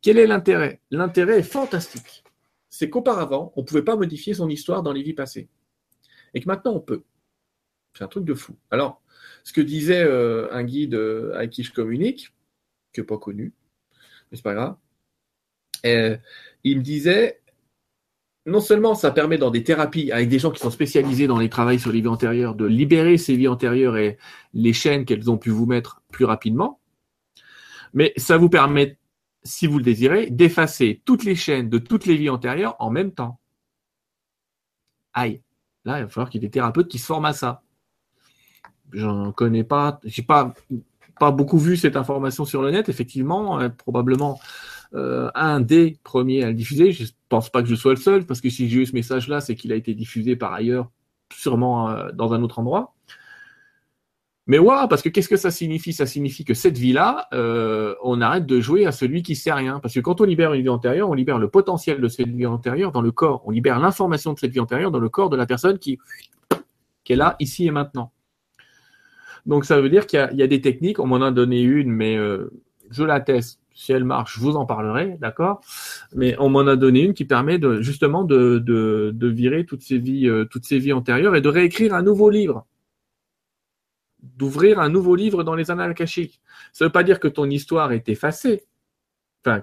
[0.01, 0.81] Quel est l'intérêt?
[0.91, 2.25] L'intérêt est fantastique.
[2.69, 5.49] C'est qu'auparavant, on ne pouvait pas modifier son histoire dans les vies passées.
[6.35, 7.05] Et que maintenant, on peut.
[7.97, 8.57] C'est un truc de fou.
[8.71, 9.01] Alors,
[9.45, 12.35] ce que disait euh, un guide euh, avec qui je communique,
[12.93, 13.53] que pas connu,
[14.31, 14.77] mais c'est pas grave,
[15.87, 16.17] euh,
[16.65, 17.41] il me disait
[18.47, 21.49] non seulement ça permet dans des thérapies avec des gens qui sont spécialisés dans les
[21.49, 24.19] travaux sur les vies antérieures de libérer ces vies antérieures et
[24.53, 26.81] les chaînes qu'elles ont pu vous mettre plus rapidement,
[27.95, 28.99] mais ça vous permet,
[29.45, 33.13] si vous le désirez, d'effacer toutes les chaînes de toutes les vies antérieures en même
[33.13, 33.41] temps.
[35.15, 35.41] Aïe.
[35.85, 37.63] Là, il va falloir qu'il y ait des thérapeutes qui se forment à ça.
[38.93, 40.55] J'en connais pas, j'ai pas,
[41.19, 44.41] pas beaucoup vu cette information sur le net, effectivement, euh, probablement
[44.95, 46.93] euh, un des premiers à le diffuser.
[46.93, 49.41] Je pense pas que je sois le seul, parce que si j'ai eu ce message-là,
[49.41, 50.91] c'est qu'il a été diffusé par ailleurs,
[51.33, 52.95] sûrement euh, dans un autre endroit.
[54.47, 55.95] Mais ouais, parce que qu'est-ce que ça signifie?
[55.95, 59.81] Ça signifie que cette vie-là, euh, on arrête de jouer à celui qui sait rien.
[59.81, 62.45] Parce que quand on libère une vie antérieure, on libère le potentiel de cette vie
[62.45, 63.43] antérieure dans le corps.
[63.47, 65.99] On libère l'information de cette vie antérieure dans le corps de la personne qui,
[67.05, 68.13] qui est là, ici et maintenant.
[69.47, 71.01] Donc ça veut dire qu'il y, a des techniques.
[71.01, 72.19] On m'en a donné une, mais
[72.91, 75.61] je la teste si elle marche, je vous en parlerai, d'accord?
[76.15, 80.29] Mais on m'en a donné une qui permet de justement de, virer toutes ces vies,
[80.29, 82.67] euh, toutes ces vies antérieures et de réécrire un nouveau livre,
[84.23, 86.41] d'ouvrir un nouveau livre dans les annales akashiques.
[86.73, 88.65] Ça ne veut pas dire que ton histoire est effacée.
[89.45, 89.61] Enfin,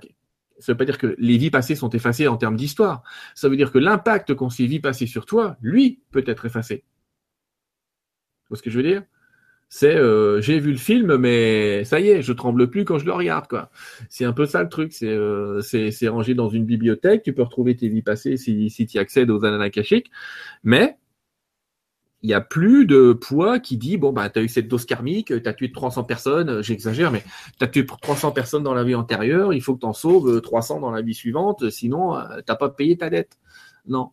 [0.60, 3.04] ça ne veut pas dire que les vies passées sont effacées en termes d'histoire.
[3.34, 6.84] Ça veut dire que l'impact qu'ont ces vies passées sur toi, lui, peut être effacé.
[8.44, 9.04] Vous voyez ce que je veux dire?
[9.74, 13.06] C'est euh, j'ai vu le film, mais ça y est, je tremble plus quand je
[13.06, 13.72] le regarde, quoi.
[14.10, 14.92] C'est un peu ça le truc.
[14.92, 17.24] C'est euh, c'est rangé dans une bibliothèque.
[17.24, 20.12] Tu peux retrouver tes vies passées si si tu accèdes aux annales akashiques,
[20.64, 20.98] mais
[22.22, 25.28] il y a plus de poids qui dit bon bah as eu cette dose karmique,
[25.28, 27.24] tu as tué 300 personnes, j'exagère, mais
[27.58, 30.42] tu as tué 300 personnes dans la vie antérieure, il faut que tu en sauves
[30.42, 33.40] 300 dans la vie suivante, sinon euh, t'as pas payé ta dette.
[33.88, 34.12] Non,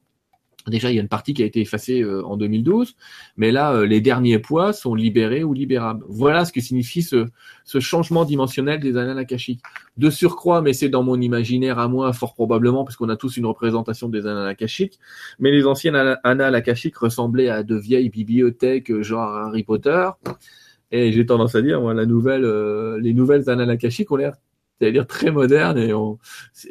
[0.69, 2.97] Déjà, il y a une partie qui a été effacée euh, en 2012,
[3.37, 6.05] mais là, euh, les derniers poids sont libérés ou libérables.
[6.09, 7.27] Voilà ce que signifie ce,
[7.81, 9.27] changement dimensionnel des annales.
[9.97, 13.37] De surcroît, mais c'est dans mon imaginaire à moi, fort probablement, parce qu'on a tous
[13.37, 14.99] une représentation des annales akashiques,
[15.39, 16.63] mais les anciennes annales
[16.97, 20.09] ressemblaient à de vieilles bibliothèques, euh, genre Harry Potter.
[20.91, 22.47] Et j'ai tendance à dire, moi, la nouvelle,
[23.01, 24.35] les nouvelles annales akashiques ont l'air
[24.81, 25.79] c'est-à-dire très moderne.
[25.79, 26.19] Et on,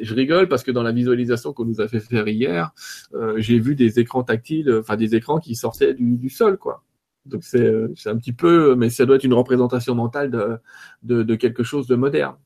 [0.00, 2.72] je rigole parce que dans la visualisation qu'on nous a fait faire hier,
[3.14, 6.84] euh, j'ai vu des écrans tactiles, enfin des écrans qui sortaient du, du sol, quoi.
[7.26, 10.58] Donc c'est, c'est un petit peu, mais ça doit être une représentation mentale de,
[11.02, 12.36] de, de quelque chose de moderne.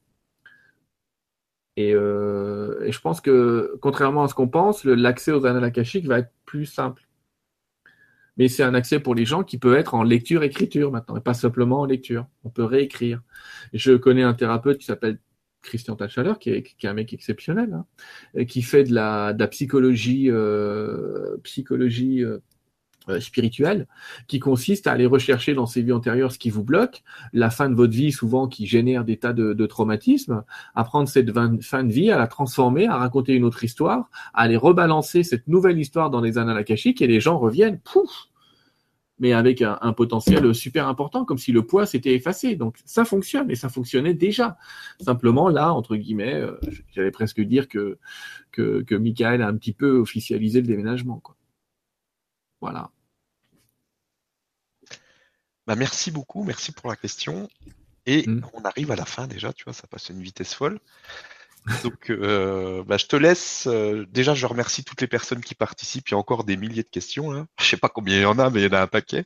[1.76, 5.72] Et, euh, et, je pense que, contrairement à ce qu'on pense, l'accès aux annales
[6.04, 7.08] va être plus simple.
[8.36, 11.34] Mais c'est un accès pour les gens qui peut être en lecture-écriture maintenant, et pas
[11.34, 12.26] simplement en lecture.
[12.44, 13.22] On peut réécrire.
[13.72, 15.18] Je connais un thérapeute qui s'appelle
[15.62, 19.40] Christian Tachaler, qui est, qui est un mec exceptionnel, hein, qui fait de la, de
[19.40, 22.38] la psychologie, euh, psychologie euh,
[23.08, 23.86] euh, spirituelle,
[24.28, 27.02] qui consiste à aller rechercher dans ses vies antérieures ce qui vous bloque,
[27.32, 30.44] la fin de votre vie souvent qui génère des tas de, de traumatismes,
[30.74, 31.32] à prendre cette
[31.62, 35.48] fin de vie, à la transformer, à raconter une autre histoire, à aller rebalancer cette
[35.48, 38.28] nouvelle histoire dans les annales akashiques et les gens reviennent, pouf,
[39.22, 42.56] mais avec un, potentiel super important, comme si le poids s'était effacé.
[42.56, 44.58] Donc ça fonctionne et ça fonctionnait déjà.
[45.00, 46.58] Simplement là, entre guillemets, euh,
[46.92, 47.98] j'allais presque dire que,
[48.50, 51.20] que, que Michael a un petit peu officialisé le déménagement.
[51.20, 51.36] Quoi.
[52.60, 52.90] Voilà.
[55.68, 57.48] Bah merci beaucoup, merci pour la question.
[58.06, 58.42] Et mm.
[58.54, 60.80] on arrive à la fin déjà, tu vois, ça passe à une vitesse folle.
[61.84, 63.66] Donc, euh, bah, je te laisse.
[63.66, 66.08] Euh, déjà, je remercie toutes les personnes qui participent.
[66.08, 67.30] Il y a encore des milliers de questions.
[67.30, 67.46] Là.
[67.60, 69.24] Je sais pas combien il y en a, mais il y en a un paquet.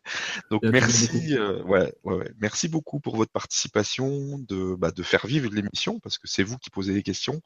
[0.50, 1.36] Donc, merci.
[1.36, 6.18] Euh, ouais, ouais, merci beaucoup pour votre participation, de, bah, de faire vivre l'émission parce
[6.18, 7.40] que c'est vous qui posez les questions.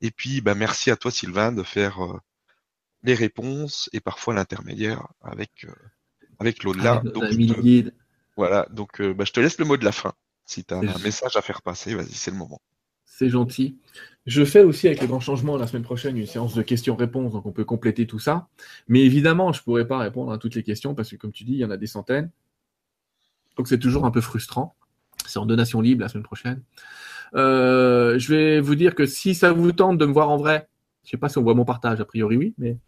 [0.00, 1.98] Et puis, bah, merci à toi, Sylvain, de faire
[3.02, 5.66] les réponses et parfois l'intermédiaire avec
[6.38, 7.02] avec l'au-delà.
[8.36, 8.66] Voilà.
[8.70, 10.12] Donc, bah, je te laisse le mot de la fin.
[10.44, 12.60] Si tu as un message à faire passer, vas-y, c'est le moment.
[13.18, 13.76] C'est gentil.
[14.26, 17.46] Je fais aussi avec le grand changement la semaine prochaine une séance de questions-réponses, donc
[17.46, 18.46] on peut compléter tout ça.
[18.86, 21.42] Mais évidemment, je ne pourrais pas répondre à toutes les questions parce que, comme tu
[21.42, 22.30] dis, il y en a des centaines.
[23.56, 24.76] Donc c'est toujours un peu frustrant.
[25.26, 26.62] C'est en donation libre la semaine prochaine.
[27.34, 30.68] Euh, je vais vous dire que si ça vous tente de me voir en vrai,
[31.02, 32.78] je ne sais pas si on voit mon partage, a priori oui, mais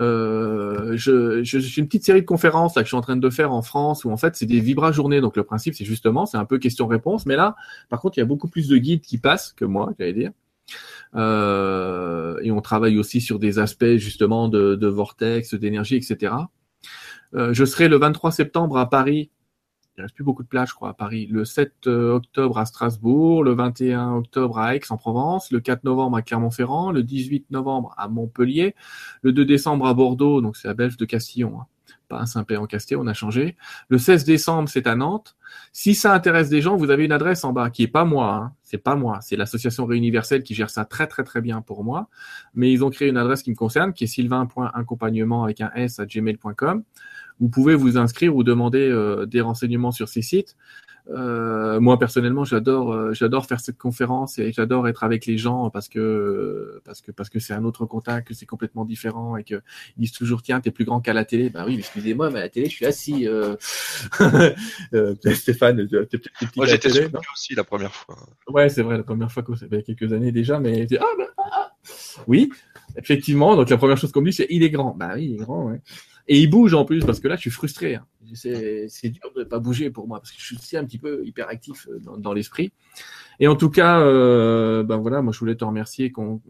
[0.00, 3.16] euh, je, je, j'ai une petite série de conférences là, que je suis en train
[3.16, 5.20] de faire en France où en fait c'est des vibra journées.
[5.20, 7.56] Donc le principe c'est justement c'est un peu question-réponse, mais là
[7.88, 10.32] par contre il y a beaucoup plus de guides qui passent que moi, j'allais dire.
[11.14, 16.34] Euh, et on travaille aussi sur des aspects justement de, de vortex, d'énergie, etc.
[17.34, 19.30] Euh, je serai le 23 septembre à Paris
[19.96, 21.26] il reste plus beaucoup de places, je crois, à Paris.
[21.30, 26.22] Le 7 euh, octobre à Strasbourg, le 21 octobre à Aix-en-Provence, le 4 novembre à
[26.22, 28.74] Clermont-Ferrand, le 18 novembre à Montpellier,
[29.22, 31.66] le 2 décembre à Bordeaux, donc c'est la Belge de Castillon, hein.
[32.08, 33.56] pas un Saint-Pé-en-Casté, on a changé.
[33.88, 35.34] Le 16 décembre, c'est à Nantes.
[35.72, 38.34] Si ça intéresse des gens, vous avez une adresse en bas qui est pas moi,
[38.34, 38.52] hein.
[38.62, 42.08] c'est pas moi, c'est l'association Réuniverselle qui gère ça très très très bien pour moi.
[42.54, 46.00] Mais ils ont créé une adresse qui me concerne, qui est sylvain.accompagnement avec un s
[46.00, 46.84] à gmail.com
[47.40, 50.56] vous pouvez vous inscrire ou demander euh, des renseignements sur ces sites.
[51.08, 55.70] Euh, moi personnellement, j'adore, euh, j'adore faire cette conférence et j'adore être avec les gens
[55.70, 59.44] parce que parce que parce que c'est un autre contact, que c'est complètement différent et
[59.44, 59.62] que
[59.96, 61.48] ils disent toujours tiens t'es plus grand qu'à la télé.
[61.48, 63.28] Bah oui, excusez-moi, mais à la télé je suis assis.
[65.34, 68.16] Stéphane, t'es peut-être Moi j'étais sur aussi la première fois.
[68.48, 71.24] Ouais, c'est vrai, la première fois, il y a quelques années déjà, mais ah, bah,
[71.38, 71.72] ah, ah.
[72.26, 72.50] oui,
[72.96, 73.54] effectivement.
[73.54, 74.96] Donc la première chose qu'on me dit c'est il est grand.
[74.98, 75.66] Bah oui, il est grand.
[75.66, 75.80] Ouais.
[76.28, 77.96] Et il bouge en plus, parce que là, je suis frustré.
[77.96, 78.06] Hein.
[78.34, 80.98] C'est dur de ne pas bouger pour moi, parce que je suis aussi un petit
[80.98, 82.72] peu hyperactif euh, dans, dans l'esprit.
[83.38, 86.40] Et en tout cas, euh, ben voilà, moi, je voulais te remercier qu'on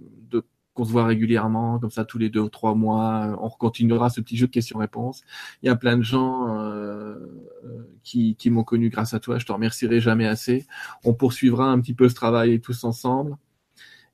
[0.77, 3.36] qu'on se voit régulièrement, comme ça, tous les deux ou trois mois.
[3.40, 5.23] On continuera ce petit jeu de questions-réponses.
[5.62, 7.16] Il y a plein de gens euh,
[8.03, 9.39] qui, qui m'ont connu grâce à toi.
[9.39, 10.66] Je te remercierai jamais assez.
[11.03, 13.39] On poursuivra un petit peu ce travail tous ensemble.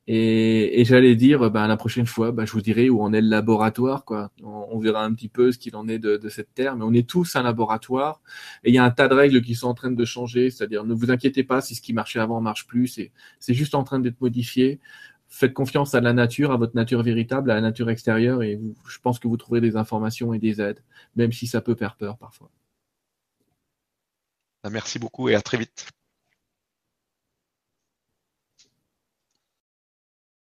[0.07, 3.21] Et, et j'allais dire, ben, la prochaine fois, ben, je vous dirai où en est
[3.21, 4.03] le laboratoire.
[4.03, 4.31] Quoi.
[4.43, 6.75] On, verra un petit peu ce qu'il en est de, de, cette terre.
[6.75, 8.21] Mais on est tous un laboratoire.
[8.63, 10.49] Et il y a un tas de règles qui sont en train de changer.
[10.49, 12.99] C'est-à-dire, ne vous inquiétez pas si ce qui marchait avant marche plus.
[13.39, 14.79] C'est juste en train d'être modifié.
[15.29, 18.43] Faites confiance à la nature, à votre nature véritable, à la nature extérieure.
[18.43, 20.83] Et je pense que vous trouverez des informations et des aides,
[21.15, 22.49] même si ça peut faire peur parfois.
[24.69, 25.87] Merci beaucoup et à très vite.